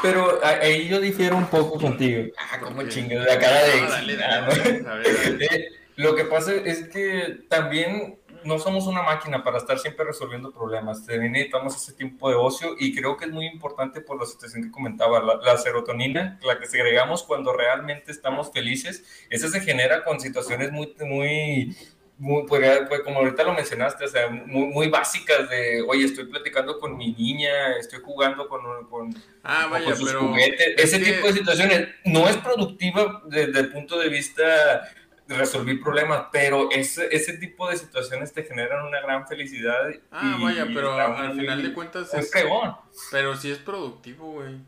Pero 0.00 0.40
ahí 0.42 0.88
yo 0.88 1.00
difiero 1.00 1.36
un 1.36 1.46
poco 1.46 1.78
contigo. 1.78 2.32
Ah, 2.38 2.58
como 2.60 2.82
chingue, 2.88 3.16
la 3.16 3.38
cara 3.38 3.62
de... 3.64 3.80
No, 3.80 3.88
dale, 3.88 4.16
dale, 4.16 5.36
ver. 5.36 5.72
Lo 5.96 6.14
que 6.16 6.24
pasa 6.24 6.54
es 6.54 6.88
que 6.88 7.40
también 7.48 8.18
no 8.44 8.58
somos 8.58 8.86
una 8.86 9.02
máquina 9.02 9.44
para 9.44 9.58
estar 9.58 9.78
siempre 9.78 10.04
resolviendo 10.04 10.52
problemas. 10.52 11.06
También 11.06 11.32
necesitamos 11.32 11.76
ese 11.76 11.92
tiempo 11.92 12.28
de 12.28 12.36
ocio 12.36 12.74
y 12.78 12.94
creo 12.94 13.16
que 13.16 13.26
es 13.26 13.30
muy 13.30 13.46
importante 13.46 14.00
por 14.00 14.18
la 14.18 14.26
situación 14.26 14.64
que 14.64 14.70
comentaba, 14.70 15.22
la, 15.22 15.36
la, 15.36 15.56
serotonina, 15.58 16.38
la 16.42 16.58
que 16.58 16.66
segregamos 16.66 17.22
cuando 17.22 17.52
realmente 17.52 18.10
estamos 18.10 18.50
felices, 18.52 19.04
esa 19.30 19.48
se 19.48 19.60
genera 19.60 20.04
con 20.04 20.20
situaciones 20.20 20.72
muy, 20.72 20.94
muy, 21.00 21.76
muy 22.22 22.44
pues, 22.46 22.82
pues, 22.88 23.00
como 23.00 23.18
ahorita 23.18 23.42
lo 23.42 23.52
mencionaste, 23.52 24.04
o 24.04 24.08
sea, 24.08 24.28
muy, 24.28 24.68
muy, 24.68 24.88
básicas 24.88 25.50
de, 25.50 25.82
oye, 25.88 26.04
estoy 26.04 26.26
platicando 26.26 26.78
con 26.78 26.96
mi 26.96 27.12
niña, 27.12 27.76
estoy 27.76 27.98
jugando 27.98 28.48
con, 28.48 28.60
con, 28.88 29.12
ah, 29.42 29.66
vaya, 29.68 29.86
con 29.86 29.96
sus 29.96 30.08
pero 30.08 30.28
juguetes. 30.28 30.74
Ese 30.76 31.00
tipo 31.00 31.26
de 31.26 31.32
situaciones 31.32 31.88
no 32.04 32.28
es 32.28 32.36
productiva 32.36 33.22
desde 33.26 33.58
el 33.58 33.72
punto 33.72 33.98
de 33.98 34.08
vista 34.08 34.88
resolver 35.26 35.80
problemas, 35.80 36.26
pero 36.30 36.70
ese, 36.70 37.08
ese 37.10 37.38
tipo 37.38 37.68
de 37.68 37.76
situaciones 37.76 38.32
te 38.32 38.44
generan 38.44 38.86
una 38.86 39.00
gran 39.00 39.26
felicidad. 39.26 39.90
Ah, 40.12 40.36
y, 40.38 40.44
vaya, 40.44 40.64
pero 40.72 40.96
y 40.96 41.00
al 41.00 41.32
final 41.32 41.60
de 41.60 41.72
cuentas 41.72 42.14
es 42.14 42.30
fregón. 42.30 42.76
Pero 43.10 43.34
sí 43.34 43.50
es 43.50 43.58
productivo, 43.58 44.30
güey. 44.30 44.60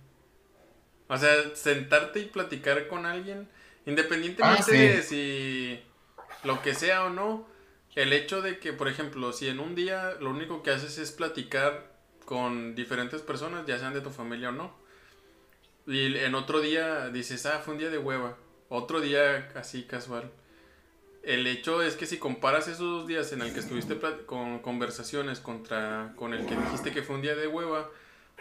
O 1.06 1.16
sea, 1.16 1.30
sentarte 1.54 2.18
y 2.18 2.24
platicar 2.24 2.88
con 2.88 3.06
alguien, 3.06 3.48
independientemente 3.86 4.60
Ah, 4.60 4.64
sí. 4.64 4.76
de 4.76 5.02
si 5.02 5.82
lo 6.44 6.62
que 6.62 6.74
sea 6.74 7.04
o 7.04 7.10
no, 7.10 7.46
el 7.94 8.12
hecho 8.12 8.42
de 8.42 8.58
que, 8.58 8.72
por 8.72 8.88
ejemplo, 8.88 9.32
si 9.32 9.48
en 9.48 9.60
un 9.60 9.74
día 9.74 10.14
lo 10.20 10.30
único 10.30 10.62
que 10.62 10.70
haces 10.70 10.98
es 10.98 11.12
platicar 11.12 11.92
con 12.24 12.74
diferentes 12.74 13.22
personas, 13.22 13.66
ya 13.66 13.78
sean 13.78 13.94
de 13.94 14.00
tu 14.00 14.10
familia 14.10 14.48
o 14.48 14.52
no, 14.52 14.74
y 15.86 16.16
en 16.16 16.34
otro 16.34 16.60
día 16.60 17.10
dices, 17.10 17.44
ah, 17.46 17.60
fue 17.64 17.74
un 17.74 17.80
día 17.80 17.90
de 17.90 17.98
hueva, 17.98 18.36
otro 18.68 19.00
día 19.00 19.50
así 19.54 19.82
casual. 19.84 20.30
El 21.22 21.46
hecho 21.46 21.82
es 21.82 21.96
que 21.96 22.06
si 22.06 22.18
comparas 22.18 22.68
esos 22.68 22.80
dos 22.80 23.06
días 23.06 23.32
en 23.32 23.40
el 23.40 23.52
que 23.54 23.60
estuviste 23.60 23.98
con 24.26 24.58
conversaciones 24.58 25.40
contra 25.40 26.12
con 26.16 26.34
el 26.34 26.46
que 26.46 26.54
dijiste 26.54 26.92
que 26.92 27.02
fue 27.02 27.16
un 27.16 27.22
día 27.22 27.34
de 27.34 27.46
hueva, 27.46 27.90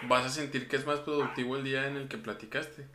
vas 0.09 0.25
a 0.25 0.29
sentir 0.29 0.67
que 0.67 0.75
es 0.75 0.85
más 0.85 0.99
productivo 0.99 1.55
el 1.55 1.63
día 1.63 1.87
en 1.87 1.95
el 1.95 2.07
que 2.07 2.17
platicaste. 2.17 2.85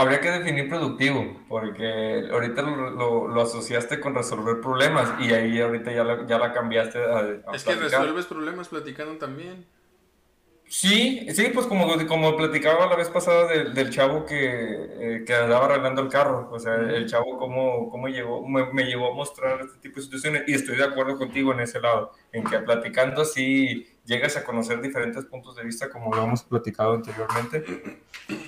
Habría 0.00 0.20
que 0.20 0.30
definir 0.30 0.68
productivo, 0.68 1.44
porque 1.48 2.28
ahorita 2.32 2.62
lo, 2.62 2.90
lo, 2.90 3.28
lo 3.28 3.42
asociaste 3.42 4.00
con 4.00 4.14
resolver 4.14 4.60
problemas 4.60 5.12
y 5.20 5.32
ahí 5.34 5.60
ahorita 5.60 5.92
ya 5.92 6.04
la, 6.04 6.26
ya 6.26 6.38
la 6.38 6.52
cambiaste 6.52 6.98
a, 7.04 7.18
a 7.18 7.54
Es 7.54 7.64
que 7.64 7.74
resuelves 7.74 8.26
problemas 8.26 8.68
platicando 8.68 9.18
también. 9.18 9.66
Sí, 10.72 11.26
sí, 11.34 11.50
pues 11.52 11.66
como, 11.66 11.86
como 12.06 12.36
platicaba 12.36 12.86
la 12.86 12.94
vez 12.94 13.08
pasada 13.10 13.48
del, 13.48 13.74
del 13.74 13.90
chavo 13.90 14.24
que, 14.24 15.16
eh, 15.16 15.24
que 15.26 15.34
andaba 15.34 15.64
arreglando 15.66 16.00
el 16.00 16.08
carro, 16.08 16.48
o 16.52 16.58
sea, 16.60 16.76
el 16.76 17.06
chavo 17.06 17.38
cómo, 17.38 17.90
cómo 17.90 18.06
llegó, 18.06 18.46
me, 18.46 18.72
me 18.72 18.84
llevó 18.84 19.10
a 19.10 19.14
mostrar 19.16 19.60
este 19.62 19.78
tipo 19.80 19.96
de 19.96 20.02
situaciones 20.02 20.44
y 20.46 20.54
estoy 20.54 20.76
de 20.76 20.84
acuerdo 20.84 21.18
contigo 21.18 21.52
en 21.52 21.60
ese 21.60 21.80
lado, 21.80 22.12
en 22.30 22.44
que 22.44 22.60
platicando 22.60 23.22
así 23.22 23.88
llegas 24.04 24.36
a 24.36 24.44
conocer 24.44 24.80
diferentes 24.80 25.24
puntos 25.24 25.56
de 25.56 25.64
vista 25.64 25.88
como 25.90 26.14
lo 26.14 26.24
hemos 26.24 26.42
platicado 26.42 26.94
anteriormente. 26.94 28.00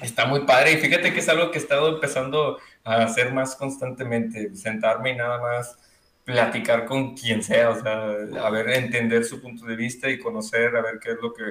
Está 0.03 0.27
muy 0.27 0.41
padre 0.41 0.73
y 0.73 0.77
fíjate 0.79 1.13
que 1.13 1.21
es 1.21 1.29
algo 1.29 1.51
que 1.51 1.59
he 1.59 1.63
estado 1.63 1.95
empezando 1.95 2.59
a 2.85 2.97
hacer 3.05 3.33
más 3.33 3.57
constantemente, 3.57 4.55
sentarme 4.57 5.11
y 5.11 5.17
nada 5.17 5.41
más 5.41 5.79
platicar 6.25 6.85
con 6.85 7.17
quien 7.17 7.43
sea, 7.43 7.71
o 7.71 7.81
sea, 7.81 8.11
a 8.45 8.51
ver, 8.51 8.71
entender 8.71 9.25
su 9.25 9.41
punto 9.41 9.67
de 9.67 9.77
vista 9.77 10.09
y 10.09 10.19
conocer, 10.19 10.77
a 10.77 10.83
ver 10.83 10.99
qué 11.01 11.13
es 11.13 11.19
lo 11.21 11.33
que 11.33 11.45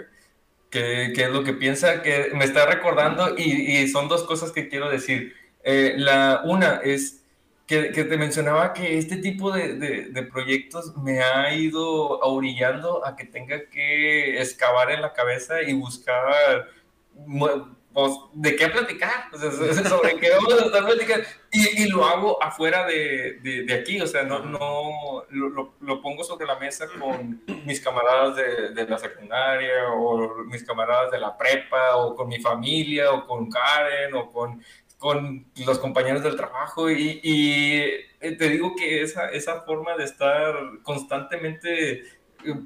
qué, 0.71 1.11
qué 1.13 1.25
es 1.25 1.29
lo 1.29 1.43
que 1.43 1.53
piensa, 1.53 2.01
que 2.01 2.31
me 2.33 2.45
está 2.45 2.65
recordando 2.65 3.35
y, 3.37 3.43
y 3.43 3.87
son 3.89 4.07
dos 4.07 4.23
cosas 4.23 4.51
que 4.51 4.69
quiero 4.69 4.89
decir. 4.89 5.35
Eh, 5.63 5.93
la 5.97 6.41
una 6.43 6.77
es 6.83 7.20
que, 7.71 7.91
que, 7.93 8.03
te 8.03 8.17
mencionaba 8.17 8.73
que 8.73 8.97
este 8.97 9.15
tipo 9.15 9.49
de, 9.53 9.75
de, 9.75 10.09
de, 10.09 10.23
proyectos 10.23 10.93
me 10.97 11.21
ha 11.21 11.53
ido 11.53 12.19
orillando 12.19 13.05
a 13.05 13.15
que 13.15 13.23
tenga 13.23 13.69
que 13.69 14.41
excavar 14.41 14.91
en 14.91 15.01
la 15.01 15.13
cabeza 15.13 15.61
y 15.61 15.71
buscar 15.71 16.67
pues, 17.93 18.11
de 18.33 18.55
qué 18.57 18.67
platicar, 18.67 19.29
o 19.31 19.37
sea, 19.37 19.51
sobre 19.89 20.17
qué 20.17 20.31
vamos 20.31 20.53
a 20.53 20.65
estar 20.65 20.85
platicando, 20.85 21.25
y, 21.49 21.83
y 21.83 21.87
lo 21.87 22.03
hago 22.03 22.43
afuera 22.43 22.85
de, 22.85 23.39
de, 23.41 23.73
aquí, 23.73 24.01
o 24.01 24.07
sea, 24.07 24.23
no, 24.23 24.39
no 24.39 25.23
lo, 25.29 25.73
lo, 25.79 26.01
pongo 26.01 26.25
sobre 26.25 26.47
la 26.47 26.59
mesa 26.59 26.87
con 26.99 27.41
mis 27.65 27.79
camaradas 27.79 28.35
de, 28.35 28.85
la 28.85 28.97
secundaria, 28.97 29.93
o 29.93 30.43
mis 30.43 30.63
camaradas 30.65 31.09
de 31.11 31.19
la 31.19 31.37
prepa, 31.37 31.95
o 31.95 32.15
con 32.15 32.27
mi 32.27 32.41
familia, 32.41 33.13
o 33.13 33.25
con 33.25 33.49
Karen, 33.49 34.13
o 34.13 34.29
con, 34.29 34.61
con 35.01 35.47
los 35.65 35.79
compañeros 35.79 36.21
del 36.21 36.35
trabajo, 36.35 36.91
y, 36.91 37.19
y 37.23 38.37
te 38.37 38.49
digo 38.49 38.75
que 38.75 39.01
esa, 39.01 39.31
esa 39.31 39.61
forma 39.61 39.97
de 39.97 40.03
estar 40.03 40.53
constantemente 40.83 42.03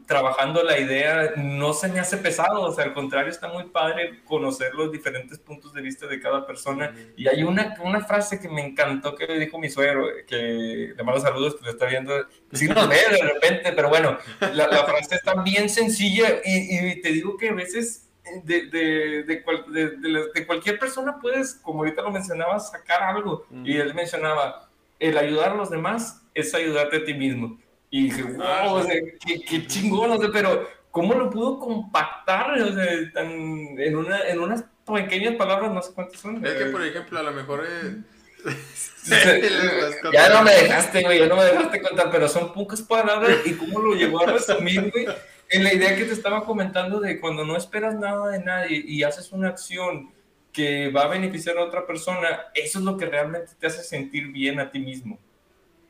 trabajando 0.05 0.63
la 0.63 0.77
idea 0.77 1.31
no 1.37 1.71
se 1.71 1.87
me 1.87 2.01
hace 2.01 2.17
pesado, 2.17 2.61
o 2.61 2.73
sea, 2.73 2.83
al 2.83 2.93
contrario, 2.93 3.31
está 3.31 3.47
muy 3.47 3.63
padre 3.69 4.21
conocer 4.25 4.73
los 4.73 4.91
diferentes 4.91 5.39
puntos 5.39 5.73
de 5.73 5.81
vista 5.81 6.07
de 6.07 6.19
cada 6.19 6.45
persona. 6.45 6.93
Y 7.15 7.29
hay 7.29 7.43
una, 7.43 7.75
una 7.81 8.03
frase 8.03 8.41
que 8.41 8.49
me 8.49 8.65
encantó 8.65 9.15
que 9.15 9.27
le 9.27 9.39
dijo 9.39 9.57
mi 9.57 9.69
suegro, 9.69 10.07
que 10.27 10.93
le 10.93 11.03
mando 11.03 11.21
saludos, 11.21 11.55
que 11.55 11.63
lo 11.63 11.71
está 11.71 11.85
viendo, 11.85 12.13
pues 12.49 12.59
sí 12.59 12.67
nos 12.67 12.89
ve 12.89 12.97
de 13.11 13.23
repente, 13.23 13.71
pero 13.71 13.87
bueno, 13.87 14.17
la, 14.41 14.67
la 14.67 14.83
frase 14.83 15.15
está 15.15 15.41
bien 15.41 15.69
sencilla 15.69 16.41
y, 16.43 16.89
y, 16.89 17.01
te 17.01 17.13
digo 17.13 17.37
que 17.37 17.47
a 17.47 17.53
veces 17.53 18.04
de, 18.43 18.65
de, 18.67 19.23
de, 19.23 19.43
cual, 19.43 19.65
de, 19.71 20.45
cualquier 20.45 20.79
persona 20.79 21.19
puedes, 21.21 21.55
como 21.55 21.79
ahorita 21.79 22.01
lo 22.01 22.11
mencionabas, 22.11 22.71
sacar 22.71 23.03
algo. 23.03 23.45
-huh. 23.51 23.67
Y 23.67 23.77
él 23.77 23.93
mencionaba, 23.93 24.69
el 24.99 25.17
ayudar 25.17 25.51
a 25.51 25.55
los 25.55 25.69
demás 25.69 26.21
es 26.33 26.53
ayudarte 26.53 26.97
a 26.97 27.03
ti 27.03 27.13
mismo. 27.13 27.57
Y 27.89 28.03
dije, 28.03 28.23
wow, 28.23 28.73
o 28.73 28.83
sea, 28.83 28.95
qué, 29.25 29.41
qué, 29.41 29.67
chingón, 29.67 30.11
o 30.11 30.17
sea, 30.17 30.29
pero 30.31 30.67
¿cómo 30.91 31.13
lo 31.13 31.29
pudo 31.29 31.59
compactar 31.59 32.59
o 32.61 32.73
sea, 32.73 33.11
tan, 33.13 33.29
en, 33.31 33.95
una, 33.95 34.27
en 34.27 34.39
unas 34.39 34.65
pequeñas 34.85 35.35
palabras? 35.35 35.71
No 35.71 35.81
sé 35.81 35.93
cuántas 35.93 36.19
son. 36.19 36.45
Es 36.45 36.53
que, 36.53 36.65
por 36.65 36.83
ejemplo, 36.83 37.19
a 37.19 37.23
lo 37.23 37.31
mejor... 37.31 37.65
Eh... 37.67 37.97
ya 40.13 40.29
no 40.29 40.43
me 40.43 40.51
dejaste, 40.51 41.03
güey, 41.03 41.19
ya 41.19 41.27
no 41.27 41.35
me 41.35 41.45
dejaste 41.45 41.81
contar, 41.81 42.09
pero 42.11 42.27
son 42.27 42.53
pocas 42.53 42.81
palabras 42.81 43.37
y 43.45 43.53
cómo 43.53 43.79
lo 43.79 43.93
llevó 43.93 44.21
a 44.21 44.31
resumir, 44.31 44.91
güey, 44.91 45.07
en 45.49 45.63
la 45.63 45.73
idea 45.73 45.95
que 45.95 46.05
te 46.05 46.13
estaba 46.13 46.45
comentando 46.45 46.99
de 46.99 47.19
cuando 47.19 47.45
no 47.45 47.55
esperas 47.55 47.95
nada 47.95 48.29
de 48.31 48.43
nadie 48.43 48.83
y 48.85 49.03
haces 49.03 49.31
una 49.31 49.49
acción 49.49 50.11
que 50.51 50.89
va 50.89 51.03
a 51.03 51.07
beneficiar 51.07 51.57
a 51.57 51.63
otra 51.65 51.85
persona, 51.85 52.45
eso 52.53 52.79
es 52.79 52.85
lo 52.85 52.97
que 52.97 53.05
realmente 53.05 53.51
te 53.59 53.67
hace 53.67 53.83
sentir 53.83 54.27
bien 54.27 54.59
a 54.59 54.71
ti 54.71 54.79
mismo. 54.79 55.19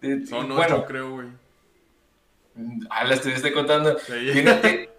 No, 0.02 0.44
no, 0.44 0.56
bueno, 0.56 0.78
yo 0.78 0.86
creo, 0.86 1.12
güey. 1.12 1.28
Ah, 2.90 3.04
la 3.04 3.16
estuviste 3.16 3.52
contando. 3.52 3.98
Sí. 4.00 4.14
Fíjate, 4.34 4.90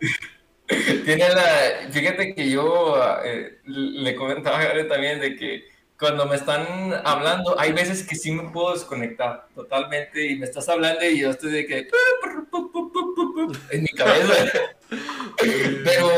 tiene 1.05 1.29
la, 1.29 1.90
fíjate 1.90 2.35
que 2.35 2.51
yo 2.51 2.97
eh, 3.25 3.59
le 3.64 4.14
comentaba 4.14 4.59
a 4.59 4.64
Gary 4.64 4.88
también 4.88 5.21
de 5.21 5.37
que 5.37 5.64
cuando 5.99 6.27
me 6.27 6.37
están 6.37 6.66
hablando, 7.05 7.59
hay 7.59 7.73
veces 7.73 8.07
que 8.07 8.16
sí 8.16 8.31
me 8.31 8.51
puedo 8.51 8.75
desconectar 8.75 9.49
totalmente 9.55 10.27
y 10.27 10.37
me 10.37 10.45
estás 10.45 10.69
hablando 10.69 11.05
y 11.05 11.21
yo 11.21 11.31
estoy 11.31 11.53
de 11.53 11.66
que 11.66 11.88
en 13.70 13.83
mi 13.83 13.88
cabeza. 13.88 14.35
Pero 15.85 16.11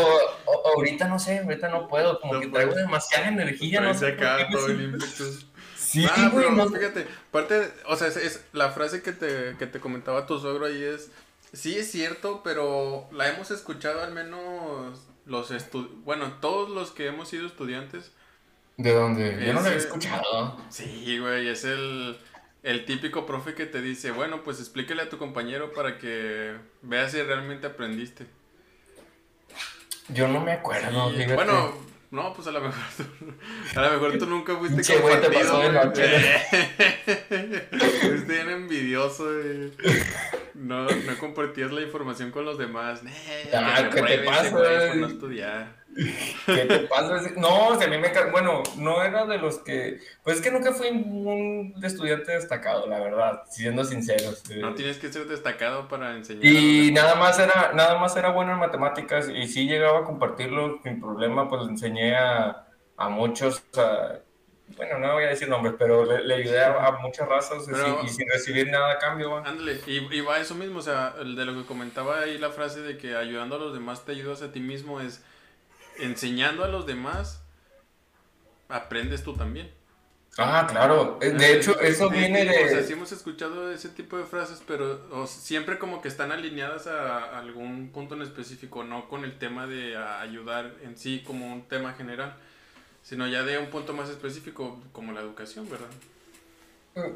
ahorita 0.75 1.09
no 1.09 1.19
sé, 1.19 1.39
ahorita 1.39 1.69
no 1.69 1.89
puedo, 1.89 2.21
como 2.21 2.35
no 2.35 2.41
que 2.41 2.49
traigo 2.49 2.75
demasiada 2.75 3.29
energía. 3.29 3.81
No 3.81 3.95
sé 3.95 4.09
acá 4.09 4.49
todo 4.51 4.67
el 4.67 4.99
Sí, 5.77 6.07
ah, 6.07 6.29
güey, 6.31 6.51
no. 6.51 6.69
Fíjate, 6.69 7.07
parte, 7.31 7.73
o 7.87 7.97
sea, 7.97 8.09
es, 8.09 8.45
la 8.53 8.71
frase 8.73 9.03
que 9.03 9.13
te, 9.13 9.57
que 9.59 9.67
te 9.67 9.81
comentaba 9.81 10.27
tu 10.27 10.39
suegro 10.39 10.67
ahí 10.67 10.83
es, 10.83 11.11
sí 11.55 11.79
es 11.79 11.91
cierto, 11.91 12.43
pero 12.45 13.09
la 13.11 13.29
hemos 13.29 13.51
escuchado 13.51 14.03
al 14.03 14.13
menos 14.13 15.01
los 15.25 15.51
estudiantes, 15.51 16.05
bueno, 16.05 16.35
todos 16.43 16.69
los 16.69 16.91
que 16.91 17.07
hemos 17.07 17.31
sido 17.31 17.47
estudiantes. 17.47 18.13
¿De 18.77 18.93
dónde? 18.93 19.43
Yo 19.47 19.55
no 19.55 19.63
lo 19.63 19.69
he 19.69 19.77
escuchado. 19.77 20.59
Sí, 20.69 21.19
güey, 21.19 21.49
es 21.49 21.65
el, 21.65 22.19
el 22.63 22.85
típico 22.85 23.27
profe 23.27 23.55
que 23.55 23.67
te 23.67 23.81
dice, 23.81 24.11
bueno, 24.11 24.43
pues 24.43 24.59
explíquele 24.61 25.03
a 25.03 25.09
tu 25.09 25.19
compañero 25.19 25.73
para 25.73 25.99
que 25.99 26.57
veas 26.83 27.13
si 27.13 27.23
realmente 27.23 27.67
aprendiste. 27.67 28.27
Yo 30.09 30.27
no 30.29 30.41
me 30.41 30.53
acuerdo. 30.53 31.11
bueno, 31.35 31.75
no, 32.11 32.33
pues 32.33 32.49
a 32.49 32.53
lo 32.53 32.61
mejor 32.61 32.83
tú, 32.97 33.05
a 33.79 33.83
lo 33.83 33.91
mejor 33.93 34.19
tú 34.19 34.27
nunca 34.27 34.57
fuiste 34.57 34.83
che, 34.83 34.99
güey, 34.99 35.21
te 35.21 35.31
pasó 35.31 35.61
de 35.61 35.73
noche. 35.73 36.03
Fuiste 38.01 38.33
bien 38.33 38.49
envidioso, 38.49 39.25
güey. 39.25 39.73
No, 40.55 40.87
no 40.87 41.19
compartías 41.19 41.71
la 41.71 41.83
información 41.83 42.31
con 42.31 42.47
los 42.47 42.57
demás. 42.59 43.03
ah, 43.55 43.91
¿qué 43.93 44.03
te 44.03 44.19
pasa? 44.21 44.95
no 44.95 45.07
estudiar. 45.07 45.78
¿Qué 46.47 46.65
te 46.67 46.79
pasa? 46.81 47.21
No, 47.37 47.73
a 47.73 47.87
mí 47.87 47.99
me... 47.99 48.13
Bueno, 48.31 48.63
no 48.77 49.03
era 49.03 49.27
de 49.27 49.39
los 49.39 49.59
que... 49.59 50.01
Pues 50.23 50.37
es 50.37 50.43
que 50.43 50.51
nunca 50.51 50.73
fui 50.73 50.89
un 50.89 51.75
estudiante 51.83 52.33
destacado, 52.33 52.87
la 52.87 53.01
verdad, 53.01 53.43
siendo 53.49 53.85
sinceros. 53.85 54.43
No 54.57 54.75
tienes 54.75 54.99
que 54.99 55.13
ser 55.13 55.27
destacado 55.27 55.89
para 55.89 56.15
enseñar. 56.17 56.45
Y 56.45 56.93
nada 56.93 57.17
más, 57.17 57.39
era, 57.39 57.73
nada 57.75 57.99
más 57.99 58.17
era 58.17 58.31
bueno 58.31 58.53
en 58.53 58.59
matemáticas 58.59 59.29
y 59.29 59.49
sí 59.49 59.67
llegaba 59.67 60.01
a 60.01 60.05
compartirlo 60.05 60.81
sin 60.83 61.01
problema, 61.01 61.49
pues 61.49 61.63
le 61.63 61.71
enseñé 61.71 62.17
a, 62.17 62.67
a 62.97 63.09
muchos... 63.09 63.63
bueno, 64.77 64.99
no 65.01 65.15
voy 65.15 65.25
a 65.25 65.29
decir 65.29 65.49
nombres, 65.49 65.75
pero 65.79 66.05
le, 66.05 66.35
ayudé 66.35 66.65
a, 66.65 66.93
muchas 67.03 67.29
razas 67.29 67.67
y, 68.05 68.09
sin 68.09 68.29
recibir 68.29 68.71
nada 68.71 68.93
a 68.93 68.99
cambio. 68.99 69.37
Ándale, 69.39 69.81
y, 69.87 69.97
y, 70.15 70.21
va 70.21 70.39
eso 70.39 70.55
mismo, 70.55 70.79
o 70.79 70.83
sea, 70.83 71.11
de 71.11 71.45
lo 71.45 71.55
que 71.55 71.67
comentaba 71.67 72.21
ahí 72.21 72.39
la 72.39 72.51
frase 72.51 72.83
de 72.83 72.99
que 72.99 73.17
ayudando 73.17 73.57
a 73.57 73.59
los 73.59 73.73
demás 73.73 74.05
te 74.05 74.13
ayudas 74.13 74.43
a 74.43 74.53
ti 74.53 74.61
mismo 74.61 75.01
es 75.01 75.25
enseñando 75.99 76.65
a 76.65 76.69
los 76.69 76.87
demás, 76.87 77.43
aprendes 78.69 79.23
tú 79.23 79.35
también. 79.35 79.71
Ah, 80.41 80.67
claro. 80.71 81.19
Eh, 81.21 81.31
de 81.31 81.57
hecho, 81.57 81.81
eso 81.81 82.09
viene 82.09 82.45
de... 82.45 82.65
O 82.65 82.69
sea, 82.69 82.83
sí 82.85 82.93
hemos 82.93 83.11
escuchado 83.11 83.73
ese 83.73 83.89
tipo 83.89 84.17
de 84.17 84.25
frases, 84.25 84.63
pero 84.67 85.27
siempre 85.27 85.79
como 85.79 86.01
que 86.01 86.07
están 86.07 86.31
alineadas 86.31 86.87
a, 86.87 87.39
algún 87.39 87.91
punto 87.91 88.15
en 88.15 88.23
específico, 88.23 88.85
no 88.85 89.09
con 89.09 89.25
el 89.25 89.37
tema 89.37 89.67
de 89.67 89.97
ayudar 89.97 90.75
en 90.85 90.97
sí 90.97 91.25
como 91.27 91.53
un 91.53 91.63
tema 91.63 91.95
general, 91.95 92.37
sino 93.03 93.27
ya 93.27 93.43
de 93.43 93.59
un 93.59 93.67
punto 93.67 93.95
más 93.95 94.11
específico 94.11 94.81
como 94.93 95.13
la 95.13 95.21
educación, 95.21 95.69
¿verdad? 95.69 95.89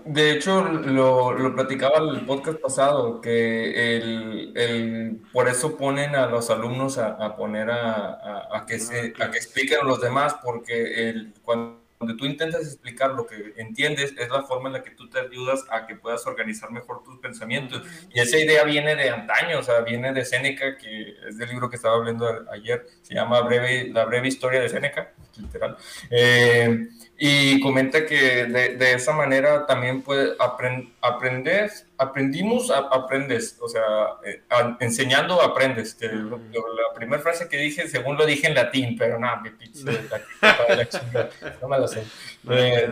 De 0.04 0.30
hecho, 0.30 0.62
lo, 0.62 1.32
lo 1.32 1.54
platicaba 1.54 1.98
el 1.98 2.24
podcast 2.24 2.58
pasado, 2.60 3.20
que 3.20 3.96
el, 3.96 4.52
el, 4.54 5.22
por 5.32 5.48
eso 5.48 5.76
ponen 5.76 6.14
a 6.14 6.26
los 6.26 6.50
alumnos 6.50 6.98
a, 6.98 7.08
a 7.08 7.36
poner 7.36 7.70
a, 7.70 8.48
a, 8.56 8.66
que 8.66 8.78
se, 8.78 9.12
a 9.18 9.30
que 9.30 9.38
expliquen 9.38 9.80
a 9.80 9.84
los 9.84 10.00
demás, 10.00 10.36
porque 10.42 11.08
el, 11.08 11.32
cuando 11.42 11.82
tú 12.16 12.26
intentas 12.26 12.62
explicar 12.62 13.10
lo 13.10 13.26
que 13.26 13.54
entiendes, 13.56 14.14
es 14.18 14.28
la 14.28 14.42
forma 14.42 14.68
en 14.68 14.74
la 14.74 14.82
que 14.82 14.90
tú 14.90 15.08
te 15.08 15.20
ayudas 15.20 15.64
a 15.70 15.86
que 15.86 15.96
puedas 15.96 16.26
organizar 16.26 16.70
mejor 16.70 17.02
tus 17.02 17.18
pensamientos. 17.18 17.82
Y 18.12 18.20
esa 18.20 18.38
idea 18.38 18.64
viene 18.64 18.94
de 18.94 19.10
antaño, 19.10 19.58
o 19.58 19.62
sea, 19.62 19.80
viene 19.80 20.12
de 20.12 20.24
Séneca, 20.24 20.76
que 20.76 21.14
es 21.28 21.38
del 21.38 21.48
libro 21.48 21.70
que 21.70 21.76
estaba 21.76 21.96
hablando 21.96 22.28
ayer, 22.52 22.86
se 23.02 23.14
llama 23.14 23.40
breve, 23.42 23.88
La 23.92 24.04
breve 24.04 24.28
historia 24.28 24.60
de 24.60 24.68
Séneca, 24.68 25.12
literal. 25.36 25.76
Eh, 26.10 26.88
y 27.18 27.60
comenta 27.60 28.04
que 28.04 28.46
de, 28.46 28.76
de 28.76 28.94
esa 28.94 29.12
manera 29.12 29.66
también 29.66 30.02
puede 30.02 30.34
aprender, 30.38 31.70
aprendimos, 31.96 32.70
aprendes, 32.70 33.56
o 33.60 33.68
sea, 33.68 33.82
eh, 34.24 34.42
enseñando 34.80 35.40
aprendes. 35.40 35.94
Que 35.94 36.06
la 36.08 36.94
primera 36.94 37.22
frase 37.22 37.48
que 37.48 37.58
dije, 37.58 37.86
según 37.86 38.16
lo 38.16 38.26
dije 38.26 38.48
en 38.48 38.54
latín, 38.54 38.96
pero 38.98 39.18
nada, 39.18 39.40
mi 39.40 39.50
pizza, 39.50 39.90
no 41.62 41.68
me 41.68 41.78
lo 41.78 41.86
sé. 41.86 42.02
Eh, 42.50 42.90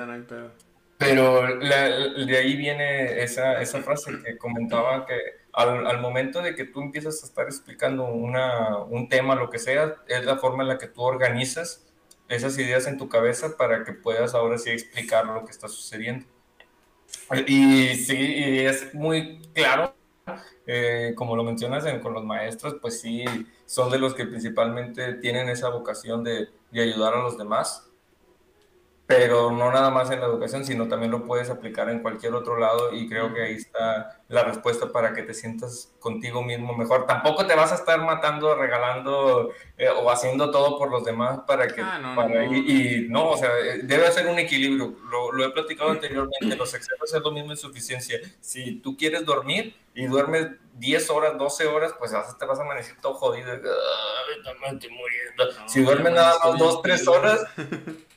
pero 0.97 1.47
de 1.59 2.37
ahí 2.37 2.57
viene 2.57 3.23
esa, 3.23 3.61
esa 3.61 3.83
frase 3.83 4.13
que 4.25 4.37
comentaba 4.37 5.07
que 5.07 5.19
al, 5.53 5.87
al, 5.87 5.99
momento 5.99 6.43
de 6.43 6.55
que 6.55 6.67
tú 6.67 6.83
empiezas 6.83 7.23
a 7.23 7.27
estar 7.27 7.47
explicando 7.47 8.05
una, 8.05 8.77
un 8.79 9.09
tema, 9.09 9.35
lo 9.35 9.51
que 9.51 9.59
sea, 9.59 9.97
es 10.07 10.25
la 10.25 10.37
forma 10.37 10.63
en 10.63 10.69
la 10.69 10.79
que 10.79 10.87
tú 10.87 11.03
organizas 11.03 11.90
esas 12.31 12.57
ideas 12.59 12.87
en 12.87 12.97
tu 12.97 13.09
cabeza 13.09 13.57
para 13.57 13.85
que 13.85 13.93
puedas 13.93 14.35
ahora 14.35 14.57
sí 14.57 14.71
explicar 14.71 15.27
lo 15.27 15.45
que 15.45 15.51
está 15.51 15.69
sucediendo. 15.69 16.27
Y 17.47 17.95
sí, 17.97 18.61
es 18.61 18.95
muy 18.95 19.43
claro, 19.53 19.95
eh, 20.67 21.13
como 21.17 21.37
lo 21.37 21.45
mencionas 21.45 21.85
con 22.01 22.15
los 22.15 22.25
maestros, 22.25 22.77
pues 22.81 23.01
sí, 23.01 23.25
son 23.67 23.91
de 23.91 23.99
los 23.99 24.15
que 24.15 24.27
principalmente 24.27 25.15
tienen 25.15 25.49
esa 25.49 25.69
vocación 25.69 26.25
de, 26.25 26.49
de 26.71 26.83
ayudar 26.83 27.15
a 27.15 27.23
los 27.23 27.37
demás 27.37 27.91
pero 29.11 29.51
no 29.51 29.73
nada 29.73 29.91
más 29.91 30.09
en 30.13 30.21
la 30.21 30.27
educación, 30.27 30.65
sino 30.65 30.87
también 30.87 31.11
lo 31.11 31.25
puedes 31.25 31.51
aplicar 31.51 31.91
en 31.91 32.01
cualquier 32.01 32.33
otro 32.33 32.57
lado 32.57 32.95
y 32.95 33.09
creo 33.09 33.35
que 33.35 33.43
ahí 33.43 33.55
está 33.55 34.20
la 34.31 34.45
respuesta 34.45 34.93
para 34.93 35.13
que 35.13 35.25
te 35.25 35.35
sientas 35.35 35.93
contigo 35.99 36.41
mismo 36.41 36.73
mejor. 36.77 37.05
Tampoco 37.05 37.47
te 37.47 37.57
vas 37.57 37.73
a 37.73 37.75
estar 37.75 38.01
matando, 38.01 38.55
regalando 38.55 39.51
eh, 39.77 39.89
o 39.89 40.09
haciendo 40.09 40.53
todo 40.53 40.79
por 40.79 40.89
los 40.89 41.05
demás 41.05 41.41
para 41.49 41.67
que... 41.67 41.81
Ah, 41.81 41.99
no, 41.99 42.15
para, 42.15 42.45
no, 42.45 42.55
y, 42.55 43.09
no, 43.11 43.31
o 43.31 43.37
sea, 43.37 43.51
eh, 43.59 43.81
debe 43.83 44.09
ser 44.13 44.29
un 44.29 44.39
equilibrio. 44.39 44.95
Lo, 45.11 45.33
lo 45.33 45.45
he 45.45 45.51
platicado 45.51 45.91
anteriormente, 45.91 46.57
los 46.57 46.73
excesos 46.75 47.13
es 47.13 47.21
lo 47.21 47.33
mismo 47.33 47.51
insuficiencia. 47.51 48.21
Si 48.41 48.77
tú 48.77 48.97
quieres 48.97 49.25
dormir 49.25 49.75
y 49.95 50.07
duermes 50.07 50.47
10 50.75 51.11
horas, 51.11 51.37
12 51.37 51.67
horas, 51.67 51.93
pues 51.99 52.13
te 52.39 52.47
vas 52.47 52.59
a 52.61 52.63
amanecer 52.63 53.01
todo 53.01 53.15
jodido. 53.15 53.49
me 53.51 54.69
estoy 54.69 54.91
muriendo. 54.91 55.67
si 55.67 55.83
duermes 55.83 56.13
nada 56.13 56.39
más 56.39 56.57
2, 56.57 56.83
3 56.83 57.09
horas... 57.09 57.41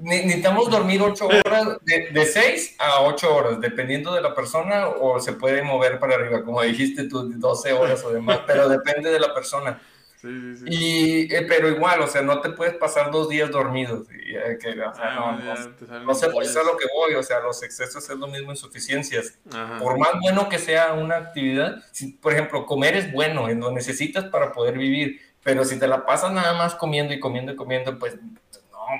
necesitamos 0.00 0.70
dormir 0.70 1.02
8 1.02 1.26
horas, 1.26 1.78
de, 1.82 2.10
de 2.10 2.26
6 2.26 2.76
a 2.78 3.02
8 3.02 3.34
horas, 3.34 3.60
dependiendo 3.60 4.14
de 4.14 4.20
la 4.20 4.34
persona, 4.34 4.88
o 4.88 5.20
se 5.20 5.32
puede 5.32 5.62
mover 5.62 5.98
para 5.98 6.14
arriba, 6.14 6.44
como 6.44 6.62
dijiste 6.62 7.08
tú, 7.08 7.32
12 7.34 7.72
horas 7.72 8.04
o 8.04 8.10
demás, 8.10 8.40
pero 8.46 8.68
depende 8.68 9.10
de 9.10 9.20
la 9.20 9.34
persona. 9.34 9.80
Sí, 10.20 10.28
sí, 10.28 10.56
sí. 10.56 10.64
Y, 10.68 11.34
eh, 11.34 11.44
pero 11.46 11.68
igual, 11.68 12.00
o 12.00 12.06
sea, 12.06 12.22
no 12.22 12.40
te 12.40 12.50
puedes 12.50 12.74
pasar 12.74 13.10
dos 13.10 13.28
días 13.28 13.50
dormidos. 13.50 14.08
Y, 14.10 14.34
eh, 14.34 14.58
que, 14.60 14.70
o 14.70 14.74
sea, 14.74 14.92
ah, 14.98 15.38
no, 15.38 16.04
no, 16.04 16.14
sé, 16.14 16.28
pues, 16.30 16.56
a 16.56 16.62
lo 16.62 16.76
que 16.76 16.86
voy, 16.94 17.14
o 17.14 17.22
sea, 17.22 17.40
los 17.40 17.62
excesos 17.62 18.08
es 18.08 18.16
lo 18.16 18.26
mismo, 18.26 18.50
insuficiencias. 18.50 19.38
Por 19.78 19.98
más 19.98 20.12
bueno 20.20 20.48
que 20.48 20.58
sea 20.58 20.94
una 20.94 21.16
actividad, 21.16 21.82
si, 21.92 22.12
por 22.12 22.32
ejemplo, 22.32 22.64
comer 22.64 22.96
es 22.96 23.12
bueno, 23.12 23.46
lo 23.48 23.70
necesitas 23.72 24.24
para 24.24 24.52
poder 24.52 24.78
vivir, 24.78 25.20
pero 25.42 25.64
si 25.64 25.78
te 25.78 25.86
la 25.86 26.06
pasas 26.06 26.32
nada 26.32 26.54
más 26.54 26.74
comiendo 26.74 27.12
y 27.12 27.20
comiendo 27.20 27.52
y 27.52 27.56
comiendo, 27.56 27.98
pues 27.98 28.16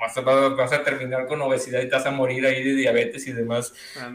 vas 0.01 0.16
a, 0.16 0.20
vas 0.20 0.72
a, 0.72 0.83
terminar 0.83 1.27
con 1.27 1.40
obesidad 1.40 1.81
y 1.81 1.88
te 1.88 1.96
vas 1.96 2.07
a 2.07 2.11
morir 2.11 2.44
ahí 2.46 2.62
de 2.62 2.75
diabetes 2.75 3.27
y 3.27 3.33
demás. 3.33 3.72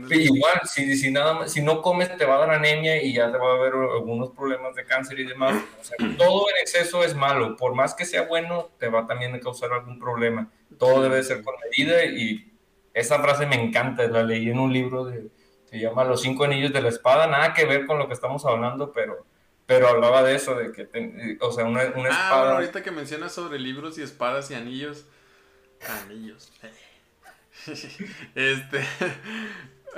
igual, 0.10 0.62
si, 0.66 0.96
si, 0.96 1.12
nada 1.12 1.48
si 1.48 1.62
no 1.62 1.82
comes 1.82 2.16
te 2.18 2.26
va 2.26 2.36
a 2.36 2.40
dar 2.40 2.52
anemia 2.52 3.02
y 3.02 3.14
ya 3.14 3.32
te 3.32 3.38
va 3.38 3.52
a 3.52 3.56
haber 3.56 3.74
algunos 3.74 4.32
problemas 4.32 4.76
de 4.76 4.86
cáncer 4.86 5.20
y 5.20 5.26
demás. 5.26 5.56
todo 6.18 6.50
en 6.50 6.58
exceso 6.62 7.04
es 7.04 7.16
malo. 7.16 7.56
Por 7.56 7.74
más 7.76 7.94
que 7.94 8.06
sea 8.06 8.24
bueno, 8.24 8.70
te 8.80 8.88
va 8.88 9.08
también 9.08 9.34
a 9.36 9.40
causar 9.40 9.72
algún 9.74 10.00
problema. 10.00 10.52
Todo 10.78 11.02
debe 11.02 11.24
ser 11.24 11.44
con 11.44 11.56
medida 11.70 12.06
y 12.06 12.52
esa 12.94 13.20
frase 13.20 13.46
me 13.46 13.56
encanta. 13.56 14.08
La 14.08 14.24
leí 14.24 14.50
en 14.50 14.60
un 14.60 14.74
libro 14.74 15.06
de, 15.06 15.28
se 15.66 15.80
llama 15.80 16.04
Los 16.04 16.22
cinco 16.22 16.44
anillos 16.44 16.74
de 16.74 16.82
la 16.82 16.90
espada. 16.90 17.28
Nada 17.28 17.54
que 17.54 17.66
ver 17.66 17.86
con 17.86 17.98
lo 17.98 18.08
que 18.08 18.14
estamos 18.14 18.46
hablando, 18.46 18.92
pero 18.92 19.26
pero 19.72 19.88
hablaba 19.88 20.22
de 20.22 20.36
eso, 20.36 20.56
de 20.56 20.74
que, 20.74 21.38
o 21.40 21.50
sea, 21.50 21.64
una, 21.64 21.84
una 21.96 22.10
ah, 22.10 22.26
espada... 22.26 22.56
ahorita 22.56 22.84
que 22.84 22.92
mencionas 22.92 23.32
sobre 23.32 23.58
libros 23.58 23.98
y 23.98 24.02
espadas 24.02 24.52
y 24.52 24.54
anillos, 24.54 25.06
Anillos. 25.90 26.52
este. 28.36 28.86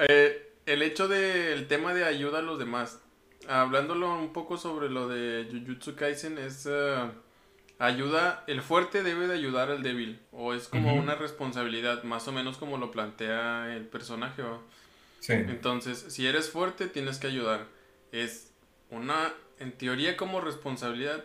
Eh, 0.10 0.52
el 0.66 0.82
hecho 0.82 1.08
del 1.08 1.68
tema 1.68 1.94
de 1.94 2.04
ayuda 2.04 2.40
a 2.40 2.42
los 2.42 2.58
demás. 2.58 3.00
Hablándolo 3.48 4.18
un 4.18 4.34
poco 4.34 4.58
sobre 4.58 4.90
lo 4.90 5.08
de 5.08 5.48
Jujutsu 5.52 5.96
Kaisen, 5.96 6.40
es. 6.40 6.68
Eh, 6.68 7.12
ayuda. 7.78 8.44
El 8.48 8.64
fuerte 8.64 9.04
debe 9.04 9.28
de 9.28 9.36
ayudar 9.36 9.70
al 9.70 9.84
débil. 9.84 10.20
O 10.32 10.56
es 10.56 10.68
como 10.68 10.96
una 10.96 11.14
responsabilidad, 11.14 12.02
más 12.02 12.28
o 12.28 12.32
menos 12.32 12.58
como 12.58 12.80
lo 12.80 12.90
plantea 12.90 13.76
el 13.76 13.86
personaje. 13.86 14.42
Entonces, 15.28 16.06
si 16.10 16.26
eres 16.26 16.50
fuerte, 16.50 16.88
tienes 16.88 17.20
que 17.20 17.28
ayudar. 17.28 17.68
Es 18.12 18.52
una. 18.90 19.32
En 19.60 19.74
teoría, 19.74 20.18
como 20.18 20.42
responsabilidad. 20.42 21.24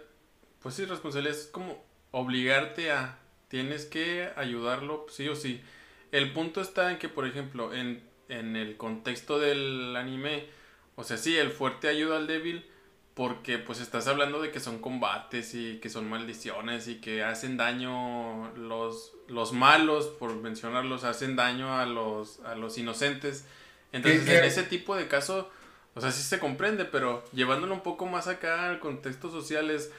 Pues 0.61 0.75
sí, 0.75 0.85
responsabilidad 0.85 1.39
es 1.39 1.47
como 1.47 1.83
obligarte 2.11 2.93
a 2.93 3.19
Tienes 3.49 3.87
que 3.87 4.31
ayudarlo 4.37 5.07
sí 5.09 5.29
o 5.29 5.37
sí. 5.37 5.61
El 6.13 6.33
punto 6.33 6.61
está 6.61 6.91
en 6.91 6.99
que, 6.99 7.09
por 7.09 7.27
ejemplo, 7.27 7.75
en, 7.75 8.03
el 8.29 8.77
contexto 8.77 9.39
del 9.39 9.97
anime, 9.97 10.47
o 10.97 11.05
sea, 11.05 11.17
sí, 11.17 11.37
el 11.37 11.51
fuerte 11.51 11.89
ayuda 11.89 12.17
al 12.17 12.27
débil, 12.27 12.67
porque 13.15 13.59
pues 13.59 13.81
estás 13.81 14.07
hablando 14.07 14.41
de 14.41 14.51
que 14.51 14.61
son 14.61 14.79
combates 14.79 15.55
y 15.55 15.79
que 15.81 15.89
son 15.89 16.09
maldiciones 16.09 16.89
y 16.89 17.01
que 17.01 17.25
hacen 17.25 17.57
daño 17.57 18.55
los, 18.55 19.13
los 19.29 19.53
malos, 19.53 20.07
por 20.07 20.35
mencionarlos, 20.37 21.05
hacen 21.05 21.35
daño 21.35 21.77
a 21.79 21.87
los, 21.87 22.41
a 22.41 22.55
los 22.55 22.79
inocentes. 22.79 23.47
Entonces, 23.93 24.29
en 24.29 24.45
ese 24.45 24.63
tipo 24.63 24.95
de 24.95 25.09
caso, 25.09 25.51
o 25.95 26.01
sea, 26.01 26.13
sí 26.13 26.23
se 26.23 26.39
comprende, 26.39 26.85
pero 26.85 27.25
llevándolo 27.33 27.75
un 27.75 27.83
poco 27.83 28.07
más 28.07 28.29
acá 28.29 28.69
al 28.69 28.79
contexto 28.79 29.31
social 29.31 29.71
es, 29.71 29.91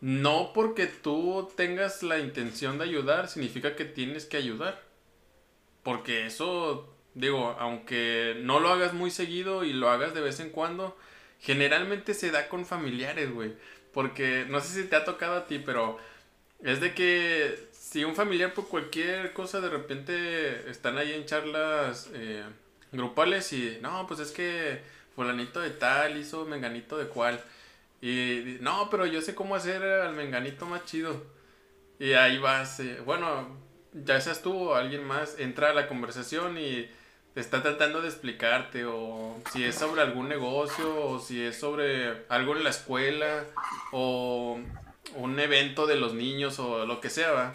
no 0.00 0.52
porque 0.52 0.86
tú 0.86 1.50
tengas 1.56 2.02
la 2.02 2.18
intención 2.18 2.78
de 2.78 2.84
ayudar, 2.84 3.28
significa 3.28 3.76
que 3.76 3.84
tienes 3.84 4.26
que 4.26 4.36
ayudar. 4.36 4.82
Porque 5.82 6.26
eso, 6.26 6.92
digo, 7.14 7.56
aunque 7.58 8.36
no 8.42 8.60
lo 8.60 8.70
hagas 8.70 8.92
muy 8.92 9.10
seguido 9.10 9.64
y 9.64 9.72
lo 9.72 9.90
hagas 9.90 10.14
de 10.14 10.20
vez 10.20 10.40
en 10.40 10.50
cuando, 10.50 10.96
generalmente 11.40 12.14
se 12.14 12.30
da 12.30 12.48
con 12.48 12.66
familiares, 12.66 13.32
güey. 13.32 13.54
Porque 13.92 14.44
no 14.48 14.60
sé 14.60 14.82
si 14.82 14.88
te 14.88 14.96
ha 14.96 15.04
tocado 15.04 15.36
a 15.36 15.46
ti, 15.46 15.58
pero 15.64 15.98
es 16.62 16.80
de 16.80 16.94
que 16.94 17.68
si 17.72 18.04
un 18.04 18.16
familiar 18.16 18.52
por 18.52 18.68
cualquier 18.68 19.32
cosa 19.32 19.60
de 19.60 19.70
repente 19.70 20.68
están 20.70 20.98
ahí 20.98 21.12
en 21.12 21.24
charlas 21.24 22.10
eh, 22.14 22.44
grupales 22.92 23.52
y 23.52 23.78
no, 23.80 24.06
pues 24.06 24.20
es 24.20 24.32
que 24.32 24.80
fulanito 25.14 25.60
de 25.60 25.70
tal 25.70 26.18
hizo 26.18 26.44
menganito 26.44 26.98
de 26.98 27.06
cual. 27.06 27.42
Y 28.00 28.58
no, 28.60 28.88
pero 28.90 29.06
yo 29.06 29.22
sé 29.22 29.34
cómo 29.34 29.54
hacer 29.54 29.82
al 29.82 30.14
menganito 30.14 30.66
más 30.66 30.84
chido. 30.84 31.24
Y 31.98 32.12
ahí 32.12 32.38
vas, 32.38 32.82
bueno, 33.04 33.48
ya 33.92 34.20
seas 34.20 34.42
tú 34.42 34.52
o 34.54 34.74
alguien 34.74 35.04
más, 35.04 35.38
entra 35.38 35.70
a 35.70 35.74
la 35.74 35.88
conversación 35.88 36.58
y 36.58 36.88
está 37.34 37.62
tratando 37.62 38.02
de 38.02 38.08
explicarte 38.08 38.84
o 38.84 39.40
si 39.52 39.64
es 39.64 39.74
sobre 39.74 40.02
algún 40.02 40.28
negocio 40.28 41.06
o 41.06 41.18
si 41.18 41.42
es 41.42 41.58
sobre 41.58 42.24
algo 42.28 42.56
en 42.56 42.64
la 42.64 42.70
escuela 42.70 43.44
o 43.92 44.58
un 45.14 45.40
evento 45.40 45.86
de 45.86 45.96
los 45.96 46.14
niños 46.14 46.58
o 46.58 46.86
lo 46.86 47.00
que 47.00 47.10
sea, 47.10 47.54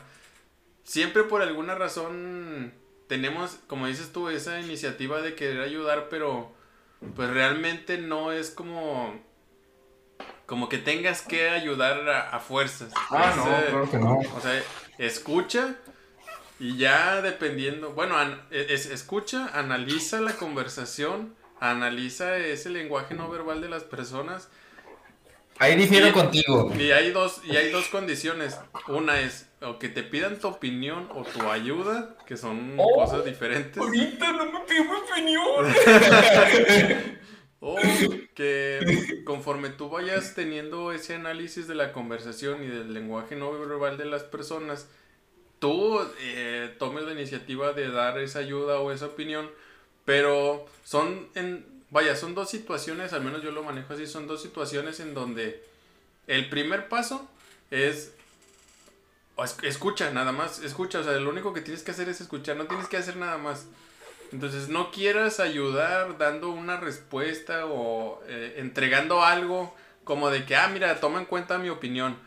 Siempre 0.84 1.24
por 1.24 1.42
alguna 1.42 1.76
razón 1.76 2.74
tenemos, 3.08 3.60
como 3.68 3.88
dices 3.88 4.12
tú, 4.12 4.30
esa 4.30 4.60
iniciativa 4.60 5.22
de 5.22 5.36
querer 5.36 5.62
ayudar, 5.62 6.08
pero 6.10 6.52
pues 7.16 7.30
realmente 7.30 7.98
no 7.98 8.32
es 8.32 8.52
como 8.52 9.20
como 10.52 10.68
que 10.68 10.78
tengas 10.78 11.22
que 11.22 11.48
ayudar 11.48 12.10
a, 12.10 12.38
fuerzas. 12.42 12.92
Ah, 13.10 13.34
no, 13.38 13.44
claro 13.46 13.90
que 13.90 13.98
no. 13.98 14.20
O 14.36 14.42
sea, 14.42 14.62
escucha 14.98 15.78
y 16.60 16.76
ya 16.76 17.22
dependiendo, 17.22 17.94
bueno, 17.94 18.18
es, 18.50 18.88
escucha, 18.88 19.50
analiza 19.54 20.20
la 20.20 20.34
conversación, 20.34 21.34
analiza 21.62 22.36
ese 22.36 22.70
lenguaje 22.70 23.16
no 23.16 23.30
verbal 23.30 23.62
de 23.62 23.70
las 23.70 23.86
personas. 23.86 24.50
Ahí 25.58 25.78
difiero 25.78 26.12
contigo. 26.12 26.70
Y 26.78 26.92
hay 26.92 27.12
dos, 27.12 27.40
y 27.46 27.56
hay 27.56 27.72
dos 27.72 27.88
condiciones. 27.88 28.60
Una 28.90 29.22
es 29.22 29.48
o 29.62 29.80
que 29.80 29.88
te 29.88 30.04
pidan 30.04 30.38
tu 30.38 30.50
opinión 30.50 31.08
o 31.16 31.24
tu 31.24 31.50
ayuda, 31.50 32.18
que 32.26 32.36
son 32.36 32.76
oh, 32.78 32.96
cosas 32.96 33.24
diferentes. 33.24 33.78
Ahorita 33.78 34.34
no 34.34 34.52
me 34.52 34.60
pido 34.68 34.84
mi 34.84 34.98
opinión. 34.98 35.74
o 37.62 37.78
que 38.42 39.24
conforme 39.24 39.70
tú 39.70 39.90
vayas 39.90 40.34
teniendo 40.34 40.92
ese 40.92 41.16
análisis 41.16 41.68
de 41.68 41.76
la 41.76 41.94
conversación 41.94 42.64
y 42.64 42.68
del 42.68 42.94
lenguaje 42.94 43.36
no 43.36 43.52
verbal 43.52 43.98
de 43.98 44.06
las 44.06 44.24
personas, 44.24 44.88
tú 45.60 46.00
eh, 46.20 46.74
tomes 46.80 47.04
la 47.04 47.14
iniciativa 47.14 47.74
de 47.74 47.92
dar 47.92 48.20
esa 48.20 48.40
ayuda 48.40 48.80
o 48.80 48.92
esa 48.92 49.08
opinión, 49.08 49.50
pero 50.06 50.66
son 50.84 51.28
en, 51.36 51.66
vaya, 51.92 52.16
son 52.16 52.34
dos 52.34 52.50
situaciones, 52.50 53.14
al 53.14 53.24
menos 53.24 53.44
yo 53.44 53.52
lo 53.52 53.64
manejo 53.64 53.94
así, 53.94 54.08
son 54.08 54.28
dos 54.28 54.42
situaciones 54.42 55.00
en 55.00 55.14
donde 55.14 55.64
el 56.28 56.50
primer 56.50 56.90
paso 56.90 57.30
es 57.70 58.14
escucha, 59.64 60.12
nada 60.12 60.32
más, 60.32 60.60
escucha, 60.60 61.00
o 61.00 61.04
sea, 61.04 61.14
lo 61.14 61.30
único 61.30 61.54
que 61.54 61.62
tienes 61.62 61.84
que 61.84 61.92
hacer 61.92 62.10
es 62.10 62.22
escuchar, 62.22 62.58
no 62.58 62.66
tienes 62.66 62.88
que 62.88 62.98
hacer 62.98 63.18
nada 63.18 63.38
más. 63.38 63.66
Entonces, 64.32 64.70
no 64.70 64.92
quieras 64.92 65.40
ayudar 65.40 66.18
dando 66.18 66.50
una 66.52 66.78
respuesta 66.78 67.66
o 67.66 68.22
eh, 68.28 68.56
entregando 68.58 69.24
algo 69.24 69.76
como 70.04 70.30
de 70.30 70.46
que, 70.46 70.56
ah, 70.56 70.68
mira, 70.70 71.00
toma 71.00 71.20
en 71.20 71.26
cuenta 71.26 71.58
mi 71.58 71.70
opinión, 71.70 72.18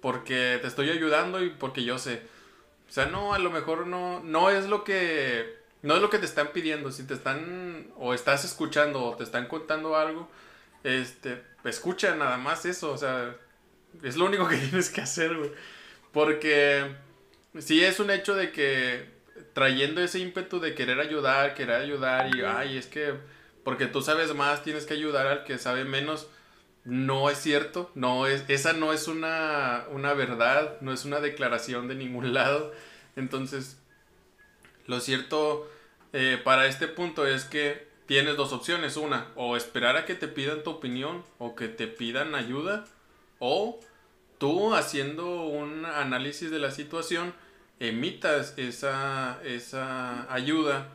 porque 0.00 0.58
te 0.60 0.68
estoy 0.68 0.90
ayudando 0.90 1.42
y 1.42 1.50
porque 1.50 1.84
yo 1.84 1.98
sé. 1.98 2.22
O 2.88 2.92
sea, 2.92 3.06
no, 3.06 3.34
a 3.34 3.38
lo 3.38 3.50
mejor 3.50 3.86
no, 3.86 4.20
no 4.20 4.50
es 4.50 4.66
lo 4.66 4.84
que, 4.84 5.58
no 5.82 5.96
es 5.96 6.02
lo 6.02 6.10
que 6.10 6.18
te 6.18 6.26
están 6.26 6.48
pidiendo. 6.48 6.90
Si 6.92 7.04
te 7.04 7.14
están, 7.14 7.88
o 7.96 8.14
estás 8.14 8.44
escuchando, 8.44 9.04
o 9.04 9.16
te 9.16 9.24
están 9.24 9.46
contando 9.46 9.96
algo, 9.96 10.28
este, 10.84 11.42
escucha 11.64 12.14
nada 12.14 12.38
más 12.38 12.64
eso. 12.64 12.92
O 12.92 12.98
sea, 12.98 13.36
es 14.02 14.16
lo 14.16 14.24
único 14.26 14.48
que 14.48 14.56
tienes 14.70 14.90
que 14.90 15.00
hacer, 15.00 15.36
güey. 15.36 15.52
Porque 16.12 16.94
sí 17.58 17.84
es 17.84 18.00
un 18.00 18.10
hecho 18.10 18.34
de 18.34 18.52
que 18.52 19.17
trayendo 19.58 20.00
ese 20.00 20.20
ímpetu 20.20 20.60
de 20.60 20.76
querer 20.76 21.00
ayudar, 21.00 21.54
querer 21.54 21.80
ayudar 21.82 22.32
y, 22.32 22.42
ay, 22.42 22.76
es 22.76 22.86
que 22.86 23.14
porque 23.64 23.86
tú 23.86 24.02
sabes 24.02 24.32
más, 24.32 24.62
tienes 24.62 24.86
que 24.86 24.94
ayudar 24.94 25.26
al 25.26 25.42
que 25.42 25.58
sabe 25.58 25.84
menos. 25.84 26.28
No 26.84 27.28
es 27.28 27.38
cierto, 27.38 27.90
no 27.96 28.28
es, 28.28 28.44
esa 28.46 28.72
no 28.72 28.92
es 28.92 29.08
una, 29.08 29.84
una 29.90 30.14
verdad, 30.14 30.80
no 30.80 30.92
es 30.92 31.04
una 31.04 31.18
declaración 31.18 31.88
de 31.88 31.96
ningún 31.96 32.32
lado. 32.34 32.72
Entonces, 33.16 33.80
lo 34.86 35.00
cierto 35.00 35.68
eh, 36.12 36.40
para 36.44 36.66
este 36.66 36.86
punto 36.86 37.26
es 37.26 37.44
que 37.44 37.88
tienes 38.06 38.36
dos 38.36 38.52
opciones. 38.52 38.96
Una, 38.96 39.26
o 39.34 39.56
esperar 39.56 39.96
a 39.96 40.04
que 40.04 40.14
te 40.14 40.28
pidan 40.28 40.62
tu 40.62 40.70
opinión 40.70 41.24
o 41.38 41.56
que 41.56 41.66
te 41.66 41.88
pidan 41.88 42.36
ayuda. 42.36 42.84
O 43.40 43.80
tú 44.38 44.76
haciendo 44.76 45.46
un 45.46 45.84
análisis 45.84 46.52
de 46.52 46.60
la 46.60 46.70
situación 46.70 47.34
emitas 47.80 48.54
esa, 48.56 49.40
esa 49.44 50.32
ayuda 50.32 50.88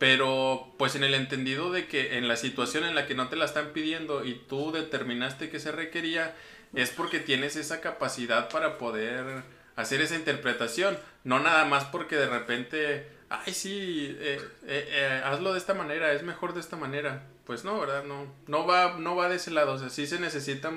pero 0.00 0.72
pues 0.78 0.94
en 0.94 1.04
el 1.04 1.12
entendido 1.12 1.70
de 1.70 1.86
que 1.86 2.16
en 2.16 2.26
la 2.26 2.36
situación 2.36 2.84
en 2.84 2.94
la 2.94 3.06
que 3.06 3.14
no 3.14 3.28
te 3.28 3.36
la 3.36 3.44
están 3.44 3.74
pidiendo 3.74 4.24
y 4.24 4.32
tú 4.48 4.72
determinaste 4.72 5.50
que 5.50 5.60
se 5.60 5.72
requería, 5.72 6.34
es 6.74 6.88
porque 6.88 7.20
tienes 7.20 7.54
esa 7.56 7.82
capacidad 7.82 8.48
para 8.48 8.78
poder 8.78 9.42
hacer 9.76 10.00
esa 10.00 10.16
interpretación. 10.16 10.98
No 11.22 11.38
nada 11.38 11.66
más 11.66 11.84
porque 11.84 12.16
de 12.16 12.30
repente, 12.30 13.08
ay 13.28 13.52
sí, 13.52 14.16
eh, 14.20 14.40
eh, 14.66 14.88
eh, 14.88 15.22
hazlo 15.22 15.52
de 15.52 15.58
esta 15.58 15.74
manera, 15.74 16.12
es 16.12 16.22
mejor 16.22 16.54
de 16.54 16.60
esta 16.60 16.78
manera. 16.78 17.26
Pues 17.44 17.64
no, 17.64 17.78
¿verdad? 17.78 18.04
No, 18.04 18.26
no, 18.46 18.66
va, 18.66 18.96
no 18.98 19.16
va 19.16 19.28
de 19.28 19.36
ese 19.36 19.50
lado. 19.50 19.74
O 19.74 19.78
sea, 19.78 19.90
sí 19.90 20.06
se 20.06 20.18
necesita 20.18 20.72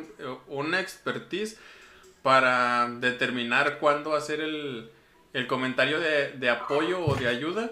una 0.48 0.82
expertise 0.82 1.58
para 2.24 2.90
determinar 3.00 3.80
cuándo 3.80 4.18
hacer 4.18 4.42
el, 4.42 4.92
el 5.34 5.48
comentario 5.48 6.00
de, 6.00 6.32
de 6.34 6.50
apoyo 6.50 7.04
o 7.04 7.16
de 7.16 7.28
ayuda 7.28 7.72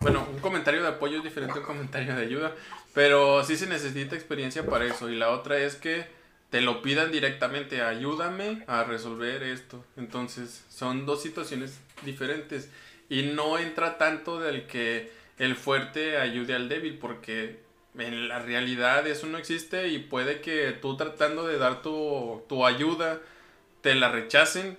bueno, 0.00 0.26
un 0.32 0.40
comentario 0.40 0.80
de 0.80 0.88
apoyo 0.88 1.18
es 1.18 1.24
diferente 1.24 1.58
a 1.58 1.60
un 1.60 1.66
comentario 1.66 2.16
de 2.16 2.22
ayuda, 2.22 2.54
pero 2.94 3.44
sí 3.44 3.56
se 3.58 3.66
necesita 3.66 4.14
experiencia 4.14 4.64
para 4.64 4.86
eso. 4.86 5.10
Y 5.10 5.16
la 5.16 5.28
otra 5.30 5.58
es 5.58 5.76
que 5.76 6.06
te 6.48 6.62
lo 6.62 6.80
pidan 6.80 7.12
directamente, 7.12 7.82
ayúdame 7.82 8.64
a 8.66 8.82
resolver 8.84 9.42
esto. 9.42 9.84
Entonces, 9.98 10.64
son 10.70 11.04
dos 11.04 11.22
situaciones 11.22 11.78
diferentes. 12.02 12.70
Y 13.10 13.24
no 13.24 13.58
entra 13.58 13.98
tanto 13.98 14.40
del 14.40 14.66
que 14.66 15.12
el 15.38 15.54
fuerte 15.54 16.16
ayude 16.16 16.54
al 16.54 16.70
débil, 16.70 16.96
porque 16.96 17.58
en 17.98 18.26
la 18.26 18.38
realidad 18.38 19.06
eso 19.06 19.26
no 19.26 19.36
existe 19.36 19.88
y 19.88 19.98
puede 19.98 20.40
que 20.40 20.72
tú 20.72 20.96
tratando 20.96 21.46
de 21.46 21.58
dar 21.58 21.82
tu, 21.82 22.42
tu 22.48 22.64
ayuda 22.64 23.20
te 23.82 23.94
la 23.94 24.10
rechacen 24.10 24.78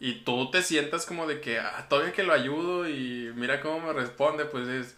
y 0.00 0.20
tú 0.24 0.50
te 0.50 0.62
sientas 0.62 1.06
como 1.06 1.26
de 1.26 1.40
que, 1.40 1.58
ah, 1.58 1.86
todavía 1.88 2.12
que 2.12 2.22
lo 2.22 2.32
ayudo 2.32 2.88
y 2.88 3.32
mira 3.34 3.60
cómo 3.60 3.86
me 3.86 3.92
responde, 3.92 4.44
pues 4.44 4.68
es 4.68 4.96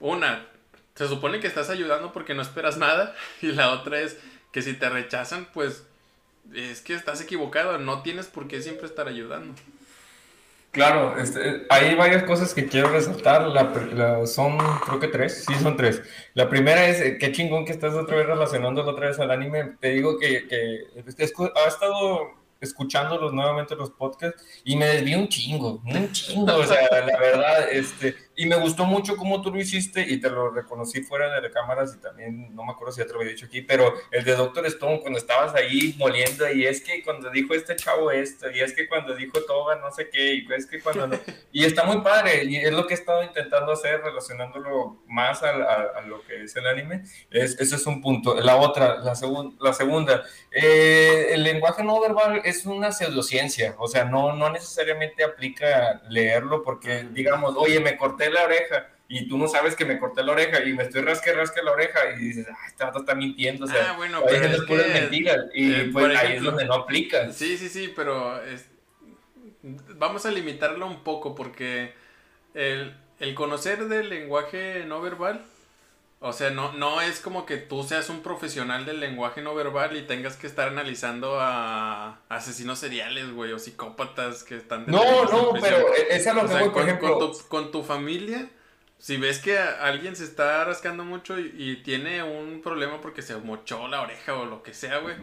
una, 0.00 0.46
se 0.94 1.08
supone 1.08 1.40
que 1.40 1.46
estás 1.46 1.70
ayudando 1.70 2.12
porque 2.12 2.34
no 2.34 2.42
esperas 2.42 2.76
nada 2.76 3.14
y 3.42 3.52
la 3.52 3.70
otra 3.70 4.00
es 4.00 4.18
que 4.52 4.62
si 4.62 4.74
te 4.74 4.88
rechazan, 4.88 5.46
pues 5.52 5.84
es 6.54 6.80
que 6.80 6.94
estás 6.94 7.20
equivocado, 7.20 7.78
no 7.78 8.02
tienes 8.02 8.26
por 8.26 8.48
qué 8.48 8.62
siempre 8.62 8.86
estar 8.86 9.08
ayudando. 9.08 9.54
Claro, 10.70 11.16
este, 11.18 11.64
hay 11.70 11.94
varias 11.94 12.24
cosas 12.24 12.52
que 12.52 12.66
quiero 12.66 12.90
resaltar. 12.90 13.48
La, 13.48 14.26
son, 14.26 14.58
creo 14.84 15.00
que 15.00 15.08
tres. 15.08 15.46
Sí, 15.46 15.54
son 15.54 15.74
tres. 15.74 16.02
La 16.34 16.50
primera 16.50 16.86
es, 16.86 17.00
eh, 17.00 17.16
qué 17.18 17.32
chingón 17.32 17.64
que 17.64 17.72
estás 17.72 17.94
otra 17.94 18.16
vez 18.16 18.26
relacionando 18.26 18.84
otra 18.84 19.08
vez 19.08 19.18
al 19.18 19.30
anime. 19.30 19.72
Te 19.80 19.88
digo 19.92 20.18
que, 20.18 20.46
que 20.46 20.84
ha 20.96 21.66
estado 21.66 22.34
escuchándolos 22.60 23.32
nuevamente 23.32 23.74
los 23.76 23.90
podcasts 23.90 24.42
y 24.64 24.76
me 24.76 24.86
desvío 24.86 25.18
un 25.18 25.28
chingo, 25.28 25.82
un 25.84 26.12
chingo, 26.12 26.56
o 26.56 26.64
sea, 26.64 26.82
la 27.04 27.18
verdad, 27.18 27.70
este, 27.70 28.16
y 28.36 28.46
me 28.46 28.56
gustó 28.56 28.84
mucho 28.84 29.16
cómo 29.16 29.40
tú 29.40 29.50
lo 29.50 29.58
hiciste 29.58 30.02
y 30.06 30.20
te 30.20 30.28
lo 30.28 30.50
reconocí 30.50 31.02
fuera 31.02 31.40
de 31.40 31.50
cámaras 31.50 31.94
y 31.94 32.00
también, 32.02 32.54
no 32.54 32.64
me 32.64 32.72
acuerdo 32.72 32.92
si 32.92 33.00
ya 33.00 33.06
te 33.06 33.14
lo 33.14 33.20
había 33.20 33.32
dicho 33.32 33.46
aquí, 33.46 33.62
pero 33.62 33.94
el 34.10 34.24
de 34.24 34.36
Doctor 34.36 34.66
Stone, 34.66 35.00
cuando 35.00 35.18
estabas 35.18 35.54
ahí 35.54 35.94
moliendo, 35.98 36.50
y 36.52 36.66
es 36.66 36.82
que 36.82 37.02
cuando 37.02 37.30
dijo 37.30 37.54
este 37.54 37.76
chavo 37.76 38.10
esto, 38.10 38.50
y 38.50 38.60
es 38.60 38.74
que 38.74 38.86
cuando 38.88 39.14
dijo 39.14 39.40
Toga 39.40 39.76
no 39.76 39.90
sé 39.90 40.10
qué, 40.10 40.34
y 40.34 40.46
es 40.52 40.66
que 40.66 40.80
cuando... 40.80 41.18
y 41.52 41.64
está 41.64 41.84
muy 41.84 42.02
padre, 42.02 42.44
y 42.44 42.56
es 42.56 42.72
lo 42.72 42.86
que 42.86 42.94
he 42.94 42.96
estado 42.98 43.22
intentando 43.22 43.72
hacer, 43.72 44.02
relacionándolo 44.02 45.02
más 45.06 45.42
a, 45.42 45.50
a, 45.50 46.02
lo 46.02 46.22
que 46.22 46.42
es 46.42 46.54
el 46.56 46.66
anime, 46.66 47.04
es, 47.30 47.58
ese 47.58 47.76
es 47.76 47.86
un 47.86 48.02
punto. 48.02 48.34
La 48.34 48.56
otra, 48.56 48.98
la, 48.98 49.14
la 49.60 49.72
segunda, 49.72 50.24
eh, 50.50 51.28
el 51.30 51.42
lenguaje 51.42 51.82
no 51.82 51.98
verbal 52.00 52.42
es 52.44 52.66
una 52.66 52.92
pseudociencia, 52.92 53.74
o 53.78 53.88
sea, 53.88 54.04
no, 54.04 54.34
no 54.34 54.50
necesariamente 54.50 55.24
aplica 55.24 56.02
leerlo 56.10 56.62
porque, 56.62 57.06
digamos, 57.12 57.54
oye, 57.56 57.80
me 57.80 57.96
corté 57.96 58.25
la 58.30 58.44
oreja 58.44 58.88
y 59.08 59.28
tú 59.28 59.38
no 59.38 59.46
sabes 59.48 59.76
que 59.76 59.84
me 59.84 59.98
corté 59.98 60.22
la 60.22 60.32
oreja 60.32 60.62
y 60.64 60.72
me 60.72 60.82
estoy 60.82 61.02
rasque, 61.02 61.32
rasque 61.32 61.62
la 61.62 61.72
oreja 61.72 61.98
y 62.16 62.24
dices, 62.24 62.46
ah, 62.50 62.66
este 62.66 62.84
vato 62.84 63.00
está 63.00 63.14
mintiendo, 63.14 63.64
o 63.64 63.68
sea, 63.68 63.90
ah, 63.90 63.96
bueno, 63.96 64.22
pero 64.26 64.46
es, 64.46 64.62
que, 64.62 64.74
mentiras 64.74 65.46
y 65.54 65.72
eh, 65.72 65.90
pues 65.92 66.16
ahí 66.16 66.36
es 66.36 66.42
donde 66.42 66.64
no 66.64 66.74
aplica. 66.74 67.32
Sí, 67.32 67.56
sí, 67.56 67.68
sí, 67.68 67.92
pero 67.94 68.40
vamos 69.96 70.26
a 70.26 70.30
limitarlo 70.30 70.86
un 70.86 71.02
poco 71.04 71.34
porque 71.34 71.92
el, 72.54 72.96
el 73.20 73.34
conocer 73.34 73.86
del 73.86 74.08
lenguaje 74.08 74.84
no 74.86 75.00
verbal 75.00 75.44
o 76.18 76.32
sea, 76.32 76.50
no, 76.50 76.72
no 76.72 77.00
es 77.00 77.20
como 77.20 77.44
que 77.44 77.56
tú 77.58 77.82
seas 77.82 78.08
un 78.08 78.22
profesional 78.22 78.86
del 78.86 79.00
lenguaje 79.00 79.42
no 79.42 79.54
verbal 79.54 79.96
y 79.96 80.02
tengas 80.02 80.36
que 80.36 80.46
estar 80.46 80.68
analizando 80.68 81.38
a 81.38 82.20
asesinos 82.28 82.78
seriales, 82.78 83.32
güey, 83.32 83.52
o 83.52 83.58
psicópatas 83.58 84.42
que 84.42 84.56
están... 84.56 84.84
No, 84.86 85.24
no, 85.24 85.52
pero 85.60 85.92
esa 86.10 86.32
lo 86.32 86.48
que 86.48 86.70
por 86.70 86.82
ejemplo... 86.82 87.32
con 87.48 87.70
tu 87.70 87.82
familia 87.82 88.48
si 88.98 89.18
ves 89.18 89.38
que 89.40 89.58
alguien 89.58 90.16
se 90.16 90.24
está 90.24 90.64
rascando 90.64 91.04
mucho 91.04 91.38
y, 91.38 91.82
tiene 91.84 92.22
un 92.22 92.62
problema 92.62 93.00
porque 93.00 93.20
se 93.20 93.36
mochó 93.36 93.86
la 93.88 94.00
oreja 94.00 94.34
o 94.34 94.46
lo 94.46 94.62
que 94.62 94.72
sea, 94.72 94.98
güey, 94.98 95.14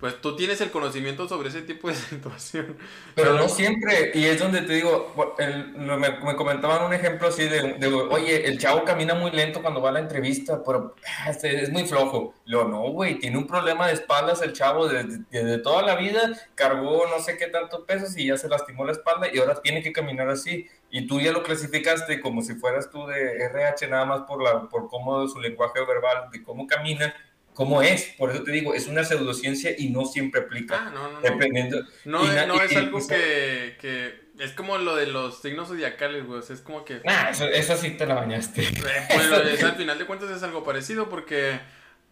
pues 0.00 0.20
tú 0.20 0.34
tienes 0.34 0.60
el 0.62 0.70
conocimiento 0.70 1.28
sobre 1.28 1.50
ese 1.50 1.60
tipo 1.62 1.88
de 1.88 1.94
situación. 1.96 2.78
Pero, 3.14 3.34
no 3.34 3.48
siempre, 3.48 4.12
y 4.14 4.24
es 4.24 4.38
donde 4.38 4.62
te 4.62 4.72
digo, 4.72 5.14
me, 5.38 6.34
comentaban 6.34 6.84
un 6.84 6.94
ejemplo 6.94 7.28
así 7.28 7.44
de, 7.44 7.86
oye, 8.10 8.46
el 8.46 8.58
chavo 8.58 8.84
camina 8.84 9.14
muy 9.14 9.30
lento 9.30 9.60
cuando 9.60 9.82
va 9.82 9.90
a 9.90 9.92
la 9.92 10.00
entrevista, 10.00 10.62
pero 10.64 10.96
ah, 11.06 11.30
este, 11.30 11.62
es 11.62 11.70
muy 11.70 11.84
flojo. 11.84 12.34
Lo 12.46 12.66
no, 12.66 12.90
güey, 12.90 13.18
tiene 13.18 13.36
un 13.36 13.46
problema 13.46 13.86
de 13.86 13.92
espaldas 13.92 14.40
el 14.40 14.54
chavo 14.54 14.88
desde, 14.88 15.58
toda 15.58 15.82
la 15.82 15.94
vida, 15.96 16.32
cargó 16.54 17.06
no 17.06 17.22
sé 17.22 17.36
qué 17.36 17.48
tantos 17.48 17.82
pesos 17.82 18.16
y 18.16 18.26
ya 18.26 18.38
se 18.38 18.48
lastimó 18.48 18.84
la 18.84 18.92
espalda 18.92 19.28
y 19.32 19.38
ahora 19.38 19.60
tiene 19.60 19.82
que 19.82 19.92
caminar 19.92 20.30
así 20.30 20.66
y 20.90 21.06
tú 21.06 21.20
ya 21.20 21.32
lo 21.32 21.42
clasificaste 21.42 22.20
como 22.20 22.42
si 22.42 22.54
fueras 22.54 22.90
tú 22.90 23.06
de 23.06 23.44
RH 23.44 23.86
nada 23.88 24.04
más 24.04 24.22
por, 24.22 24.42
la, 24.42 24.68
por 24.68 24.88
cómo 24.88 25.26
su 25.28 25.40
lenguaje 25.40 25.80
verbal, 25.84 26.30
de 26.32 26.42
cómo 26.42 26.66
camina, 26.66 27.14
cómo 27.54 27.80
es. 27.80 28.14
Por 28.18 28.30
eso 28.30 28.42
te 28.42 28.50
digo, 28.50 28.74
es 28.74 28.88
una 28.88 29.04
pseudociencia 29.04 29.72
y 29.78 29.90
no 29.90 30.04
siempre 30.04 30.40
aplica. 30.40 30.86
Ah, 30.86 30.90
no, 30.90 31.12
no. 31.12 31.20
Dependiendo. 31.20 31.80
No, 32.04 32.24
no 32.24 32.62
es 32.62 32.76
algo 32.76 33.06
que, 33.06 33.76
que, 33.80 34.30
Es 34.40 34.52
como 34.52 34.78
lo 34.78 34.96
de 34.96 35.06
los 35.06 35.40
signos 35.40 35.68
zodiacales, 35.68 36.26
güey. 36.26 36.40
es 36.40 36.60
como 36.60 36.84
que. 36.84 37.00
Ah, 37.06 37.30
eso, 37.30 37.76
sí 37.76 37.90
te 37.90 38.06
la 38.06 38.14
bañaste. 38.14 38.62
Eh, 38.62 39.06
pues, 39.14 39.62
al 39.62 39.76
final 39.76 39.96
de 39.96 40.06
cuentas 40.06 40.30
es 40.30 40.42
algo 40.42 40.64
parecido 40.64 41.08
porque 41.08 41.60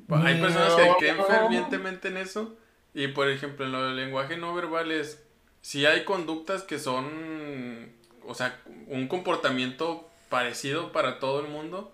hay 0.09 0.41
personas 0.41 0.75
que 0.75 0.95
creen 0.99 1.17
fervientemente 1.27 2.09
en 2.09 2.19
eso. 2.19 2.57
Y 2.95 3.09
por 3.09 3.29
ejemplo, 3.29 3.67
en 3.67 3.73
lo 3.73 3.87
del 3.87 3.97
lenguaje 3.97 4.37
no 4.37 4.55
verbal 4.55 4.93
es. 4.93 5.25
Si 5.63 5.85
hay 5.85 6.05
conductas 6.05 6.63
que 6.63 6.79
son 6.79 7.98
o 8.29 8.35
sea, 8.35 8.61
un 8.87 9.09
comportamiento 9.09 10.09
parecido 10.29 10.93
para 10.93 11.19
todo 11.19 11.41
el 11.41 11.49
mundo, 11.49 11.93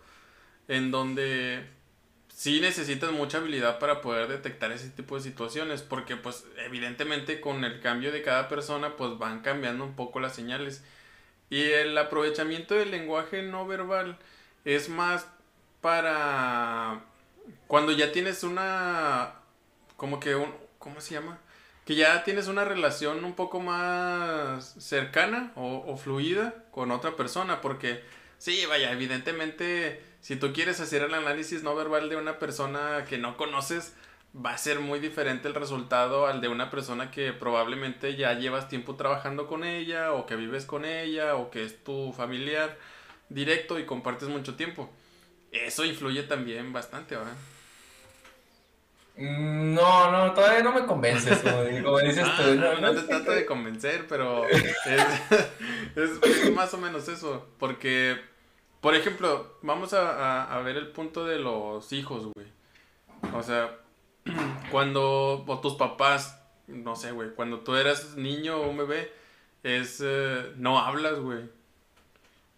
en 0.68 0.90
donde 0.90 1.64
sí 2.28 2.60
necesitas 2.60 3.12
mucha 3.12 3.38
habilidad 3.38 3.78
para 3.78 4.00
poder 4.00 4.28
detectar 4.28 4.72
ese 4.72 4.90
tipo 4.90 5.14
de 5.16 5.22
situaciones, 5.22 5.82
porque 5.82 6.16
pues 6.16 6.44
evidentemente 6.58 7.40
con 7.40 7.64
el 7.64 7.80
cambio 7.80 8.12
de 8.12 8.22
cada 8.22 8.48
persona 8.48 8.96
pues 8.96 9.18
van 9.18 9.40
cambiando 9.40 9.84
un 9.84 9.94
poco 9.94 10.20
las 10.20 10.34
señales. 10.34 10.82
Y 11.50 11.62
el 11.62 11.96
aprovechamiento 11.96 12.74
del 12.74 12.90
lenguaje 12.90 13.42
no 13.42 13.66
verbal 13.66 14.18
es 14.64 14.88
más 14.88 15.26
para 15.80 17.04
cuando 17.66 17.92
ya 17.92 18.10
tienes 18.12 18.42
una 18.42 19.34
como 19.96 20.18
que 20.18 20.34
un 20.34 20.52
¿cómo 20.78 21.00
se 21.00 21.14
llama? 21.14 21.38
Que 21.84 21.94
ya 21.94 22.24
tienes 22.24 22.48
una 22.48 22.64
relación 22.64 23.24
un 23.24 23.34
poco 23.34 23.60
más 23.60 24.74
cercana 24.78 25.52
o, 25.54 25.96
fluida 25.96 26.64
con 26.70 26.90
otra 26.90 27.16
persona, 27.16 27.60
porque 27.60 28.02
sí, 28.38 28.64
vaya, 28.66 28.90
evidentemente, 28.92 30.02
si 30.20 30.36
tú 30.36 30.52
quieres 30.52 30.80
hacer 30.80 31.02
el 31.02 31.14
análisis 31.14 31.62
no 31.62 31.74
verbal 31.74 32.08
de 32.08 32.16
una 32.16 32.38
persona 32.38 33.04
que 33.08 33.18
no 33.18 33.36
conoces, 33.36 33.94
va 34.34 34.50
a 34.54 34.58
ser 34.58 34.80
muy 34.80 34.98
diferente 34.98 35.46
el 35.46 35.54
resultado 35.54 36.26
al 36.26 36.40
de 36.40 36.48
una 36.48 36.70
persona 36.70 37.10
que 37.10 37.32
probablemente 37.32 38.16
ya 38.16 38.32
llevas 38.32 38.68
tiempo 38.68 38.96
trabajando 38.96 39.46
con 39.46 39.62
ella, 39.62 40.12
o 40.12 40.26
que 40.26 40.36
vives 40.36 40.64
con 40.64 40.84
ella, 40.86 41.36
o 41.36 41.50
que 41.50 41.64
es 41.64 41.84
tu 41.84 42.12
familiar 42.12 42.78
directo 43.28 43.78
y 43.78 43.84
compartes 43.84 44.28
mucho 44.28 44.54
tiempo. 44.54 44.90
Eso 45.52 45.84
influye 45.84 46.22
también 46.24 46.72
bastante, 46.72 47.16
¿verdad? 47.16 47.36
No, 49.16 50.10
no, 50.10 50.34
todavía 50.34 50.64
no 50.64 50.72
me 50.72 50.86
convences, 50.86 51.38
como, 51.38 51.98
dices 52.00 52.26
tú. 52.36 52.42
Ah, 52.42 52.80
no, 52.80 52.94
te 52.94 53.02
trato 53.02 53.30
de 53.30 53.46
convencer, 53.46 54.06
pero 54.08 54.44
es, 55.96 56.50
más 56.52 56.74
o 56.74 56.78
menos 56.78 57.08
eso. 57.08 57.46
Porque, 57.58 58.20
por 58.80 58.96
ejemplo, 58.96 59.56
vamos 59.62 59.94
a, 59.94 60.60
ver 60.64 60.76
el 60.76 60.88
punto 60.88 61.24
de 61.24 61.38
los 61.38 61.92
hijos, 61.92 62.26
güey. 62.34 62.46
O 63.32 63.42
sea, 63.42 63.78
cuando 64.72 65.44
tus 65.62 65.74
papás, 65.74 66.42
no 66.66 66.96
sé, 66.96 67.12
güey, 67.12 67.30
cuando 67.34 67.60
tú 67.60 67.76
eras 67.76 68.16
niño 68.16 68.56
o 68.56 68.68
un 68.68 68.78
bebé, 68.78 69.12
es, 69.62 70.02
eh, 70.04 70.52
no 70.56 70.80
hablas, 70.80 71.20
güey. 71.20 71.44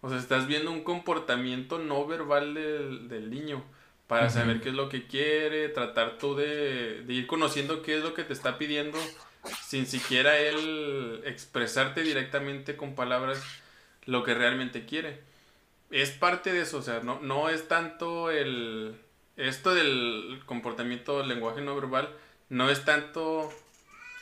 O 0.01 0.09
sea, 0.09 0.17
estás 0.17 0.47
viendo 0.47 0.71
un 0.71 0.83
comportamiento 0.83 1.77
no 1.77 2.07
verbal 2.07 2.55
del, 2.55 3.09
del 3.09 3.29
niño 3.29 3.63
para 4.07 4.29
saber 4.29 4.61
qué 4.61 4.69
es 4.69 4.75
lo 4.75 4.87
que 4.89 5.05
quiere, 5.05 5.69
tratar 5.69 6.17
tú 6.17 6.35
de, 6.35 7.03
ir 7.07 7.27
conociendo 7.27 7.81
qué 7.81 7.97
es 7.97 8.03
lo 8.03 8.13
que 8.13 8.23
te 8.23 8.33
está 8.33 8.57
pidiendo 8.57 8.97
sin 9.65 9.85
siquiera 9.85 10.37
él 10.37 11.21
expresarte 11.25 12.01
directamente 12.01 12.75
con 12.75 12.95
palabras 12.95 13.41
lo 14.05 14.23
que 14.23 14.33
realmente 14.33 14.85
quiere. 14.85 15.21
Es 15.91 16.11
parte 16.11 16.53
de 16.53 16.61
eso, 16.61 16.77
o 16.79 16.81
sea, 16.81 17.01
no, 17.01 17.19
no 17.21 17.49
es 17.49 17.67
tanto 17.67 18.31
el... 18.31 18.95
Esto 19.35 19.75
del 19.75 20.41
comportamiento 20.45 21.19
del 21.19 21.27
lenguaje 21.27 21.61
no 21.61 21.75
verbal, 21.75 22.09
no 22.49 22.69
es 22.69 22.83
tanto 22.85 23.49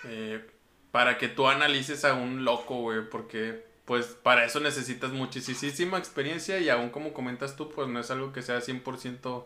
eh, 0.03 0.45
para 0.91 1.17
que 1.17 1.29
tú 1.29 1.47
analices 1.47 2.03
a 2.05 2.13
un 2.13 2.43
loco, 2.43 2.81
güey, 2.81 3.09
porque 3.09 3.63
pues 3.85 4.07
para 4.07 4.45
eso 4.45 4.59
necesitas 4.59 5.11
muchísima 5.11 5.97
experiencia 5.97 6.59
y 6.59 6.69
aún 6.69 6.89
como 6.89 7.13
comentas 7.13 7.55
tú, 7.55 7.69
pues 7.69 7.87
no 7.87 7.99
es 7.99 8.11
algo 8.11 8.33
que 8.33 8.41
sea 8.41 8.59
100% 8.59 9.45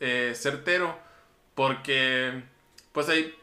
eh, 0.00 0.32
certero. 0.34 0.98
Porque, 1.54 2.42
pues 2.92 3.08
hay, 3.08 3.34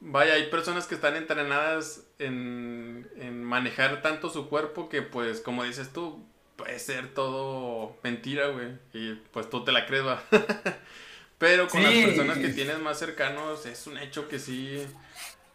vaya, 0.00 0.34
hay 0.34 0.48
personas 0.50 0.86
que 0.86 0.94
están 0.94 1.16
entrenadas 1.16 2.04
en, 2.18 3.08
en 3.16 3.42
manejar 3.44 4.02
tanto 4.02 4.30
su 4.30 4.48
cuerpo 4.48 4.88
que, 4.88 5.02
pues, 5.02 5.40
como 5.40 5.64
dices 5.64 5.92
tú, 5.92 6.24
puede 6.58 6.78
ser 6.80 7.14
todo 7.14 7.96
mentira, 8.02 8.48
güey. 8.48 8.68
Y 8.92 9.14
pues 9.32 9.48
tú 9.48 9.64
te 9.64 9.72
la 9.72 9.86
crees, 9.86 10.04
Pero 11.38 11.68
con 11.68 11.82
las 11.84 11.94
personas 11.94 12.38
que 12.38 12.48
tienes 12.48 12.80
más 12.80 12.98
cercanos, 12.98 13.64
es 13.64 13.86
un 13.86 13.96
hecho 13.96 14.28
que 14.28 14.40
sí. 14.40 14.84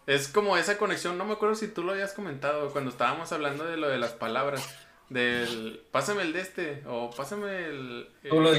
Es 0.08 0.30
como 0.30 0.56
esa 0.58 0.78
conexión, 0.78 1.18
no 1.18 1.26
me 1.26 1.34
acuerdo 1.34 1.56
si 1.56 1.68
tú 1.68 1.84
lo 1.84 1.92
habías 1.92 2.14
comentado 2.14 2.72
cuando 2.72 2.90
estábamos 2.90 3.34
hablando 3.34 3.66
de 3.66 3.76
lo 3.76 3.90
de 3.90 3.98
las 3.98 4.12
palabras. 4.12 4.78
Del 5.10 5.84
pásame 5.92 6.22
el 6.22 6.32
de 6.32 6.40
este, 6.40 6.84
o 6.88 7.12
pásame 7.12 7.66
el. 7.66 8.08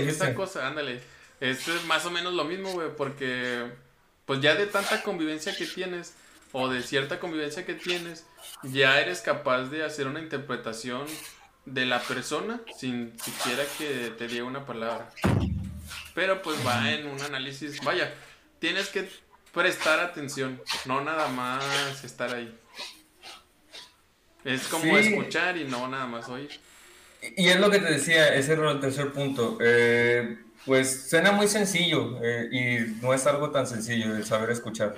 esta 0.06 0.34
cosa, 0.34 0.66
ándale. 0.66 1.00
Es 1.40 1.66
más 1.86 2.04
o 2.06 2.10
menos 2.10 2.34
lo 2.34 2.44
mismo, 2.44 2.72
güey, 2.72 2.88
porque 2.96 3.70
pues 4.24 4.40
ya 4.40 4.54
de 4.54 4.66
tanta 4.66 5.02
convivencia 5.02 5.54
que 5.54 5.66
tienes 5.66 6.14
o 6.52 6.68
de 6.68 6.82
cierta 6.82 7.18
convivencia 7.18 7.66
que 7.66 7.74
tienes, 7.74 8.26
ya 8.62 9.00
eres 9.00 9.20
capaz 9.20 9.64
de 9.64 9.84
hacer 9.84 10.06
una 10.06 10.20
interpretación 10.20 11.06
de 11.66 11.86
la 11.86 12.00
persona 12.00 12.60
sin 12.78 13.18
siquiera 13.18 13.64
que 13.76 14.12
te 14.16 14.28
diga 14.28 14.44
una 14.44 14.64
palabra. 14.64 15.10
Pero 16.14 16.42
pues 16.42 16.56
va 16.64 16.92
en 16.92 17.06
un 17.06 17.20
análisis, 17.20 17.80
vaya, 17.82 18.14
tienes 18.60 18.88
que 18.88 19.08
prestar 19.52 20.00
atención, 20.00 20.60
no 20.84 21.00
nada 21.00 21.28
más 21.28 22.04
estar 22.04 22.32
ahí. 22.34 22.56
Es 24.44 24.68
como 24.68 24.96
escuchar 24.96 25.56
y 25.56 25.64
no 25.64 25.88
nada 25.88 26.06
más 26.06 26.28
oír. 26.28 26.50
Y 27.36 27.48
es 27.48 27.58
lo 27.58 27.70
que 27.70 27.78
te 27.78 27.92
decía, 27.92 28.34
ese 28.34 28.52
era 28.52 28.70
el 28.70 28.80
tercer 28.80 29.10
punto. 29.12 29.58
Eh, 29.60 30.38
pues 30.66 31.08
suena 31.10 31.32
muy 31.32 31.46
sencillo 31.48 32.18
eh, 32.22 32.48
y 32.50 33.02
no 33.02 33.12
es 33.12 33.26
algo 33.26 33.50
tan 33.50 33.66
sencillo 33.66 34.16
el 34.16 34.24
saber 34.24 34.50
escuchar. 34.50 34.94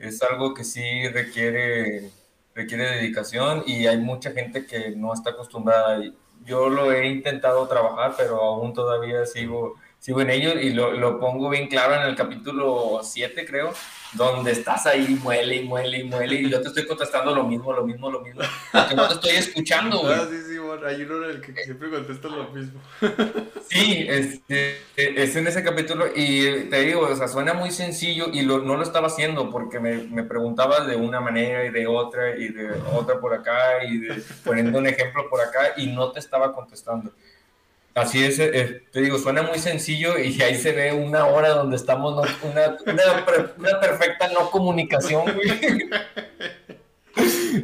Es 0.00 0.22
algo 0.22 0.54
que 0.54 0.64
sí 0.64 1.08
requiere, 1.08 2.10
requiere 2.54 2.96
dedicación 2.96 3.62
y 3.66 3.86
hay 3.86 3.98
mucha 3.98 4.32
gente 4.32 4.66
que 4.66 4.90
no 4.96 5.12
está 5.14 5.30
acostumbrada. 5.30 6.00
yo 6.44 6.68
lo 6.68 6.92
he 6.92 7.08
intentado 7.08 7.66
trabajar, 7.68 8.14
pero 8.16 8.40
aún 8.40 8.72
todavía 8.72 9.26
sigo, 9.26 9.74
sigo 10.06 10.20
en 10.20 10.30
ello 10.30 10.52
y 10.52 10.70
lo, 10.70 10.92
lo 10.92 11.18
pongo 11.18 11.50
bien 11.50 11.66
claro 11.66 11.96
en 11.96 12.02
el 12.02 12.14
capítulo 12.14 13.00
7, 13.02 13.44
creo, 13.44 13.72
donde 14.12 14.52
estás 14.52 14.86
ahí, 14.86 15.18
muele 15.20 15.56
y 15.56 15.64
muele 15.64 15.98
y 15.98 16.04
muele, 16.04 16.36
y 16.36 16.48
yo 16.48 16.62
te 16.62 16.68
estoy 16.68 16.86
contestando 16.86 17.34
lo 17.34 17.42
mismo, 17.42 17.72
lo 17.72 17.84
mismo, 17.84 18.08
lo 18.08 18.20
mismo, 18.20 18.42
porque 18.70 18.94
no 18.94 19.08
te 19.08 19.14
estoy 19.14 19.30
escuchando, 19.32 19.98
güey. 19.98 20.14
Ah, 20.14 20.28
sí, 20.30 20.36
sí, 20.48 20.58
bueno, 20.58 20.86
hay 20.86 21.02
uno 21.02 21.24
en 21.24 21.30
el 21.30 21.40
que 21.40 21.52
siempre 21.64 21.90
contestas 21.90 22.30
lo 22.30 22.48
mismo. 22.50 22.80
Sí, 23.68 24.06
este, 24.08 24.78
es 24.96 25.34
en 25.34 25.48
ese 25.48 25.64
capítulo, 25.64 26.06
y 26.14 26.68
te 26.70 26.82
digo, 26.82 27.00
o 27.00 27.16
sea, 27.16 27.26
suena 27.26 27.52
muy 27.52 27.72
sencillo, 27.72 28.28
y 28.32 28.42
lo, 28.42 28.60
no 28.60 28.76
lo 28.76 28.84
estaba 28.84 29.08
haciendo, 29.08 29.50
porque 29.50 29.80
me, 29.80 30.04
me 30.04 30.22
preguntaba 30.22 30.86
de 30.86 30.94
una 30.94 31.20
manera 31.20 31.64
y 31.66 31.70
de 31.70 31.88
otra, 31.88 32.36
y 32.36 32.50
de 32.50 32.70
otra 32.92 33.18
por 33.18 33.34
acá, 33.34 33.82
y 33.82 33.98
de, 33.98 34.22
poniendo 34.44 34.78
un 34.78 34.86
ejemplo 34.86 35.28
por 35.28 35.40
acá, 35.40 35.72
y 35.76 35.88
no 35.88 36.12
te 36.12 36.20
estaba 36.20 36.54
contestando. 36.54 37.10
Así 37.96 38.22
es, 38.22 38.38
eh, 38.38 38.82
te 38.92 39.00
digo, 39.00 39.16
suena 39.16 39.40
muy 39.40 39.58
sencillo 39.58 40.18
y 40.18 40.42
ahí 40.42 40.56
se 40.56 40.72
ve 40.72 40.92
una 40.92 41.24
hora 41.28 41.48
donde 41.48 41.76
estamos, 41.76 42.28
una, 42.42 42.76
una, 42.84 43.80
perfecta 43.80 44.28
no 44.34 44.50
comunicación, 44.50 45.24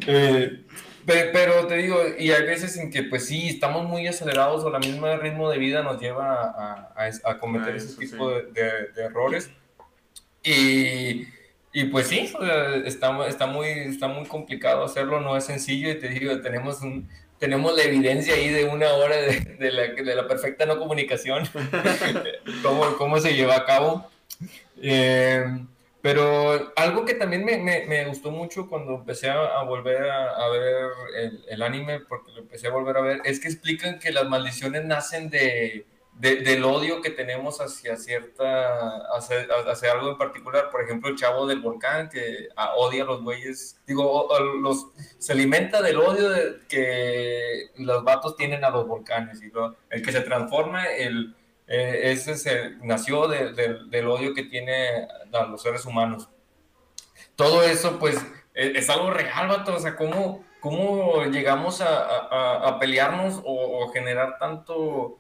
eh, 0.06 0.64
pero 1.04 1.66
te 1.66 1.76
digo, 1.76 1.98
y 2.18 2.30
hay 2.30 2.46
veces 2.46 2.78
en 2.78 2.90
que 2.90 3.02
pues 3.02 3.26
sí, 3.26 3.50
estamos 3.50 3.84
muy 3.86 4.06
acelerados 4.06 4.64
o 4.64 4.70
la 4.70 4.78
misma 4.78 5.16
ritmo 5.18 5.50
de 5.50 5.58
vida 5.58 5.82
nos 5.82 6.00
lleva 6.00 6.34
a, 6.34 6.94
a, 7.24 7.38
cometer 7.38 7.74
ah, 7.74 7.76
ese 7.76 7.94
tipo 7.98 8.30
de, 8.30 8.88
errores. 8.96 9.50
Y, 10.42 11.26
y, 11.74 11.84
pues 11.90 12.06
sí, 12.06 12.32
está, 12.86 13.26
está, 13.26 13.46
muy, 13.46 13.68
está 13.68 14.08
muy 14.08 14.24
complicado 14.26 14.82
hacerlo, 14.82 15.20
no 15.20 15.36
es 15.36 15.44
sencillo 15.44 15.90
y 15.90 15.98
te 15.98 16.08
digo, 16.08 16.40
tenemos 16.40 16.80
un, 16.80 17.06
tenemos 17.42 17.76
la 17.76 17.82
evidencia 17.82 18.34
ahí 18.34 18.50
de 18.50 18.66
una 18.66 18.92
hora 18.92 19.16
de, 19.16 19.72
la, 19.72 19.88
de 19.88 20.14
la, 20.14 20.28
perfecta 20.28 20.64
no 20.64 20.78
comunicación, 20.78 21.42
cómo, 22.62 22.96
cómo, 22.96 23.18
se 23.18 23.34
lleva 23.34 23.56
a 23.56 23.64
cabo. 23.64 24.08
Eh, 24.80 25.44
pero 26.00 26.72
algo 26.76 27.04
que 27.04 27.14
también 27.14 27.44
me, 27.44 27.58
me, 27.58 27.84
me, 27.86 28.04
gustó 28.04 28.30
mucho 28.30 28.68
cuando 28.68 28.94
empecé 28.94 29.28
a, 29.28 29.60
volver 29.64 30.08
a, 30.08 30.48
ver 30.50 30.90
el, 31.16 31.44
el, 31.48 31.62
anime, 31.62 31.98
porque 31.98 32.30
lo 32.30 32.42
empecé 32.42 32.68
a 32.68 32.70
volver 32.70 32.96
a 32.96 33.00
ver, 33.00 33.22
es 33.24 33.40
que 33.40 33.48
explican 33.48 33.98
que 33.98 34.12
las 34.12 34.28
maldiciones 34.28 34.84
nacen 34.84 35.28
de, 35.28 35.84
del 36.22 36.64
odio 36.64 37.02
que 37.02 37.10
tenemos 37.10 37.60
hacia 37.60 37.96
cierta, 37.96 39.02
hacia, 39.16 39.92
algo 39.92 40.10
en 40.10 40.16
particular. 40.16 40.70
Por 40.70 40.82
ejemplo, 40.82 41.10
el 41.10 41.16
chavo 41.16 41.48
del 41.48 41.58
volcán 41.58 42.08
que 42.08 42.48
ah, 42.54 42.74
odia 42.76 43.02
a 43.02 43.06
los 43.06 43.24
güeyes, 43.24 43.80
digo, 43.88 44.28
los, 44.60 44.86
se 45.18 45.32
alimenta 45.32 45.82
del 45.82 45.98
odio 45.98 46.30
de, 46.30 46.60
que 46.68 47.70
los 47.78 48.04
vatos 48.04 48.36
tienen 48.36 48.64
a 48.64 48.70
los 48.70 48.86
volcanes. 48.86 49.42
Y 49.42 49.50
el 49.90 50.02
que 50.02 50.12
se 50.12 50.20
transforma, 50.20 50.86
el, 50.86 51.34
eh, 51.66 52.12
ese 52.12 52.36
se, 52.36 52.70
nació 52.82 53.26
del 53.26 54.06
odio 54.06 54.32
que 54.32 54.44
tiene 54.44 55.08
a 55.32 55.46
los 55.46 55.60
seres 55.60 55.84
humanos. 55.86 56.28
Todo 57.34 57.64
eso, 57.64 57.98
pues, 57.98 58.16
e, 58.54 58.74
es, 58.76 58.88
algo 58.90 59.10
real, 59.10 59.48
vato. 59.48 59.74
O 59.74 59.80
sea, 59.80 59.96
¿cómo, 59.96 60.44
cómo 60.60 61.24
llegamos 61.24 61.80
a, 61.80 62.68
a, 62.68 62.78
pelearnos 62.78 63.40
o, 63.44 63.80
o 63.80 63.88
generar 63.88 64.38
tanto 64.38 65.18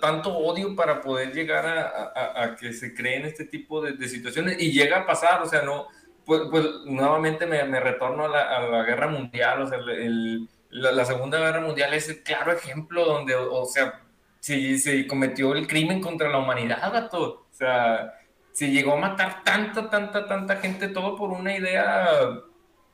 tanto, 0.00 0.36
odio 0.36 0.74
para 0.76 1.00
poder 1.00 1.32
llegar 1.32 1.66
a, 1.66 2.56
que 2.56 2.72
se 2.72 2.94
creen 2.94 3.24
este 3.24 3.44
tipo 3.44 3.80
de, 3.80 3.92
de, 3.92 4.08
situaciones 4.08 4.60
y 4.60 4.72
llega 4.72 4.98
a 4.98 5.06
pasar, 5.06 5.42
o 5.42 5.46
sea, 5.46 5.62
no, 5.62 5.88
pues, 6.24 6.42
pues 6.50 6.64
nuevamente 6.86 7.46
me, 7.46 7.64
me 7.64 7.80
retorno 7.80 8.26
a 8.26 8.28
la, 8.28 8.68
la, 8.68 8.82
guerra 8.84 9.08
mundial, 9.08 9.62
o 9.62 9.66
sea, 9.66 9.78
el, 9.78 10.48
la, 10.70 11.04
Segunda 11.04 11.38
Guerra 11.38 11.60
Mundial 11.60 11.92
es 11.94 12.08
el 12.08 12.22
claro 12.22 12.52
ejemplo 12.52 13.04
donde, 13.04 13.34
o, 13.34 13.64
sea, 13.66 14.00
si 14.40 14.78
se 14.78 15.06
cometió 15.06 15.54
el 15.54 15.66
crimen 15.66 16.00
contra 16.00 16.28
la 16.28 16.38
humanidad, 16.38 16.92
gato, 16.92 17.46
o 17.50 17.54
sea, 17.54 18.14
se 18.52 18.70
llegó 18.70 18.94
a 18.94 19.00
matar 19.00 19.44
tanta, 19.44 19.90
tanta, 19.90 20.26
tanta 20.26 20.56
gente, 20.56 20.88
todo 20.88 21.16
por 21.16 21.30
una 21.30 21.56
idea 21.56 22.30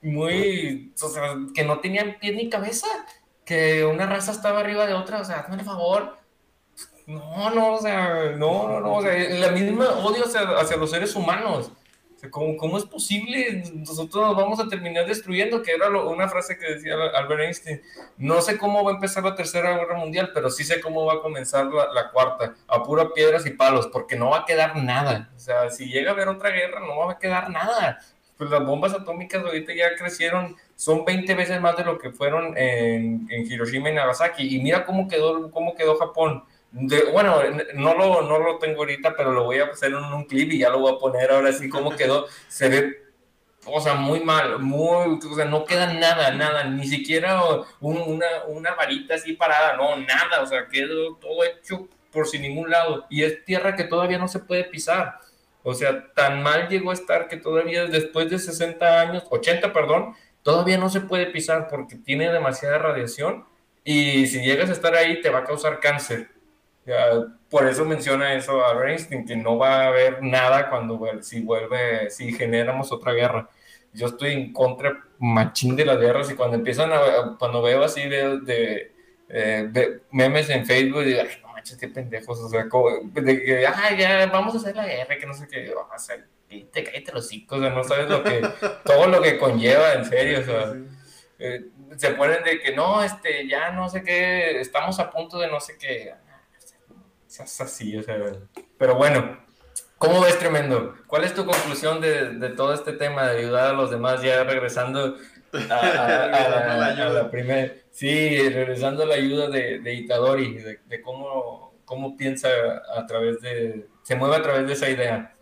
muy, 0.02 0.92
o 1.00 1.08
sea, 1.08 1.36
que 1.54 1.64
no 1.64 1.80
tenía 1.80 2.18
pie 2.18 2.32
ni 2.32 2.48
cabeza, 2.48 2.86
que 3.44 3.84
una 3.84 4.06
raza 4.06 4.32
estaba 4.32 4.60
arriba 4.60 4.86
de 4.86 4.94
otra, 4.94 5.20
o 5.20 5.24
sea, 5.24 5.40
hazme 5.40 5.56
el 5.56 5.64
favor, 5.64 6.17
no, 7.08 7.50
no, 7.54 7.72
o 7.72 7.80
sea, 7.80 8.32
no, 8.36 8.68
no, 8.68 8.80
no, 8.80 8.96
o 8.96 9.02
sea, 9.02 9.16
la 9.30 9.50
misma 9.50 9.88
odio 10.00 10.24
hacia, 10.26 10.76
los 10.76 10.90
seres 10.90 11.16
humanos. 11.16 11.72
O 12.14 12.18
sea, 12.18 12.30
¿cómo, 12.30 12.54
¿cómo, 12.58 12.76
es 12.76 12.84
posible? 12.84 13.62
Nosotros 13.72 14.26
nos 14.26 14.36
vamos 14.36 14.60
a 14.60 14.68
terminar 14.68 15.06
destruyendo, 15.06 15.62
que 15.62 15.72
era 15.72 15.88
una 15.88 16.28
frase 16.28 16.58
que 16.58 16.74
decía 16.74 16.96
Albert 17.14 17.40
Einstein. 17.40 17.80
No 18.18 18.42
sé 18.42 18.58
cómo 18.58 18.84
va 18.84 18.90
a 18.90 18.94
empezar 18.96 19.24
la 19.24 19.34
tercera 19.34 19.78
guerra 19.78 19.96
mundial, 19.96 20.32
pero 20.34 20.50
sí 20.50 20.64
sé 20.64 20.82
cómo 20.82 21.06
va 21.06 21.14
a 21.14 21.22
comenzar 21.22 21.64
la, 21.68 21.90
la 21.94 22.10
cuarta, 22.10 22.54
a 22.66 22.82
pura 22.82 23.14
piedras 23.14 23.46
y 23.46 23.50
palos, 23.50 23.86
porque 23.86 24.16
no 24.16 24.28
va 24.28 24.40
a 24.40 24.44
quedar 24.44 24.76
nada. 24.76 25.30
O 25.34 25.38
sea, 25.38 25.70
si 25.70 25.86
llega 25.86 26.10
a 26.10 26.12
haber 26.12 26.28
otra 26.28 26.50
guerra, 26.50 26.80
no 26.80 26.94
va 26.98 27.12
a 27.12 27.18
quedar 27.18 27.48
nada. 27.48 28.00
Pues 28.36 28.50
las 28.50 28.66
bombas 28.66 28.92
atómicas 28.92 29.42
ahorita 29.42 29.72
ya 29.74 29.96
crecieron, 29.96 30.56
son 30.76 31.06
20 31.06 31.34
veces 31.34 31.58
más 31.58 31.74
de 31.78 31.84
lo 31.84 31.98
que 31.98 32.10
fueron 32.10 32.54
en, 32.58 33.26
en 33.30 33.50
Hiroshima 33.50 33.88
y 33.88 33.94
Nagasaki. 33.94 34.56
Y 34.56 34.60
mira 34.60 34.84
cómo 34.84 35.08
quedó, 35.08 35.50
cómo 35.50 35.74
quedó 35.74 35.96
Japón 35.96 36.44
bueno, 36.70 37.40
no 37.74 37.94
lo, 37.94 38.22
no 38.22 38.38
lo 38.38 38.58
tengo 38.58 38.80
ahorita, 38.80 39.16
pero 39.16 39.32
lo 39.32 39.44
voy 39.44 39.58
a 39.58 39.66
hacer 39.66 39.90
en 39.90 39.96
un 39.96 40.24
clip 40.24 40.52
y 40.52 40.58
ya 40.58 40.70
lo 40.70 40.80
voy 40.80 40.94
a 40.94 40.98
poner 40.98 41.30
ahora 41.30 41.52
sí 41.52 41.68
como 41.68 41.96
quedó. 41.96 42.26
Se 42.48 42.68
ve, 42.68 43.02
o 43.64 43.80
sea, 43.80 43.94
muy 43.94 44.20
mal, 44.20 44.58
muy, 44.58 45.18
o 45.18 45.34
sea, 45.34 45.46
no 45.46 45.64
queda 45.64 45.92
nada, 45.94 46.30
nada, 46.32 46.64
ni 46.64 46.86
siquiera 46.86 47.42
una, 47.80 48.26
una 48.48 48.74
varita 48.74 49.14
así 49.14 49.32
parada, 49.32 49.76
no, 49.76 49.96
nada, 49.96 50.42
o 50.42 50.46
sea, 50.46 50.68
quedó 50.68 51.16
todo 51.16 51.44
hecho 51.44 51.88
por 52.12 52.26
sin 52.26 52.42
ningún 52.42 52.70
lado. 52.70 53.06
Y 53.08 53.22
es 53.24 53.44
tierra 53.44 53.74
que 53.74 53.84
todavía 53.84 54.18
no 54.18 54.28
se 54.28 54.40
puede 54.40 54.64
pisar. 54.64 55.18
O 55.62 55.74
sea, 55.74 56.12
tan 56.14 56.42
mal 56.42 56.68
llegó 56.68 56.90
a 56.90 56.94
estar 56.94 57.28
que 57.28 57.36
todavía 57.36 57.86
después 57.86 58.30
de 58.30 58.38
60 58.38 59.00
años, 59.00 59.24
80, 59.30 59.72
perdón, 59.72 60.14
todavía 60.42 60.78
no 60.78 60.88
se 60.88 61.00
puede 61.00 61.26
pisar 61.26 61.68
porque 61.68 61.96
tiene 61.96 62.32
demasiada 62.32 62.78
radiación 62.78 63.44
y 63.84 64.26
si 64.26 64.40
llegas 64.40 64.70
a 64.70 64.72
estar 64.72 64.94
ahí 64.94 65.20
te 65.20 65.30
va 65.30 65.40
a 65.40 65.44
causar 65.44 65.80
cáncer 65.80 66.37
por 67.48 67.66
eso 67.66 67.84
menciona 67.84 68.34
eso 68.34 68.64
a 68.64 68.88
Einstein, 68.88 69.26
que 69.26 69.36
no 69.36 69.58
va 69.58 69.82
a 69.82 69.86
haber 69.88 70.22
nada 70.22 70.68
cuando 70.70 71.00
si 71.22 71.40
vuelve, 71.40 72.10
si 72.10 72.32
generamos 72.32 72.92
otra 72.92 73.12
guerra. 73.12 73.48
Yo 73.92 74.06
estoy 74.06 74.32
en 74.32 74.52
contra 74.52 75.04
machín 75.18 75.74
de 75.76 75.84
las 75.84 75.98
guerras 75.98 76.30
y 76.30 76.34
cuando 76.34 76.56
empiezan 76.56 76.92
a, 76.92 77.36
cuando 77.38 77.62
veo 77.62 77.82
así 77.82 78.08
de, 78.08 78.40
de, 78.40 78.92
eh, 79.28 80.00
memes 80.10 80.48
en 80.50 80.66
Facebook, 80.66 81.04
digo, 81.04 81.20
ay, 81.22 81.28
no 81.42 81.52
manches, 81.52 81.76
qué 81.78 81.88
pendejos, 81.88 82.38
o 82.38 82.48
sea, 82.48 82.64
de 82.64 83.44
que, 83.44 83.66
ay, 83.66 83.98
ya, 83.98 84.26
vamos 84.26 84.54
a 84.54 84.58
hacer 84.58 84.76
la 84.76 84.86
guerra, 84.86 85.18
que 85.18 85.26
no 85.26 85.34
sé 85.34 85.48
qué, 85.48 85.72
vamos 85.74 85.92
a 85.92 85.96
hacer, 85.96 86.26
te 86.48 86.84
cállate 86.84 87.12
los 87.12 87.32
hijos, 87.32 87.58
o 87.58 87.60
sea, 87.60 87.70
no 87.70 87.84
sabes 87.84 88.08
lo 88.08 88.22
que, 88.22 88.40
todo 88.84 89.06
lo 89.06 89.20
que 89.20 89.38
conlleva, 89.38 89.94
en 89.94 90.04
serio, 90.04 90.40
o 90.40 90.44
sea. 90.44 90.74
Eh, 91.40 91.66
se 91.96 92.10
ponen 92.10 92.42
de 92.42 92.60
que 92.60 92.74
no, 92.74 93.02
este, 93.02 93.46
ya 93.46 93.70
no 93.70 93.88
sé 93.88 94.02
qué, 94.02 94.60
estamos 94.60 94.98
a 94.98 95.10
punto 95.10 95.38
de 95.38 95.48
no 95.48 95.60
sé 95.60 95.76
qué, 95.78 96.12
es 97.28 97.60
así, 97.60 97.96
o 97.96 98.02
sea, 98.02 98.16
pero 98.78 98.94
bueno, 98.94 99.38
¿cómo 99.98 100.20
ves 100.22 100.38
tremendo? 100.38 100.94
¿Cuál 101.06 101.24
es 101.24 101.34
tu 101.34 101.44
conclusión 101.44 102.00
de, 102.00 102.30
de 102.34 102.48
todo 102.50 102.72
este 102.72 102.92
tema 102.92 103.26
de 103.26 103.40
ayudar 103.40 103.70
a 103.70 103.72
los 103.74 103.90
demás 103.90 104.22
ya 104.22 104.44
regresando 104.44 105.16
a, 105.52 105.58
la, 107.12 107.30
primera, 107.30 107.72
sí, 107.90 108.48
regresando 108.48 109.02
a 109.02 109.06
la 109.06 109.14
ayuda 109.14 109.48
de, 109.48 109.78
de 109.80 109.94
Itadori, 109.94 110.54
de, 110.54 111.02
cómo, 111.02 111.74
cómo 111.84 112.16
piensa 112.16 112.48
a 112.96 113.06
través 113.06 113.40
de, 113.40 113.86
se 114.02 114.16
mueve 114.16 114.36
a 114.36 114.42
través 114.42 114.66
de 114.66 114.72
esa 114.72 114.88
idea. 114.88 115.34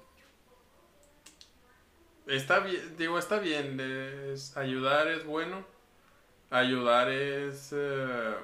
Está 2.26 2.59
bien, 2.59 2.97
digo, 2.99 3.18
está 3.18 3.39
bien, 3.39 3.80
ayudar 4.57 5.07
es 5.09 5.24
bueno, 5.24 5.64
ayudar 6.51 7.09
es... 7.11 7.72
Eh, 7.72 8.34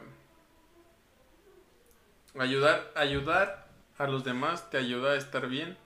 Ayudar, 2.38 2.90
ayudar 2.94 3.68
a 3.98 4.06
los 4.06 4.24
demás 4.24 4.70
te 4.70 4.78
ayuda 4.78 5.12
a 5.12 5.16
estar 5.16 5.48
bien, 5.48 5.76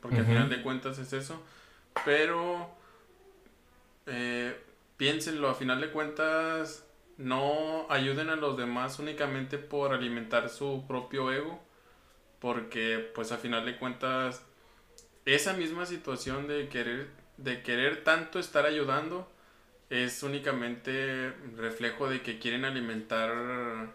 porque 0.00 0.18
al 0.18 0.26
final 0.26 0.48
de 0.48 0.62
cuentas 0.62 0.98
es 0.98 1.12
eso. 1.12 1.42
Pero 2.04 2.70
eh, 4.06 4.56
piénsenlo, 4.96 5.48
a 5.48 5.54
final 5.54 5.80
de 5.80 5.90
cuentas 5.90 6.84
no 7.18 7.86
ayuden 7.90 8.30
a 8.30 8.36
los 8.36 8.56
demás 8.56 8.98
únicamente 8.98 9.58
por 9.58 9.92
alimentar 9.92 10.48
su 10.48 10.84
propio 10.86 11.30
ego, 11.32 11.60
porque 12.40 13.10
pues 13.14 13.32
a 13.32 13.38
final 13.38 13.64
de 13.66 13.76
cuentas 13.76 14.42
esa 15.24 15.52
misma 15.52 15.86
situación 15.86 16.48
de 16.48 16.68
querer 16.68 17.08
de 17.36 17.62
querer 17.62 18.04
tanto 18.04 18.38
estar 18.38 18.66
ayudando 18.66 19.30
es 19.90 20.22
únicamente 20.22 21.32
reflejo 21.56 22.08
de 22.08 22.22
que 22.22 22.38
quieren 22.38 22.64
alimentar 22.64 23.92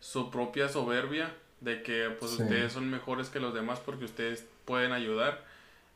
su 0.00 0.30
propia 0.30 0.68
soberbia 0.68 1.32
de 1.60 1.82
que 1.82 2.10
pues 2.18 2.32
ustedes 2.32 2.72
son 2.72 2.90
mejores 2.90 3.28
que 3.28 3.38
los 3.38 3.54
demás 3.54 3.80
porque 3.80 4.06
ustedes 4.06 4.46
pueden 4.64 4.92
ayudar 4.92 5.44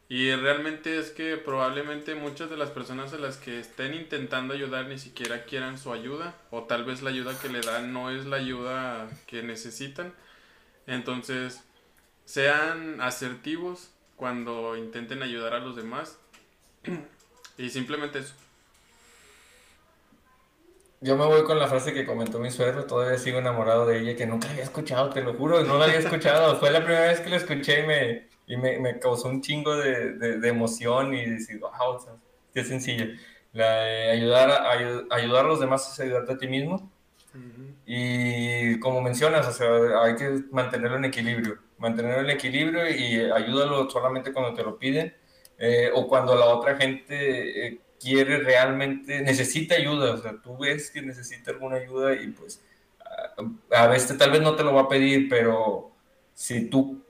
Y 0.09 0.35
realmente 0.35 0.99
es 0.99 1.11
que 1.11 1.39
probablemente 1.39 2.15
muchas 2.15 2.51
de 2.51 2.59
las 2.59 2.69
personas 2.71 3.15
a 3.15 3.19
las 3.19 3.39
que 3.39 3.59
estén 3.59 3.95
intentando 3.95 4.53
ayudar 4.53 4.87
ni 4.87 4.99
siquiera 4.99 5.45
quieran 5.45 5.79
su 5.79 5.93
ayuda 5.93 6.35
o 6.51 6.65
tal 6.65 6.85
vez 6.85 7.03
la 7.03 7.11
ayuda 7.11 7.39
que 7.41 7.49
le 7.49 7.61
dan 7.63 7.93
no 7.93 8.11
es 8.11 8.27
la 8.27 8.37
ayuda 8.37 9.09
que 9.27 9.43
necesitan. 9.43 10.13
Entonces, 10.87 11.63
sean 12.27 13.01
asertivos 13.01 13.91
cuando 14.17 14.77
intenten 14.77 15.23
ayudar 15.23 15.55
a 15.55 15.61
los 15.61 15.75
demás 15.77 16.19
y 17.59 17.71
simplemente 17.71 18.19
eso. 18.19 18.35
Yo 21.05 21.19
me 21.19 21.27
voy 21.27 21.45
con 21.45 21.59
la 21.59 21.69
frase 21.69 21.93
que 21.93 22.07
comentó 22.07 22.39
mi 22.39 22.51
suegro, 22.51 22.87
todavía 22.87 23.19
sigo 23.19 23.39
enamorado 23.39 23.85
de 23.85 24.01
ella, 24.01 24.17
que 24.17 24.25
nunca 24.25 24.49
había 24.49 24.63
escuchado, 24.63 25.11
te 25.11 25.21
lo 25.21 25.35
juro, 25.35 25.63
no 25.63 25.77
la 25.77 25.85
había 25.85 25.99
escuchado. 25.99 26.57
Fue 26.57 26.71
la 26.71 26.83
primera 26.83 27.09
vez 27.09 27.21
que 27.21 27.29
la 27.29 27.37
escuché 27.37 27.81
y 27.81 27.87
me, 27.87 28.29
y 28.47 28.57
me, 28.57 28.79
me 28.79 28.99
causó 28.99 29.29
un 29.29 29.43
chingo 29.43 29.77
de, 29.77 30.15
de, 30.15 30.49
emoción 30.49 31.13
y 31.13 31.27
decir, 31.27 31.61
wow, 31.61 31.99
qué 32.55 32.65
sencillo. 32.65 33.05
La 33.53 34.13
ayudar, 34.13 34.51
a, 34.51 34.71
ayudar 35.15 35.45
a 35.45 35.49
los 35.49 35.61
demás 35.61 35.93
es 35.93 36.01
ayudarte 36.01 36.33
a 36.33 36.39
ti 36.39 36.49
mismo. 36.49 36.91
Y 37.85 38.81
como 38.81 39.03
mencionas, 39.03 39.47
o 39.47 39.53
sea, 39.53 40.03
hay 40.05 40.17
que 40.17 40.45
mantenerlo 40.53 40.97
en 40.97 41.05
equilibrio, 41.05 41.59
mantenerlo 41.77 42.23
en 42.23 42.31
equilibrio 42.31 42.89
y 42.89 43.31
ayúdalo 43.31 43.91
solamente 43.91 44.33
cuando 44.33 44.55
te 44.55 44.63
lo 44.63 44.79
piden 44.79 45.15
eh, 45.59 45.91
o 45.93 46.09
cuando 46.09 46.35
la 46.35 46.47
otra 46.47 46.77
gente 46.77 47.67
eh, 47.67 47.81
quiere 48.05 48.39
realmente, 48.39 49.23
necesita 49.23 49.77
ayuda, 49.77 50.15
o 50.15 50.19
sea, 50.19 50.41
tú 50.43 50.59
ves 50.59 50.91
que 50.91 51.03
necesita 51.03 51.53
alguna 51.53 51.77
ayuda 51.77 52.15
y 52.15 52.29
pues 52.29 52.63
a, 53.71 53.85
a 53.85 53.87
veces 53.89 54.19
tal 54.19 54.31
vez 54.33 54.43
no 54.43 54.57
te 54.57 54.65
lo 54.65 54.75
va 54.75 54.83
a 54.83 54.89
pedir, 54.89 55.29
pero 55.29 55.93
si 56.35 56.69
tú 56.69 57.05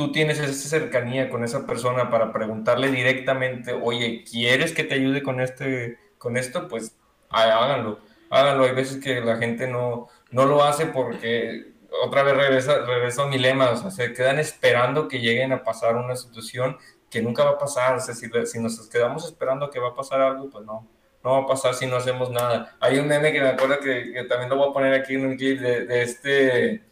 tú 0.00 0.12
tienes 0.12 0.38
esa 0.38 0.54
cercanía 0.54 1.28
con 1.28 1.44
esa 1.44 1.66
persona 1.66 2.08
para 2.10 2.32
preguntarle 2.32 2.90
directamente, 2.90 3.74
oye, 3.74 4.24
¿quieres 4.24 4.72
que 4.72 4.82
te 4.82 4.94
ayude 4.94 5.22
con, 5.22 5.42
este, 5.42 5.98
con 6.16 6.38
esto? 6.38 6.68
Pues 6.68 6.96
háganlo, 7.28 8.00
háganlo. 8.30 8.64
Hay 8.64 8.72
veces 8.72 9.02
que 9.04 9.20
la 9.20 9.36
gente 9.36 9.68
no, 9.68 10.08
no 10.30 10.46
lo 10.46 10.64
hace 10.64 10.86
porque 10.86 11.74
otra 12.02 12.22
vez 12.22 12.34
regresa, 12.34 12.78
regreso 12.86 13.24
a 13.24 13.28
mi 13.28 13.36
lema, 13.36 13.72
o 13.72 13.76
sea, 13.76 13.90
se 13.90 14.14
quedan 14.14 14.38
esperando 14.38 15.06
que 15.06 15.20
lleguen 15.20 15.52
a 15.52 15.64
pasar 15.64 15.96
una 15.96 16.16
situación 16.16 16.78
que 17.10 17.20
nunca 17.20 17.44
va 17.44 17.50
a 17.50 17.58
pasar. 17.58 17.96
O 17.96 18.00
sea, 18.00 18.14
si, 18.14 18.30
si 18.46 18.58
nos 18.58 18.88
quedamos 18.88 19.26
esperando 19.26 19.68
que 19.68 19.80
va 19.80 19.88
a 19.88 19.94
pasar 19.94 20.20
algo, 20.20 20.48
pues 20.48 20.64
no, 20.64 20.88
no 21.22 21.30
va 21.32 21.38
a 21.40 21.46
pasar 21.46 21.74
si 21.74 21.86
no 21.86 21.96
hacemos 21.96 22.30
nada. 22.30 22.76
Hay 22.80 22.98
un 22.98 23.08
meme 23.08 23.32
que 23.32 23.40
me 23.40 23.48
acuerdo 23.48 23.80
que, 23.80 24.12
que 24.12 24.24
también 24.24 24.48
lo 24.48 24.56
voy 24.56 24.70
a 24.70 24.72
poner 24.72 24.94
aquí 24.94 25.14
en 25.14 25.26
un 25.26 25.36
clip 25.36 25.60
de, 25.60 25.84
de 25.86 26.02
este 26.02 26.90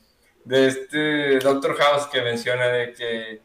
de 0.49 0.66
este 0.66 1.39
Doctor 1.41 1.77
House 1.77 2.07
que 2.07 2.23
menciona 2.23 2.69
de 2.69 2.95
que 2.95 3.43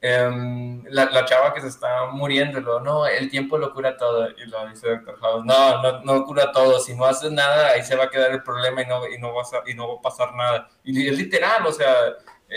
em, 0.00 0.84
la, 0.88 1.06
la, 1.06 1.24
chava 1.24 1.52
que 1.52 1.60
se 1.60 1.68
está 1.68 2.06
muriendo, 2.12 2.60
lo, 2.60 2.80
no, 2.80 3.06
el 3.06 3.28
tiempo 3.28 3.58
lo 3.58 3.72
cura 3.72 3.96
todo, 3.96 4.28
y 4.30 4.46
lo 4.46 4.68
dice 4.68 4.90
Doctor 4.90 5.18
House, 5.18 5.44
no, 5.44 5.82
no, 5.82 6.00
no 6.02 6.24
cura 6.24 6.52
todo, 6.52 6.78
si 6.78 6.94
no 6.94 7.06
haces 7.06 7.32
nada, 7.32 7.70
ahí 7.70 7.82
se 7.82 7.96
va 7.96 8.04
a 8.04 8.10
quedar 8.10 8.30
el 8.30 8.42
problema 8.42 8.82
y 8.82 8.86
no, 8.86 9.08
y 9.08 9.18
no, 9.18 9.34
va, 9.34 9.42
a, 9.42 9.68
y 9.68 9.74
no 9.74 9.88
va 9.88 9.94
a 9.94 10.02
pasar 10.02 10.34
nada. 10.34 10.68
Y 10.84 11.08
es 11.08 11.18
literal, 11.18 11.66
o 11.66 11.72
sea, 11.72 11.92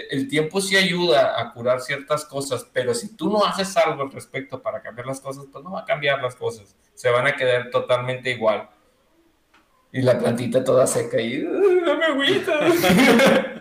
el 0.10 0.28
tiempo 0.28 0.62
sí 0.62 0.76
ayuda 0.76 1.40
a 1.40 1.54
curar 1.54 1.82
ciertas 1.82 2.26
cosas, 2.26 2.68
pero 2.72 2.94
si 2.94 3.16
tú 3.16 3.30
no 3.30 3.44
haces 3.46 3.76
algo 3.78 4.04
al 4.04 4.12
respecto 4.12 4.62
para 4.62 4.82
cambiar 4.82 5.08
las 5.08 5.20
cosas, 5.20 5.46
pues 5.52 5.64
no 5.64 5.72
va 5.72 5.82
a 5.82 5.86
cambiar 5.86 6.22
las 6.22 6.36
cosas, 6.36 6.76
se 6.94 7.10
van 7.10 7.28
a 7.28 7.36
quedar 7.36 7.70
totalmente 7.70 8.32
igual. 8.32 8.70
Y 9.92 10.02
la 10.02 10.20
plantita 10.20 10.64
toda 10.64 10.86
seca 10.86 11.20
y 11.20 11.40
no 11.40 11.98
me 11.98 12.06
agüita. 12.06 12.60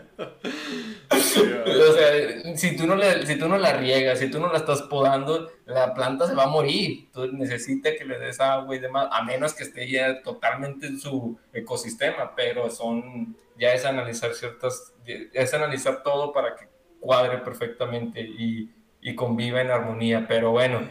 o 1.09 1.93
sea, 1.93 2.57
si 2.57 2.77
tú, 2.77 2.87
no 2.87 2.97
le, 2.97 3.27
si 3.27 3.39
tú 3.39 3.49
no 3.49 3.59
la 3.59 3.75
riegas, 3.75 4.19
si 4.19 4.31
tú 4.31 4.41
no 4.41 4.51
la 4.51 4.59
estás 4.59 4.83
podando, 4.83 5.51
la 5.67 5.95
planta 5.95 6.27
se 6.27 6.35
va 6.35 6.45
a 6.45 6.49
morir. 6.49 7.09
Tú 7.13 7.31
necesitas 7.33 7.95
que 7.97 8.05
le 8.05 8.19
des 8.19 8.41
agua 8.41 8.75
y 8.75 8.79
demás, 8.79 9.09
a 9.11 9.23
menos 9.23 9.55
que 9.55 9.65
esté 9.65 9.89
ya 9.89 10.23
totalmente 10.23 10.87
en 10.87 10.99
su 10.99 11.39
ecosistema, 11.53 12.35
pero 12.35 12.71
son, 12.71 13.37
ya 13.59 13.73
es 13.73 13.85
analizar 13.85 14.35
ciertas, 14.35 14.95
es 15.33 15.55
analizar 15.55 16.03
todo 16.03 16.33
para 16.33 16.57
que 16.57 16.69
cuadre 17.01 17.39
perfectamente 17.39 18.21
y, 18.21 18.71
y 19.01 19.15
conviva 19.15 19.61
en 19.61 19.71
armonía. 19.71 20.27
Pero 20.29 20.51
bueno, 20.51 20.89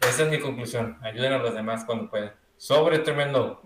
esa 0.00 0.22
es 0.24 0.28
mi 0.28 0.38
conclusión. 0.38 0.98
Ayuden 1.02 1.32
a 1.32 1.38
los 1.38 1.54
demás 1.54 1.84
cuando 1.84 2.08
puedan. 2.08 2.32
Sobre 2.56 3.00
tremendo. 3.00 3.62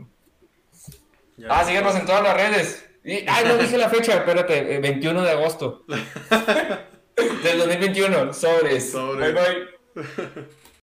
ah, 1.49 1.65
síguenos 1.65 1.95
en 1.97 2.07
todas 2.07 2.23
las 2.23 2.35
redes. 2.35 2.91
Ay, 3.05 3.45
no 3.47 3.57
dije 3.57 3.79
la 3.79 3.89
fecha, 3.89 4.15
espérate, 4.15 4.79
21 4.81 5.21
eh, 5.21 5.25
de 5.25 5.31
agosto. 5.31 5.85
Del 7.43 7.59
2021, 7.59 8.33
sobres. 8.33 8.93
Sobres. 8.93 9.35
Bye 9.35 9.43
bye. 9.43 10.49